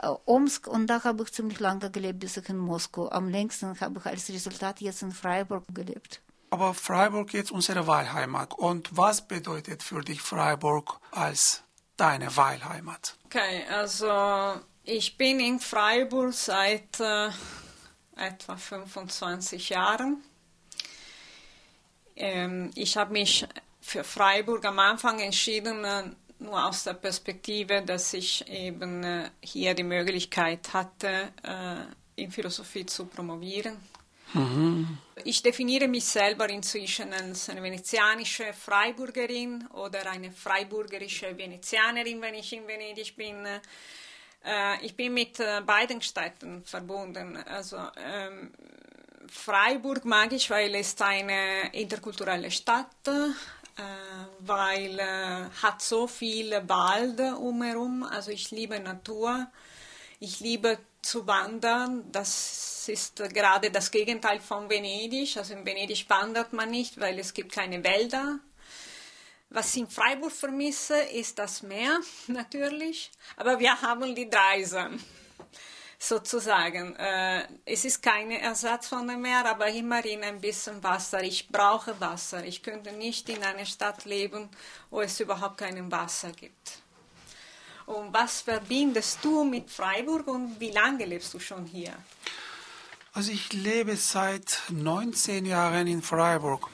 äh, 0.01 0.09
Omsk. 0.27 0.67
Und 0.69 0.87
da 0.87 1.03
habe 1.05 1.23
ich 1.25 1.33
ziemlich 1.33 1.59
lange 1.59 1.91
gelebt, 1.91 2.21
bis 2.21 2.37
ich 2.37 2.49
in 2.49 2.59
Moskau. 2.59 3.09
Am 3.09 3.29
längsten 3.29 3.81
habe 3.81 3.99
ich 3.99 4.07
als 4.07 4.29
Resultat 4.29 4.81
jetzt 4.81 5.03
in 5.03 5.13
Freiburg 5.13 5.65
gelebt. 5.75 6.21
Aber 6.51 6.75
Freiburg 6.75 7.33
ist 7.33 7.51
unsere 7.51 7.87
Wahlheimat. 7.87 8.53
Und 8.53 8.95
was 8.95 9.27
bedeutet 9.27 9.83
für 9.83 10.03
dich 10.03 10.21
Freiburg 10.21 11.01
als 11.11 11.63
deine 11.97 12.37
Wahlheimat? 12.37 13.17
Okay, 13.25 13.65
also 13.71 14.61
ich 14.85 15.17
bin 15.17 15.41
in 15.41 15.61
Freiburg 15.61 16.35
seit 16.35 17.01
äh, 17.01 17.31
etwa 18.17 18.57
25 18.57 19.71
Jahren. 19.71 20.23
Ähm, 22.17 22.71
ich 22.75 22.99
habe 22.99 23.13
mich 23.13 23.47
für 23.83 24.05
Freiburg 24.05 24.65
am 24.65 24.79
Anfang 24.79 25.21
entschieden, 25.21 25.85
äh, 25.85 26.05
nur 26.39 26.65
aus 26.65 26.85
der 26.85 26.95
Perspektive, 26.95 27.83
dass 27.83 28.15
ich 28.15 28.49
eben 28.49 29.05
äh, 29.05 29.31
hier 29.43 29.75
die 29.75 29.83
Möglichkeit 29.83 30.73
hatte, 30.73 31.33
äh, 31.43 32.23
in 32.23 32.31
Philosophie 32.31 32.87
zu 32.87 33.07
promovieren. 33.07 33.77
Ich 35.25 35.43
definiere 35.43 35.89
mich 35.89 36.07
selber 36.07 36.49
inzwischen 36.49 37.13
als 37.13 37.51
eine 37.51 37.63
venezianische 37.63 38.55
Freiburgerin 38.55 39.67
oder 39.75 40.11
eine 40.11 40.33
freiburgerische 40.33 41.37
Venezianerin, 41.37 42.23
wenn 42.23 42.37
ich 42.37 42.51
in 42.55 42.67
Venedig 42.67 43.15
bin. 43.15 43.47
Ich 44.81 44.97
bin 44.97 45.13
mit 45.13 45.37
beiden 45.67 46.01
Städten 46.01 46.65
verbunden. 46.65 47.37
Also 47.47 47.77
ähm, 48.03 48.53
Freiburg 49.29 50.05
mag 50.05 50.33
ich, 50.33 50.51
weil 50.51 50.75
es 50.75 51.01
eine 51.01 51.71
interkulturelle 51.73 52.51
Stadt 52.51 52.89
äh, 53.07 53.31
weil 54.41 54.99
äh, 54.99 55.51
hat 55.63 55.83
so 55.83 56.07
viel 56.07 56.51
Wald 56.69 57.21
umherum. 57.21 58.03
Also 58.03 58.31
ich 58.31 58.51
liebe 58.51 58.79
Natur. 58.81 59.47
Ich 60.21 60.41
liebe 60.41 60.79
zu 61.01 61.27
wandern. 61.27 62.05
Das 62.13 62.89
ist 62.89 63.21
äh, 63.21 63.29
gerade 63.29 63.71
das 63.71 63.91
Gegenteil 63.91 64.41
von 64.41 64.69
Venedig. 64.69 65.37
Also 65.37 65.55
in 65.55 65.65
Venedig 65.65 66.09
wandert 66.09 66.53
man 66.53 66.71
nicht, 66.71 67.01
weil 67.01 67.19
es 67.19 67.35
gibt 67.35 67.53
keine 67.53 67.83
Wälder. 67.85 68.39
Was 69.51 69.75
ich 69.75 69.83
in 69.83 69.89
Freiburg 69.89 70.33
vermisse, 70.33 70.97
ist 70.97 71.39
das 71.39 71.63
Meer 71.63 72.01
natürlich. 72.27 73.11
Aber 73.37 73.59
wir 73.59 73.81
haben 73.83 74.15
die 74.15 74.31
Dreisam 74.31 74.99
sozusagen. 76.03 76.97
Äh, 76.97 77.47
es 77.65 77.85
ist 77.85 78.03
kein 78.03 78.33
Ersatz 78.33 78.89
von 78.89 79.07
dem 79.07 79.23
Meer, 79.23 79.47
aber 79.47 79.69
immerhin 79.69 80.25
ein 80.25 80.41
bisschen 80.41 80.83
Wasser. 80.83 81.23
Ich 81.23 81.49
brauche 81.49 82.01
Wasser. 82.01 82.45
Ich 82.45 82.63
könnte 82.63 82.93
nicht 82.93 83.29
in 83.29 83.43
einer 83.45 83.65
Stadt 83.65 84.05
leben, 84.05 84.49
wo 84.91 85.01
es 85.01 85.21
überhaupt 85.21 85.59
kein 85.59 85.91
Wasser 85.93 86.33
gibt. 86.33 86.83
Und 87.87 88.13
was 88.13 88.41
verbindest 88.41 89.25
du 89.25 89.45
mit 89.45 89.71
Freiburg 89.71 90.27
und 90.27 90.59
wie 90.59 90.71
lange 90.71 91.05
lebst 91.05 91.35
du 91.35 91.39
schon 91.39 91.67
hier? 91.67 91.93
Also 93.13 93.31
ich 93.31 93.53
lebe 93.53 93.97
seit 93.97 94.63
19 94.71 95.47
Jahren 95.47 95.87
in 95.87 96.03
Freiburg. 96.03 96.69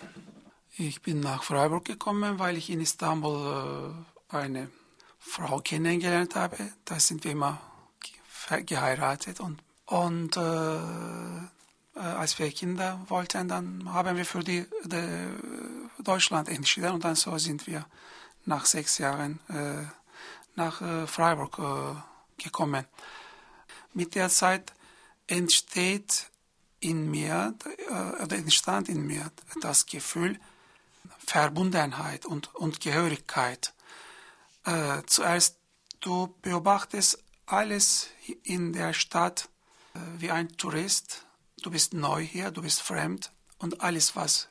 Ich 0.76 1.02
bin 1.02 1.20
nach 1.20 1.42
Freiburg 1.42 1.84
gekommen, 1.84 2.38
weil 2.38 2.56
ich 2.56 2.70
in 2.70 2.80
Istanbul 2.80 3.94
äh, 4.30 4.36
eine 4.36 4.70
Frau 5.18 5.58
kennengelernt 5.60 6.34
habe. 6.34 6.56
Da 6.84 7.00
sind 7.00 7.24
wir 7.24 7.32
immer 7.32 7.67
geheiratet 8.64 9.40
und, 9.40 9.60
und 9.86 10.36
äh, 10.36 10.40
äh, 10.40 12.00
als 12.00 12.38
wir 12.38 12.50
Kinder 12.50 13.00
wollten, 13.08 13.48
dann 13.48 13.92
haben 13.92 14.16
wir 14.16 14.24
für 14.24 14.44
die, 14.44 14.66
die 14.84 16.02
Deutschland 16.02 16.48
entschieden 16.48 16.92
und 16.92 17.04
dann 17.04 17.14
so 17.14 17.36
sind 17.38 17.66
wir 17.66 17.86
nach 18.44 18.64
sechs 18.66 18.98
Jahren 18.98 19.40
äh, 19.48 19.84
nach 20.58 20.82
äh, 20.82 21.06
Freiburg 21.06 21.58
äh, 21.58 22.42
gekommen. 22.42 22.84
Mit 23.94 24.14
der 24.14 24.28
Zeit 24.28 24.72
entsteht 25.26 26.30
in 26.80 27.10
mir, 27.10 27.54
äh, 27.88 28.22
oder 28.22 28.36
entstand 28.36 28.88
in 28.88 29.06
mir 29.06 29.30
das 29.62 29.86
Gefühl 29.86 30.38
Verbundenheit 31.26 32.26
und, 32.26 32.54
und 32.54 32.80
Gehörigkeit. 32.80 33.74
Zuerst, 35.06 35.56
du 36.00 36.34
beobachtest 36.42 37.22
alles 37.48 38.08
in 38.42 38.72
der 38.72 38.92
Stadt 38.92 39.48
äh, 39.94 39.98
wie 40.18 40.30
ein 40.30 40.48
Tourist. 40.56 41.24
Du 41.62 41.70
bist 41.70 41.94
neu 41.94 42.22
hier, 42.22 42.50
du 42.50 42.62
bist 42.62 42.82
fremd 42.82 43.32
und 43.58 43.80
alles, 43.80 44.14
was 44.14 44.48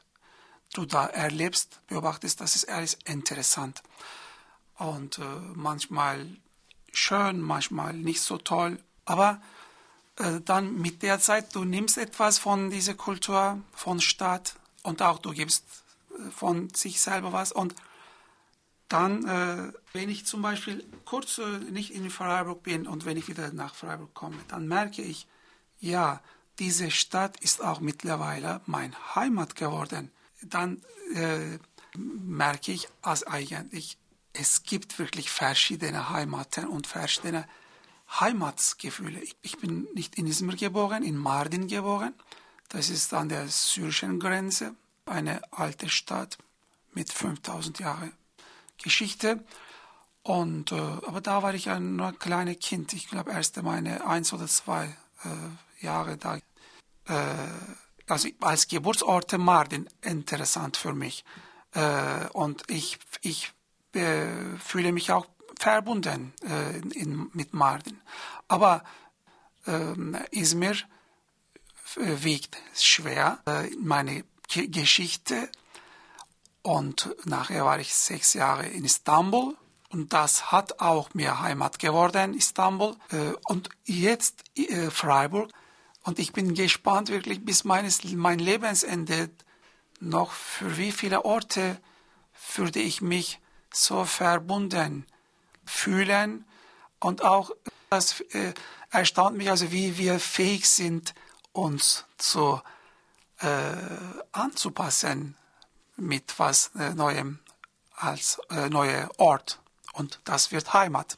du 0.74 0.86
da 0.86 1.06
erlebst, 1.06 1.80
beobachtest, 1.88 2.42
das 2.42 2.56
ist 2.56 2.70
alles 2.70 2.98
interessant. 3.06 3.82
Und 4.78 5.20
äh, 5.20 5.24
manchmal 5.56 6.28
schön, 6.92 7.40
manchmal 7.40 7.94
nicht 7.94 8.22
so 8.22 8.38
toll. 8.38 8.80
Aber 9.06 9.42
äh, 10.18 10.42
dann 10.42 10.76
mit 10.76 11.04
der 11.04 11.20
Zeit, 11.20 11.56
du 11.56 11.64
nimmst 11.64 11.98
etwas 11.98 12.40
von 12.40 12.70
dieser 12.70 12.96
Kultur, 12.96 13.62
von 13.74 14.02
Stadt 14.02 14.56
und 14.84 15.02
auch 15.02 15.20
du 15.20 15.32
gibst 15.32 15.64
äh, 16.12 16.32
von 16.32 16.70
sich 16.74 17.00
selber 17.00 17.32
was 17.32 17.52
und 17.52 17.76
dann, 18.90 19.26
äh, 19.26 19.74
wenn 19.94 20.10
ich 20.10 20.26
zum 20.26 20.42
Beispiel 20.42 20.86
kurz 21.06 21.38
äh, 21.40 21.60
nicht 21.72 21.92
in 21.92 22.10
Freiburg 22.10 22.64
bin 22.64 22.88
und 22.88 23.06
wenn 23.06 23.18
ich 23.18 23.28
wieder 23.28 23.52
nach 23.52 23.76
Freiburg 23.76 24.14
komme, 24.14 24.38
dann 24.48 24.68
merke 24.68 25.02
ich, 25.02 25.28
ja, 25.80 26.22
diese 26.60 26.90
Stadt 26.90 27.40
ist 27.42 27.64
auch 27.64 27.82
mittlerweile 27.82 28.62
mein 28.66 28.96
Heimat 29.16 29.56
geworden. 29.56 30.12
Dann 30.42 30.82
äh, 31.14 31.60
merke 31.98 32.72
ich, 32.72 32.88
als 33.02 33.24
eigentlich 33.24 33.98
es 34.34 34.64
gibt 34.64 35.00
wirklich 35.00 35.32
verschiedene 35.32 36.10
Heimaten 36.10 36.68
und 36.68 36.88
verschiedene 36.88 37.48
Heimatsgefühle. 38.20 39.20
Ich, 39.20 39.36
ich 39.42 39.58
bin 39.58 39.88
nicht 39.94 40.18
in 40.18 40.28
Izmir 40.28 40.56
geboren, 40.56 41.04
in 41.04 41.18
Mardin 41.18 41.68
geboren. 41.68 42.14
Das 42.70 42.90
ist 42.90 43.14
an 43.14 43.30
der 43.30 43.48
syrischen 43.48 44.20
Grenze, 44.20 44.76
eine 45.06 45.42
alte 45.52 45.90
Stadt 45.90 46.38
mit 46.94 47.12
5000 47.12 47.80
Jahren 47.80 48.14
Geschichte. 48.78 49.44
Und, 50.24 50.72
äh, 50.72 50.76
aber 50.76 51.22
da 51.22 51.42
war 51.42 51.54
ich 51.54 51.70
ein 51.70 52.16
kleines 52.20 52.60
Kind. 52.60 52.94
Ich 52.94 53.08
glaube, 53.08 53.32
erst 53.32 53.62
meine 53.64 54.06
eins 54.06 54.34
oder 54.34 54.48
zwei 54.48 54.86
äh, 55.24 55.86
Jahre 55.86 56.18
da. 56.18 56.36
Äh, 56.36 56.42
also 58.08 58.30
als 58.42 58.68
Geburtsort 58.68 59.38
Mardin 59.38 59.90
interessant 60.02 60.78
für 60.78 60.94
mich. 60.94 61.24
Äh, 61.74 62.28
und 62.34 62.64
ich, 62.70 63.00
ich 63.22 63.54
äh, 63.94 64.28
fühle 64.60 64.92
mich 64.92 65.12
auch 65.12 65.28
verbunden 65.60 66.34
äh, 66.44 66.78
in, 66.80 67.30
mit 67.34 67.54
Mardin. 67.54 68.00
Aber 68.48 68.84
ähm, 69.66 70.18
Izmir 70.32 70.76
wiegt 71.96 72.58
schwer 72.76 73.40
meine 73.80 74.26
Geschichte 74.50 75.50
und 76.62 77.16
nachher 77.26 77.66
war 77.66 77.80
ich 77.80 77.94
sechs 77.94 78.34
Jahre 78.34 78.68
in 78.68 78.84
Istanbul 78.86 79.56
und 79.90 80.12
das 80.12 80.52
hat 80.52 80.80
auch 80.82 81.14
mir 81.14 81.40
Heimat 81.40 81.80
geworden, 81.80 82.34
Istanbul. 82.34 82.96
Äh, 83.10 83.34
und 83.48 83.70
jetzt 83.86 84.44
äh, 84.56 84.90
Freiburg. 84.90 85.52
Und 86.04 86.20
ich 86.20 86.34
bin 86.34 86.54
gespannt 86.54 87.10
wirklich 87.10 87.44
bis 87.44 87.64
meines, 87.64 88.04
mein 88.04 88.40
Lebensende 88.40 89.30
noch 90.00 90.32
für 90.32 90.78
wie 90.78 90.92
viele 90.92 91.26
Orte 91.26 91.80
würde 92.56 92.80
ich 92.80 93.02
mich 93.02 93.40
so 93.74 94.06
verbunden 94.06 95.06
fühlen. 95.66 96.46
Und 97.00 97.24
auch 97.24 97.52
das 97.90 98.22
äh, 98.32 98.54
erstaunt 98.92 99.38
mich, 99.38 99.50
also 99.50 99.72
wie 99.72 99.98
wir 99.98 100.20
fähig 100.20 100.68
sind, 100.68 101.14
uns 101.54 102.06
zu 102.18 102.62
äh, 103.40 103.48
anzupassen 104.32 105.36
mit 105.98 106.38
was 106.40 106.72
äh, 106.80 106.94
Neuem 106.94 107.40
als 107.96 108.40
äh, 108.50 108.70
neuer 108.70 109.10
Ort. 109.18 109.60
Und 109.94 110.20
das 110.24 110.52
wird 110.52 110.74
Heimat. 110.74 111.18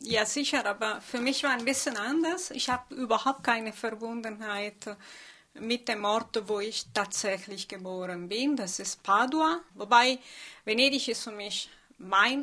Ja, 0.00 0.26
sicher, 0.26 0.66
aber 0.66 1.00
für 1.00 1.18
mich 1.18 1.42
war 1.44 1.50
ein 1.50 1.64
bisschen 1.64 1.96
anders. 1.96 2.50
Ich 2.50 2.68
habe 2.68 2.94
überhaupt 2.94 3.42
keine 3.44 3.72
Verbundenheit 3.72 4.96
mit 5.54 5.88
dem 5.88 6.04
Ort, 6.04 6.42
wo 6.48 6.60
ich 6.60 6.86
tatsächlich 6.92 7.68
geboren 7.68 8.28
bin. 8.28 8.56
Das 8.56 8.78
ist 8.78 9.02
Padua. 9.02 9.60
Wobei 9.74 10.18
Venedig 10.64 11.08
ist 11.08 11.24
für 11.24 11.30
mich 11.30 11.70
mein 12.04 12.42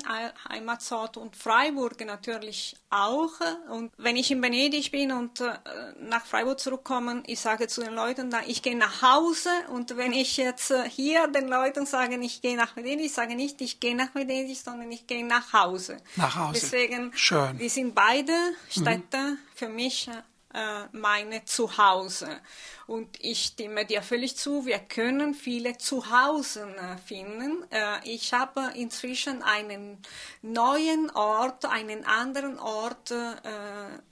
Heimatsort 0.49 1.17
und 1.17 1.35
Freiburg 1.35 2.03
natürlich 2.05 2.75
auch. 2.89 3.31
Und 3.69 3.91
wenn 3.97 4.15
ich 4.15 4.31
in 4.31 4.41
Venedig 4.41 4.91
bin 4.91 5.11
und 5.11 5.41
äh, 5.41 5.53
nach 5.99 6.25
Freiburg 6.25 6.59
zurückkomme, 6.59 7.23
ich 7.27 7.39
sage 7.39 7.67
zu 7.67 7.81
den 7.81 7.93
Leuten, 7.93 8.35
ich 8.47 8.61
gehe 8.61 8.77
nach 8.77 9.01
Hause. 9.01 9.49
Und 9.71 9.95
wenn 9.97 10.13
ich 10.13 10.37
jetzt 10.37 10.71
äh, 10.71 10.89
hier 10.89 11.27
den 11.27 11.47
Leuten 11.47 11.85
sage, 11.85 12.17
ich 12.21 12.41
gehe 12.41 12.57
nach 12.57 12.75
Venedig, 12.75 13.05
ich 13.05 13.13
sage 13.13 13.35
nicht, 13.35 13.61
ich 13.61 13.79
gehe 13.79 13.95
nach 13.95 14.13
Venedig, 14.13 14.57
sondern 14.57 14.91
ich 14.91 15.07
gehe 15.07 15.25
nach 15.25 15.53
Hause. 15.53 15.97
Nach 16.15 16.35
Hause. 16.35 16.59
Deswegen, 16.61 17.11
Schön. 17.15 17.57
die 17.57 17.69
sind 17.69 17.95
beide 17.95 18.33
Städte 18.69 19.17
mhm. 19.17 19.37
für 19.55 19.69
mich 19.69 20.07
äh, 20.07 20.11
meine 20.91 21.45
Zuhause. 21.45 22.41
Und 22.87 23.23
ich 23.23 23.45
stimme 23.45 23.85
dir 23.85 24.01
völlig 24.01 24.35
zu, 24.35 24.65
wir 24.65 24.79
können 24.79 25.33
viele 25.33 25.77
Zuhause 25.77 26.67
äh, 26.75 26.97
finden. 26.97 27.63
Äh, 27.71 27.99
ich 28.03 28.33
habe 28.33 28.71
inzwischen 28.75 29.43
einen 29.43 29.97
neuen 30.41 31.09
Ort, 31.11 31.65
einen 31.65 32.05
anderen 32.05 32.59
Ort 32.59 33.13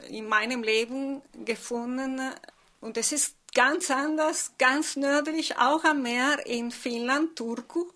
in 0.09 0.27
meinem 0.27 0.63
Leben 0.63 1.21
gefunden. 1.45 2.21
Und 2.81 2.97
es 2.97 3.11
ist 3.11 3.35
ganz 3.53 3.91
anders, 3.91 4.53
ganz 4.57 4.95
nördlich, 4.95 5.57
auch 5.57 5.83
am 5.83 6.01
Meer 6.01 6.45
in 6.45 6.71
Finnland, 6.71 7.35
Turku. 7.35 7.87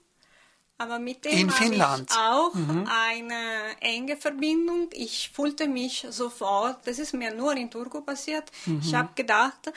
Aber 0.78 1.00
mit 1.00 1.24
dem 1.24 1.32
In 1.32 1.50
Finnland. 1.50 2.10
ich 2.12 2.18
auch 2.18 2.54
mhm. 2.54 2.90
eine 2.90 3.80
enge 3.80 4.18
Verbindung. 4.18 4.90
Ich 4.92 5.30
fühlte 5.34 5.68
mich 5.68 6.06
sofort, 6.10 6.86
das 6.86 7.00
ist 7.00 7.14
mir 7.14 7.34
nur 7.34 7.56
in 7.56 7.70
Turku 7.70 8.02
passiert. 8.02 8.52
Mhm. 8.66 8.82
Ich 8.84 8.94
habe 8.94 9.10
gedacht, 9.16 9.72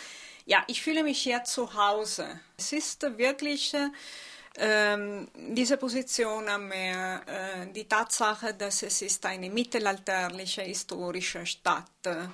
ja, 0.46 0.64
ich 0.66 0.82
fühle 0.82 1.02
mich 1.02 1.18
hier 1.18 1.44
zu 1.44 1.74
Hause. 1.74 2.40
Es 2.56 2.72
ist 2.72 3.02
wirklich 3.18 3.74
ähm, 4.58 5.28
diese 5.34 5.76
Position 5.76 6.48
am 6.48 6.68
Meer, 6.68 7.22
äh, 7.26 7.72
die 7.72 7.84
Tatsache, 7.84 8.54
dass 8.54 8.82
es 8.82 9.02
ist 9.02 9.26
eine 9.26 9.50
mittelalterliche 9.50 10.62
historische 10.62 11.44
Stadt 11.44 11.90
ist 12.04 12.06
äh, 12.06 12.28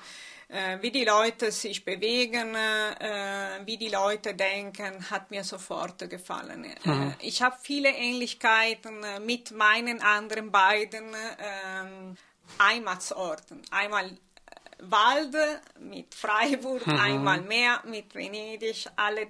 wie 0.82 0.90
die 0.90 1.04
Leute 1.04 1.50
sich 1.50 1.84
bewegen, 1.84 2.54
äh, 2.54 3.64
wie 3.64 3.78
die 3.78 3.88
Leute 3.88 4.34
denken, 4.34 5.10
hat 5.10 5.30
mir 5.30 5.44
sofort 5.44 6.10
gefallen. 6.10 6.64
Äh, 6.64 6.88
mhm. 6.88 7.14
ich 7.20 7.40
habe 7.40 7.56
viele 7.60 7.88
Ähnlichkeiten 7.88 9.02
äh, 9.02 9.20
mit 9.20 9.52
meinen 9.52 10.02
anderen 10.02 10.50
beiden 10.50 11.14
ähm, 11.38 12.16
Heimatsorten. 12.60 13.62
Einmal 13.70 14.06
äh, 14.06 14.12
Walde 14.80 15.60
mit 15.80 16.14
Freiburg, 16.14 16.86
mhm. 16.86 17.00
einmal 17.00 17.40
Meer 17.40 17.82
mit 17.86 18.14
Venedig, 18.14 18.86
alle 18.96 19.28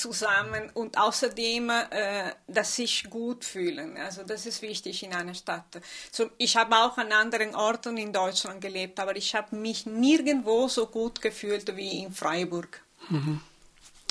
zusammen 0.00 0.70
und 0.74 0.98
außerdem, 0.98 1.70
äh, 1.70 2.32
dass 2.46 2.76
sich 2.76 3.08
gut 3.10 3.44
fühlen. 3.44 3.96
Also 3.96 4.22
das 4.22 4.46
ist 4.46 4.62
wichtig 4.62 5.02
in 5.02 5.14
einer 5.14 5.34
Stadt. 5.34 5.80
So, 6.10 6.30
ich 6.38 6.56
habe 6.56 6.76
auch 6.76 6.96
an 6.98 7.12
anderen 7.12 7.54
Orten 7.54 7.96
in 7.96 8.12
Deutschland 8.12 8.60
gelebt, 8.60 8.98
aber 8.98 9.14
ich 9.16 9.34
habe 9.34 9.54
mich 9.56 9.86
nirgendwo 9.86 10.68
so 10.68 10.86
gut 10.86 11.20
gefühlt 11.20 11.76
wie 11.76 12.02
in 12.02 12.12
Freiburg. 12.12 12.82
Mhm. 13.08 13.40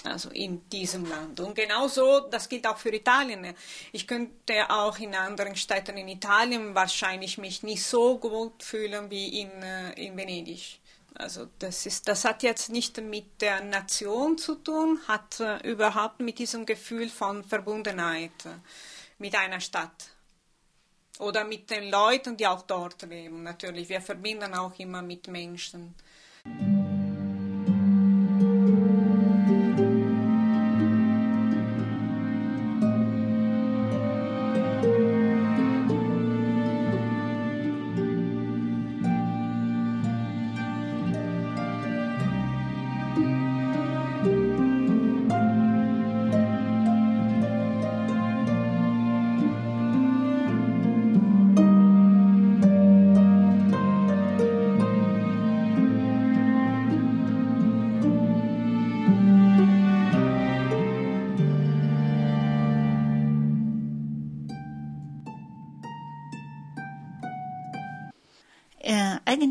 Also 0.06 0.30
in 0.30 0.68
diesem 0.70 1.10
Land. 1.10 1.40
Und 1.42 1.56
genauso, 1.56 2.22
das 2.22 2.48
gilt 2.48 2.66
auch 2.66 2.78
für 2.78 2.94
Italien. 2.94 3.54
Ich 3.92 4.08
könnte 4.08 4.70
auch 4.70 4.98
in 4.98 5.14
anderen 5.14 5.56
Städten 5.58 5.98
in 5.98 6.08
Italien 6.08 6.74
wahrscheinlich 6.74 7.38
mich 7.38 7.64
nicht 7.64 7.84
so 7.84 8.18
gut 8.18 8.64
fühlen 8.64 9.10
wie 9.10 9.42
in, 9.42 9.52
äh, 9.62 9.92
in 9.94 10.16
Venedig. 10.16 10.79
Also 11.20 11.48
das, 11.60 11.86
ist, 11.86 12.08
das 12.08 12.24
hat 12.24 12.44
jetzt 12.44 12.70
nicht 12.70 12.98
mit 13.02 13.42
der 13.42 13.62
Nation 13.62 14.38
zu 14.38 14.56
tun, 14.56 15.00
hat 15.06 15.42
äh, 15.42 15.58
überhaupt 15.70 16.22
mit 16.22 16.40
diesem 16.40 16.66
Gefühl 16.66 17.10
von 17.10 17.44
Verbundenheit 17.44 18.32
äh, 18.46 18.56
mit 19.18 19.36
einer 19.36 19.60
Stadt 19.60 20.12
oder 21.20 21.44
mit 21.44 21.70
den 21.70 21.92
Leuten, 21.92 22.38
die 22.38 22.48
auch 22.48 22.62
dort 22.62 23.02
leben. 23.02 23.44
Natürlich, 23.44 23.90
wir 23.90 24.00
verbinden 24.00 24.54
auch 24.54 24.80
immer 24.80 25.02
mit 25.02 25.28
Menschen. 25.28 25.94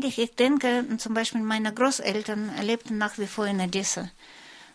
Eigentlich, 0.09 0.29
ich 0.29 0.35
denke, 0.35 0.85
zum 0.97 1.13
Beispiel 1.13 1.41
meine 1.41 1.73
Großeltern 1.73 2.51
lebten 2.63 2.97
nach 2.97 3.17
wie 3.17 3.27
vor 3.27 3.45
in 3.45 3.61
Odessa. 3.61 4.09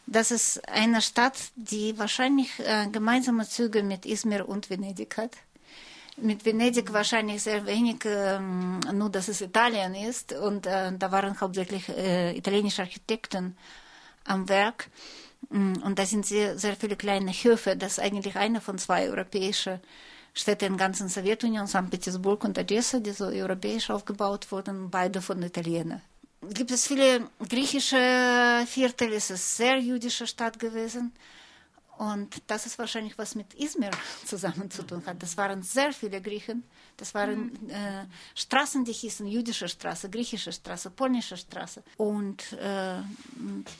Das 0.06 0.30
ist 0.30 0.68
eine 0.68 1.00
Stadt, 1.00 1.36
die 1.56 1.98
wahrscheinlich 1.98 2.50
äh, 2.60 2.86
gemeinsame 2.92 3.48
Züge 3.48 3.82
mit 3.82 4.06
Izmir 4.06 4.48
und 4.48 4.68
Venedig 4.68 5.16
hat. 5.16 5.32
Mit 6.16 6.44
Venedig 6.44 6.92
wahrscheinlich 6.92 7.42
sehr 7.42 7.66
wenig, 7.66 8.04
äh, 8.04 8.38
nur 8.92 9.10
dass 9.10 9.28
es 9.28 9.40
Italien 9.40 9.94
ist. 9.94 10.32
Und 10.34 10.66
äh, 10.66 10.92
da 10.96 11.10
waren 11.10 11.40
hauptsächlich 11.40 11.88
äh, 11.88 12.36
italienische 12.36 12.82
Architekten 12.82 13.56
am 14.24 14.48
Werk. 14.48 14.88
Mm, 15.48 15.82
und 15.82 15.98
da 15.98 16.04
sind 16.06 16.26
sehr, 16.26 16.58
sehr 16.58 16.76
viele 16.76 16.96
kleine 16.96 17.32
Höfe. 17.32 17.74
Das 17.76 17.92
ist 17.92 18.00
eigentlich 18.00 18.36
eine 18.36 18.60
von 18.60 18.78
zwei 18.78 19.08
europäischen 19.08 19.80
Städte 20.34 20.66
in 20.66 20.76
ganzen 20.76 21.08
Sowjetunion, 21.08 21.66
St. 21.68 21.88
Petersburg 21.90 22.44
und 22.44 22.58
Odessa, 22.58 22.98
die 22.98 23.12
so 23.12 23.26
europäisch 23.26 23.88
aufgebaut 23.90 24.50
wurden, 24.50 24.90
beide 24.90 25.22
von 25.22 25.40
Italienern. 25.42 26.02
Gibt 26.52 26.72
es 26.72 26.86
viele 26.86 27.28
griechische 27.48 27.96
Viertel, 28.66 29.12
es 29.12 29.30
ist 29.30 29.56
sehr 29.56 29.78
jüdische 29.78 30.26
Stadt 30.26 30.58
gewesen. 30.58 31.12
Und 31.98 32.42
das 32.48 32.66
ist 32.66 32.78
wahrscheinlich 32.78 33.16
was 33.18 33.34
mit 33.34 33.54
Izmir 33.54 33.90
zusammen 34.24 34.70
zu 34.70 34.82
tun 34.82 35.02
hat. 35.06 35.22
Das 35.22 35.36
waren 35.36 35.62
sehr 35.62 35.92
viele 35.92 36.20
Griechen. 36.20 36.64
Das 36.96 37.14
waren 37.14 37.68
äh, 37.70 38.04
Straßen, 38.34 38.84
die 38.84 38.92
hießen 38.92 39.26
jüdische 39.26 39.68
Straße, 39.68 40.10
griechische 40.10 40.52
Straße, 40.52 40.90
polnische 40.90 41.36
Straße. 41.36 41.82
Und 41.96 42.52
äh, 42.54 43.00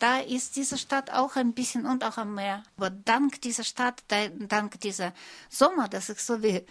da 0.01 0.19
ist 0.27 0.57
diese 0.57 0.79
Stadt 0.79 1.11
auch 1.11 1.37
ein 1.37 1.53
bisschen 1.55 1.87
und 1.87 2.05
auch 2.05 2.17
am 2.17 2.35
Meer. 2.35 2.63
Aber 2.77 2.91
dank 2.91 3.41
dieser 3.41 3.65
Stadt, 3.65 4.03
da- 4.09 4.29
dank 4.29 4.81
dieser 4.81 5.13
Sommer, 5.49 5.89
das 5.89 6.09
ist 6.09 6.27
so 6.27 6.43
wie, 6.43 6.65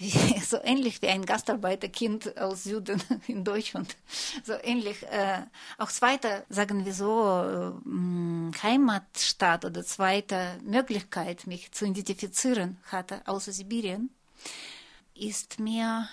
so 0.46 0.58
ähnlich 0.62 1.02
wie 1.02 1.08
ein 1.08 1.26
Gastarbeiterkind 1.26 2.38
aus 2.38 2.64
Süden 2.64 3.02
in 3.26 3.44
Deutschland. 3.44 3.96
So 4.44 4.54
ähnlich. 4.62 5.02
Äh, 5.04 5.42
auch 5.78 5.90
zweite, 5.90 6.44
sagen 6.48 6.84
wir 6.86 6.94
so, 6.94 7.74
äh, 7.84 7.88
mh, 7.88 8.52
Heimatstadt 8.62 9.64
oder 9.64 9.84
zweite 9.84 10.58
Möglichkeit, 10.62 11.46
mich 11.46 11.72
zu 11.72 11.84
identifizieren 11.84 12.78
hatte, 12.90 13.20
außer 13.26 13.52
Sibirien, 13.52 14.10
ist 15.14 15.58
mir 15.58 16.08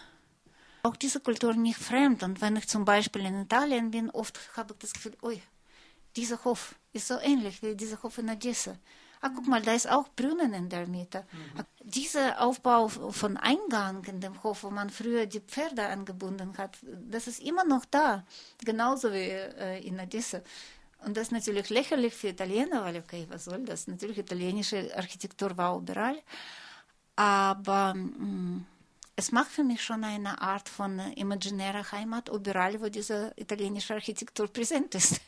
auch 0.84 0.98
diese 0.98 1.22
Kultur 1.22 1.54
nicht 1.54 1.80
fremd. 1.80 2.24
Und 2.24 2.42
wenn 2.42 2.58
ich 2.58 2.68
zum 2.68 2.84
Beispiel 2.84 3.26
in 3.26 3.44
Italien 3.44 3.92
bin, 3.92 4.10
oft 4.10 4.38
habe 4.58 4.74
ich 4.74 4.80
das 4.80 4.94
Gefühl, 4.94 5.16
ui, 5.22 5.42
dieser 6.18 6.44
Hof 6.44 6.76
ist 6.92 7.08
so 7.08 7.20
ähnlich 7.20 7.62
wie 7.62 7.76
dieser 7.76 8.04
Hof 8.04 8.18
in 8.18 8.30
Odessa. 8.30 8.76
Ah, 9.22 9.30
guck 9.34 9.48
mal, 9.48 9.62
da 9.62 9.74
ist 9.74 9.90
auch 9.90 10.08
Brunnen 10.16 10.54
in 10.54 10.70
der 10.70 10.88
Mitte. 10.88 11.26
Ah, 11.58 11.64
Dieser 11.84 12.40
Aufbau 12.42 12.88
von 12.88 13.38
Eingang 13.38 14.04
in 14.06 14.20
dem 14.22 14.42
Hof, 14.44 14.64
wo 14.64 14.70
man 14.70 14.90
früher 14.90 15.26
die 15.26 15.40
Pferde 15.40 15.88
angebunden 15.88 16.58
hat, 16.58 16.78
das 16.84 17.28
ist 17.28 17.42
immer 17.42 17.64
noch 17.64 17.86
da. 17.86 18.24
Genauso 18.64 19.12
wie 19.12 19.30
äh, 19.30 19.86
in 19.86 20.00
Odessa. 20.00 20.42
Und 21.06 21.16
das 21.18 21.28
ist 21.28 21.32
natürlich 21.32 21.70
lächerlich 21.70 22.14
für 22.14 22.30
Italiener, 22.30 22.84
weil, 22.84 22.98
okay, 22.98 23.26
was 23.30 23.46
soll 23.46 23.64
das? 23.66 23.88
Natürlich, 23.88 24.18
italienische 24.18 24.96
Architektur 24.96 25.56
war 25.58 25.78
überall. 25.78 26.18
Aber 27.16 27.94
mh, 27.96 28.62
es 29.16 29.32
macht 29.32 29.52
für 29.52 29.64
mich 29.64 29.84
schon 29.84 30.04
eine 30.04 30.42
Art 30.42 30.70
von 30.70 31.00
imaginärer 31.14 31.92
Heimat, 31.92 32.30
überall, 32.30 32.80
wo 32.82 32.90
diese 32.90 33.34
italienische 33.36 33.96
Architektur 33.96 34.48
präsent 34.48 34.94
ist. 34.96 35.22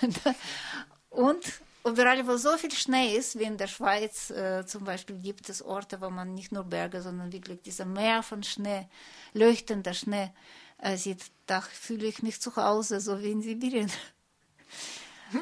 Und 1.10 1.44
überall, 1.84 2.26
wo 2.26 2.36
so 2.36 2.56
viel 2.56 2.72
Schnee 2.72 3.16
ist, 3.16 3.38
wie 3.38 3.44
in 3.44 3.56
der 3.56 3.66
Schweiz 3.66 4.30
äh, 4.30 4.64
zum 4.66 4.84
Beispiel, 4.84 5.18
gibt 5.18 5.48
es 5.48 5.62
Orte, 5.62 6.00
wo 6.00 6.10
man 6.10 6.34
nicht 6.34 6.52
nur 6.52 6.64
Berge, 6.64 7.02
sondern 7.02 7.32
wirklich 7.32 7.62
diese 7.62 7.84
Meer 7.84 8.22
von 8.22 8.42
Schnee, 8.42 8.88
leuchtender 9.32 9.94
Schnee 9.94 10.30
äh, 10.78 10.96
sieht. 10.96 11.24
Da 11.46 11.60
fühle 11.60 12.06
ich 12.06 12.22
mich 12.22 12.40
zu 12.40 12.54
Hause, 12.56 13.00
so 13.00 13.20
wie 13.20 13.32
in 13.32 13.42
Sibirien. 13.42 13.90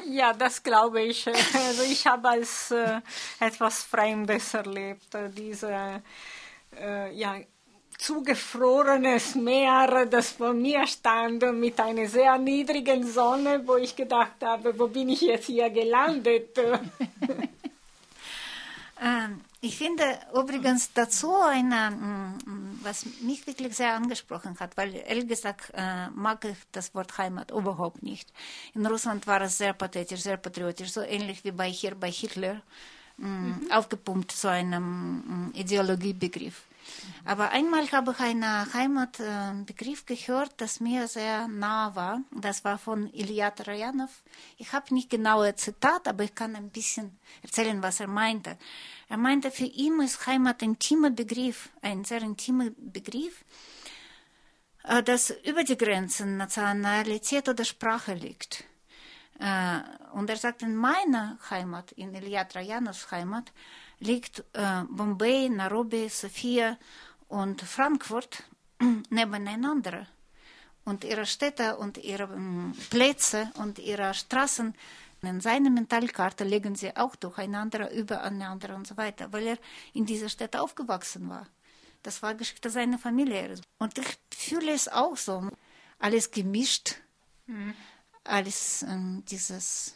Ja, 0.09 0.33
das 0.33 0.63
glaube 0.63 1.01
ich. 1.01 1.27
Also 1.27 1.83
ich 1.83 2.05
habe 2.05 2.27
als 2.27 2.71
äh, 2.71 2.99
etwas 3.39 3.83
Fremdes 3.83 4.53
erlebt, 4.53 5.15
äh, 5.15 5.29
diese 5.29 6.03
äh, 6.77 7.13
ja, 7.13 7.39
zugefrorenes 7.97 9.35
Meer, 9.35 10.05
das 10.05 10.31
vor 10.31 10.53
mir 10.53 10.85
stand 10.87 11.41
mit 11.53 11.79
einer 11.79 12.07
sehr 12.07 12.37
niedrigen 12.37 13.05
Sonne, 13.05 13.61
wo 13.65 13.75
ich 13.75 13.95
gedacht 13.95 14.41
habe, 14.41 14.77
wo 14.77 14.87
bin 14.87 15.09
ich 15.09 15.21
jetzt 15.21 15.47
hier 15.47 15.69
gelandet? 15.69 16.57
Ähm, 18.99 19.41
ich 19.61 19.77
finde 19.77 20.03
übrigens 20.33 20.91
dazu 20.93 21.35
eine, 21.35 21.91
mm, 21.91 22.79
was 22.81 23.05
mich 23.21 23.45
wirklich 23.45 23.75
sehr 23.75 23.93
angesprochen 23.93 24.59
hat, 24.59 24.75
weil 24.75 24.95
ehrlich 24.95 25.27
gesagt 25.27 25.71
äh, 25.75 26.09
mag 26.15 26.45
ich 26.45 26.57
das 26.71 26.95
Wort 26.95 27.17
Heimat 27.17 27.51
überhaupt 27.51 28.01
nicht. 28.01 28.27
In 28.73 28.85
Russland 28.85 29.27
war 29.27 29.41
es 29.41 29.57
sehr 29.57 29.73
pathetisch, 29.73 30.21
sehr 30.21 30.37
patriotisch, 30.37 30.91
so 30.91 31.01
ähnlich 31.01 31.43
wie 31.43 31.51
bei 31.51 31.69
hier 31.69 31.93
bei 31.93 32.09
Hitler, 32.09 32.61
mm, 33.17 33.71
aufgepumpt 33.71 34.31
zu 34.31 34.49
einem 34.49 35.51
Ideologiebegriff. 35.53 36.63
Aber 37.25 37.49
einmal 37.51 37.91
habe 37.91 38.11
ich 38.11 38.19
einen 38.19 38.73
Heimatbegriff 38.73 40.05
gehört, 40.05 40.53
das 40.57 40.79
mir 40.79 41.07
sehr 41.07 41.47
nah 41.47 41.95
war. 41.95 42.21
Das 42.31 42.63
war 42.63 42.77
von 42.77 43.11
Ilya 43.13 43.51
Trajanov. 43.51 44.23
Ich 44.57 44.71
habe 44.73 44.93
nicht 44.93 45.09
genaue 45.09 45.55
Zitat, 45.55 46.07
aber 46.07 46.23
ich 46.23 46.35
kann 46.35 46.55
ein 46.55 46.69
bisschen 46.69 47.19
erzählen, 47.41 47.81
was 47.83 47.99
er 47.99 48.07
meinte. 48.07 48.57
Er 49.09 49.17
meinte, 49.17 49.51
für 49.51 49.65
ihn 49.65 49.99
ist 50.01 50.25
Heimat 50.25 50.61
ein 50.61 50.71
intimer 50.71 51.11
Begriff, 51.11 51.69
ein 51.81 52.03
sehr 52.05 52.21
intimer 52.21 52.69
Begriff, 52.77 53.43
äh, 54.83 55.03
das 55.03 55.31
über 55.43 55.63
die 55.63 55.77
Grenzen 55.77 56.37
Nationalität 56.37 57.49
oder 57.49 57.65
Sprache 57.65 58.13
liegt. 58.13 58.63
Äh, 59.39 59.79
Und 60.13 60.29
er 60.29 60.37
sagt, 60.37 60.63
in 60.63 60.75
meiner 60.75 61.37
Heimat, 61.49 61.91
in 61.91 62.15
Ilya 62.15 62.45
Trajanovs 62.45 63.11
Heimat, 63.11 63.51
liegt 63.99 64.43
äh, 64.53 64.83
Bombay, 64.89 65.49
Nairobi, 65.49 66.09
Sofia 66.09 66.77
und 67.27 67.61
Frankfurt 67.61 68.43
nebeneinander. 69.09 70.07
Und 70.85 71.03
ihre 71.03 71.25
Städte 71.25 71.77
und 71.77 71.97
ihre 71.97 72.23
ähm, 72.23 72.73
Plätze 72.89 73.51
und 73.55 73.79
ihre 73.79 74.13
Straßen 74.13 74.73
in 75.21 75.41
seine 75.41 75.69
Mentalkarte 75.69 76.43
legen 76.43 76.75
sie 76.75 76.95
auch 76.95 77.15
durcheinander, 77.15 77.91
übereinander 77.91 78.75
und 78.75 78.87
so 78.87 78.95
weiter, 78.97 79.33
weil 79.33 79.47
er 79.47 79.57
in 79.93 80.05
dieser 80.05 80.29
Stadt 80.29 80.55
aufgewachsen 80.55 81.27
war. 81.27 81.47
Das 82.03 82.21
war 82.21 82.35
Geschichte 82.35 82.69
seiner 82.69 82.99
Familie. 82.99 83.55
Und 83.79 83.97
ich 83.97 84.17
fühle 84.31 84.71
es 84.71 84.87
auch 84.87 85.17
so. 85.17 85.49
Alles 85.99 86.29
gemischt, 86.29 86.95
alles 88.23 88.83
ähm, 88.83 89.23
dieses 89.29 89.95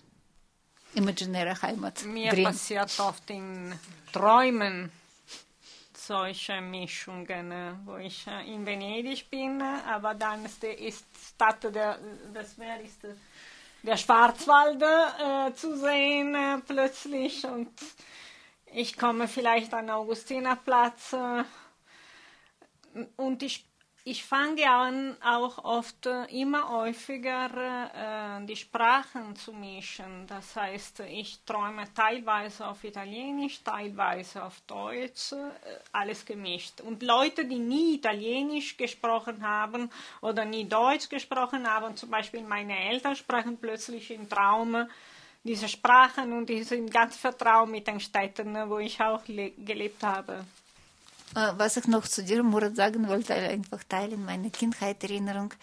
imaginäre 0.94 1.62
Heimat 1.62 2.04
Mir 2.06 2.32
drin. 2.32 2.44
passiert 2.46 3.00
oft 3.00 3.30
in 3.30 3.74
Träumen 4.12 4.92
solche 5.94 6.60
Mischungen, 6.62 7.54
wo 7.86 7.98
ich 7.98 8.26
äh, 8.28 8.54
in 8.54 8.66
Venedig 8.66 9.30
bin, 9.30 9.62
aber 9.62 10.14
dann 10.16 10.46
ist 10.46 10.64
die 10.64 10.94
Stadt 10.94 11.64
der, 11.64 12.00
das 12.34 12.58
Meer 12.58 12.82
ist 12.82 13.00
der 13.84 13.98
Schwarzwald 13.98 14.82
äh, 14.82 15.54
zu 15.56 15.78
sehen 15.78 16.36
äh, 16.36 16.58
plötzlich 16.66 17.46
und 17.46 17.72
ich 18.66 18.98
komme 18.98 19.28
vielleicht 19.28 19.74
an 19.74 19.90
Augustinerplatz 19.90 21.14
äh, 21.14 21.44
und 23.18 23.44
ich, 23.44 23.66
ich 24.04 24.24
fange 24.24 24.68
an, 24.68 25.16
auch 25.24 25.64
oft 25.64 26.06
äh, 26.08 26.26
immer 26.26 26.70
häufiger 26.70 28.40
äh, 28.42 28.46
die 28.46 28.56
Sprachen 28.56 29.36
zu 29.36 29.54
mischen. 29.54 30.26
Das 30.28 30.56
heißt, 30.56 31.02
ich 31.02 31.40
träume 31.46 31.86
teilweise 31.94 32.68
auf 32.68 32.84
Italienisch, 32.84 33.62
teilweise 33.64 34.44
auf 34.44 34.60
Deutsch, 34.62 35.34
äh, 35.34 35.52
alles 35.92 36.26
gemischt. 36.26 36.82
Und 36.82 37.04
Leute, 37.04 37.46
die 37.46 37.60
nie 37.60 37.96
Italienisch 37.96 38.76
gesprochen 38.76 39.46
haben 39.46 39.92
oder 40.22 40.46
nie 40.46 40.66
Deutsch 40.66 41.08
gesprochen 41.08 41.70
haben, 41.70 41.96
zum 41.96 42.10
Beispiel 42.10 42.42
meine 42.42 42.78
Eltern 42.78 43.16
sprachen 43.16 43.58
plötzlich 43.58 44.10
im 44.10 44.28
Traum 44.28 44.88
diese 45.44 45.68
Sprachen 45.68 46.34
und 46.34 46.50
die 46.50 46.64
sind 46.64 46.92
ganz 46.92 47.18
vertraut 47.18 47.70
mit 47.70 47.88
den 47.88 48.00
Städten, 48.00 48.56
wo 48.70 48.78
ich 48.78 49.02
auch 49.02 49.28
le- 49.28 49.52
gelebt 49.52 50.04
habe. 50.04 50.46
Äh, 51.36 51.54
Was 51.58 51.78
ich 51.78 51.88
noch 51.88 52.08
zu 52.08 52.24
dir, 52.24 52.44
Murat, 52.44 52.76
sagen 52.76 53.08
wollte, 53.08 53.34
einfach 53.34 53.84
teilen, 53.88 54.26
meine 54.26 54.50
Kindheitserinnerung. 54.52 55.54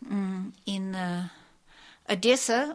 Mm, 0.00 0.48
In 0.64 0.94
äh, 0.94 1.22
Odessa 2.08 2.74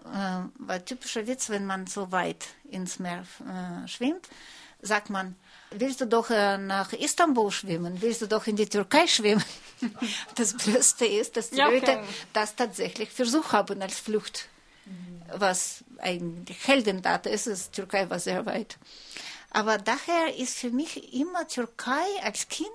äh, 0.57 0.65
war 0.67 0.85
typischer 0.85 1.27
Witz, 1.27 1.49
wenn 1.49 1.65
man 1.65 1.85
so 1.87 2.11
weit 2.11 2.45
ins 2.69 2.99
Meer 2.99 3.23
äh, 3.45 3.87
schwimmt, 3.87 4.27
sagt 4.81 5.09
man, 5.09 5.35
willst 5.71 6.01
du 6.01 6.05
doch 6.07 6.29
äh, 6.29 6.57
nach 6.57 6.93
Istanbul 6.93 7.51
schwimmen, 7.51 8.01
willst 8.01 8.21
du 8.21 8.27
doch 8.27 8.47
in 8.47 8.55
die 8.55 8.67
Türkei 8.67 9.05
schwimmen. 9.07 9.43
das 10.35 10.53
Beste 10.55 11.05
ist, 11.05 11.37
dass 11.37 11.51
die 11.51 11.57
Ja, 11.57 11.67
okay. 11.67 11.75
Leute 11.79 12.03
das 12.33 12.55
tatsächlich 12.55 13.09
versucht 13.11 13.51
haben 13.51 13.81
als 13.81 13.99
Flucht, 13.99 14.47
was 15.33 15.83
eigentlich 15.99 16.67
Heldentat 16.67 17.27
ist, 17.27 17.45
ist, 17.47 17.73
Türkei 17.73 18.09
war 18.09 18.19
sehr 18.19 18.45
weit. 18.47 18.77
Aber 19.51 19.77
daher 19.77 20.35
ist 20.37 20.57
für 20.57 20.69
mich 20.69 21.13
immer 21.13 21.47
Türkei 21.47 22.05
als 22.23 22.47
Kind 22.49 22.69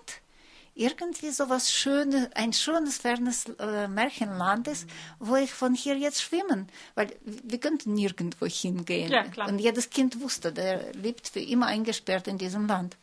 irgendwie 0.75 1.31
so 1.31 1.49
was 1.49 1.73
Schönes, 1.73 2.29
ein 2.35 2.53
schönes, 2.53 2.99
fernes 2.99 3.45
äh, 3.61 3.87
Märchenland 3.87 4.67
ist, 4.67 4.89
wo 5.21 5.37
ich 5.37 5.53
von 5.53 5.75
hier 5.75 5.97
jetzt 5.97 6.21
schwimmen, 6.23 6.69
weil 6.97 7.15
wir 7.25 7.59
könnten 7.59 7.95
nirgendwo 7.95 8.47
hingehen. 8.47 9.11
Ja, 9.11 9.23
klar. 9.25 9.49
Und 9.49 9.61
jedes 9.61 9.91
Kind 9.91 10.21
wusste, 10.21 10.53
der 10.53 10.93
lebt 10.95 11.29
für 11.29 11.41
immer 11.41 11.67
eingesperrt 11.67 12.27
in 12.27 12.39
diesem 12.39 12.67
Land. 12.67 12.97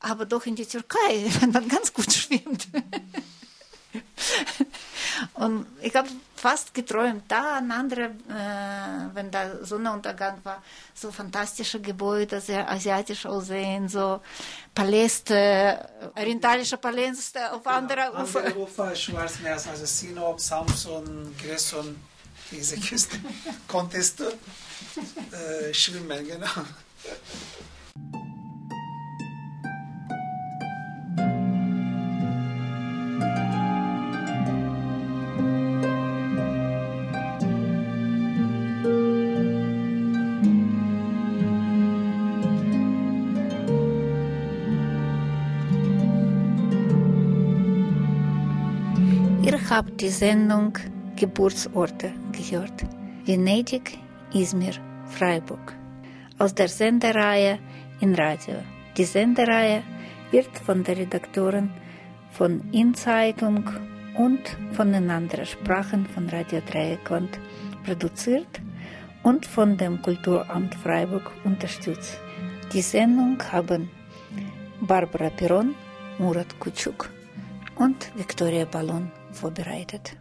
Aber 0.00 0.26
doch 0.26 0.46
in 0.46 0.56
die 0.56 0.66
Türkei, 0.66 0.98
wenn 1.40 1.52
man 1.52 1.68
ganz 1.68 1.94
gut 1.94 2.12
schwimmt. 2.12 2.66
Und 5.34 5.66
ich 5.82 5.94
habe 5.94 6.08
fast 6.40 6.72
geträumt. 6.72 7.24
Da 7.28 7.58
ein 7.58 7.70
anderer, 7.70 8.10
äh, 8.28 9.14
wenn 9.14 9.30
da 9.30 9.64
Sonnenuntergang 9.64 10.38
war, 10.42 10.62
so 10.94 11.12
fantastische 11.12 11.80
Gebäude, 11.80 12.40
sehr 12.40 12.68
asiatisch 12.70 13.26
aussehen, 13.26 13.88
so 13.88 14.20
Paläste, 14.74 15.88
orientalische 16.16 16.78
Paläste 16.78 17.52
auf 17.52 17.66
anderer 17.66 18.10
Ufer. 18.22 18.44
Andere 18.44 18.58
Ufer, 18.58 18.96
Schwarzmeer, 18.96 19.54
also 19.54 19.86
Sinop, 19.86 20.40
Samsun, 20.40 21.34
Gresson, 21.40 21.96
diese 22.50 22.78
Küste. 22.80 23.18
Konntest 23.68 24.20
du 24.20 24.24
äh, 24.24 25.74
schwimmen, 25.74 26.26
genau. 26.26 26.64
Ihr 49.50 49.68
habt 49.68 50.00
die 50.00 50.10
Sendung 50.10 50.78
Geburtsorte 51.16 52.12
gehört. 52.30 52.84
Venedig, 53.24 53.98
Izmir, 54.32 54.74
Freiburg. 55.06 55.74
Aus 56.38 56.54
der 56.54 56.68
Sendereihe 56.68 57.58
in 57.98 58.14
Radio. 58.14 58.62
Die 58.96 59.04
Sendereihe 59.04 59.82
wird 60.30 60.56
von 60.56 60.84
der 60.84 60.98
Redakteurin 60.98 61.68
von 62.30 62.62
In-Zeitung 62.70 63.68
und 64.16 64.56
von 64.70 64.92
den 64.92 65.10
anderen 65.10 65.46
Sprachen 65.46 66.06
von 66.06 66.28
Radio 66.28 66.60
Dreieckland 66.70 67.40
produziert 67.84 68.60
und 69.24 69.46
von 69.46 69.76
dem 69.76 70.00
Kulturamt 70.00 70.76
Freiburg 70.76 71.28
unterstützt. 71.42 72.20
Die 72.72 72.82
Sendung 72.82 73.42
haben 73.50 73.90
Barbara 74.80 75.30
Piron, 75.30 75.74
Murat 76.20 76.56
Kutschuk 76.60 77.10
und 77.74 78.12
Viktoria 78.16 78.64
Ballon 78.64 79.10
vorbereitet. 79.32 80.16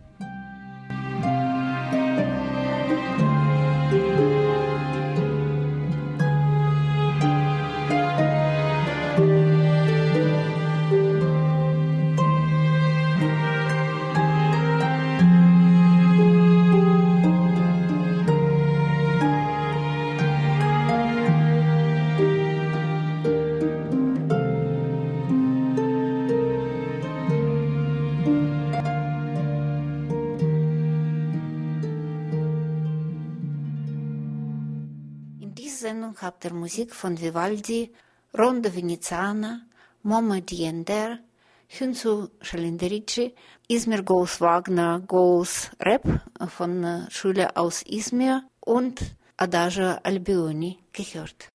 Musik 36.54 36.94
von 36.94 37.20
Vivaldi, 37.20 37.92
Rondo 38.38 38.74
Veneziana, 38.74 39.62
Momo 40.04 40.40
Diender, 40.40 41.20
Hünzu 41.68 42.30
Schalinderici, 42.42 43.36
Izmir 43.68 44.04
Goes 44.04 44.42
Wagner 44.42 45.00
Goes 45.02 45.70
Rap 45.80 46.04
von 46.48 47.08
Schule 47.10 47.56
aus 47.56 47.84
Izmir 47.84 48.44
und 48.60 49.16
Adagio 49.38 49.98
Albioni 50.04 50.80
gehört. 50.92 51.50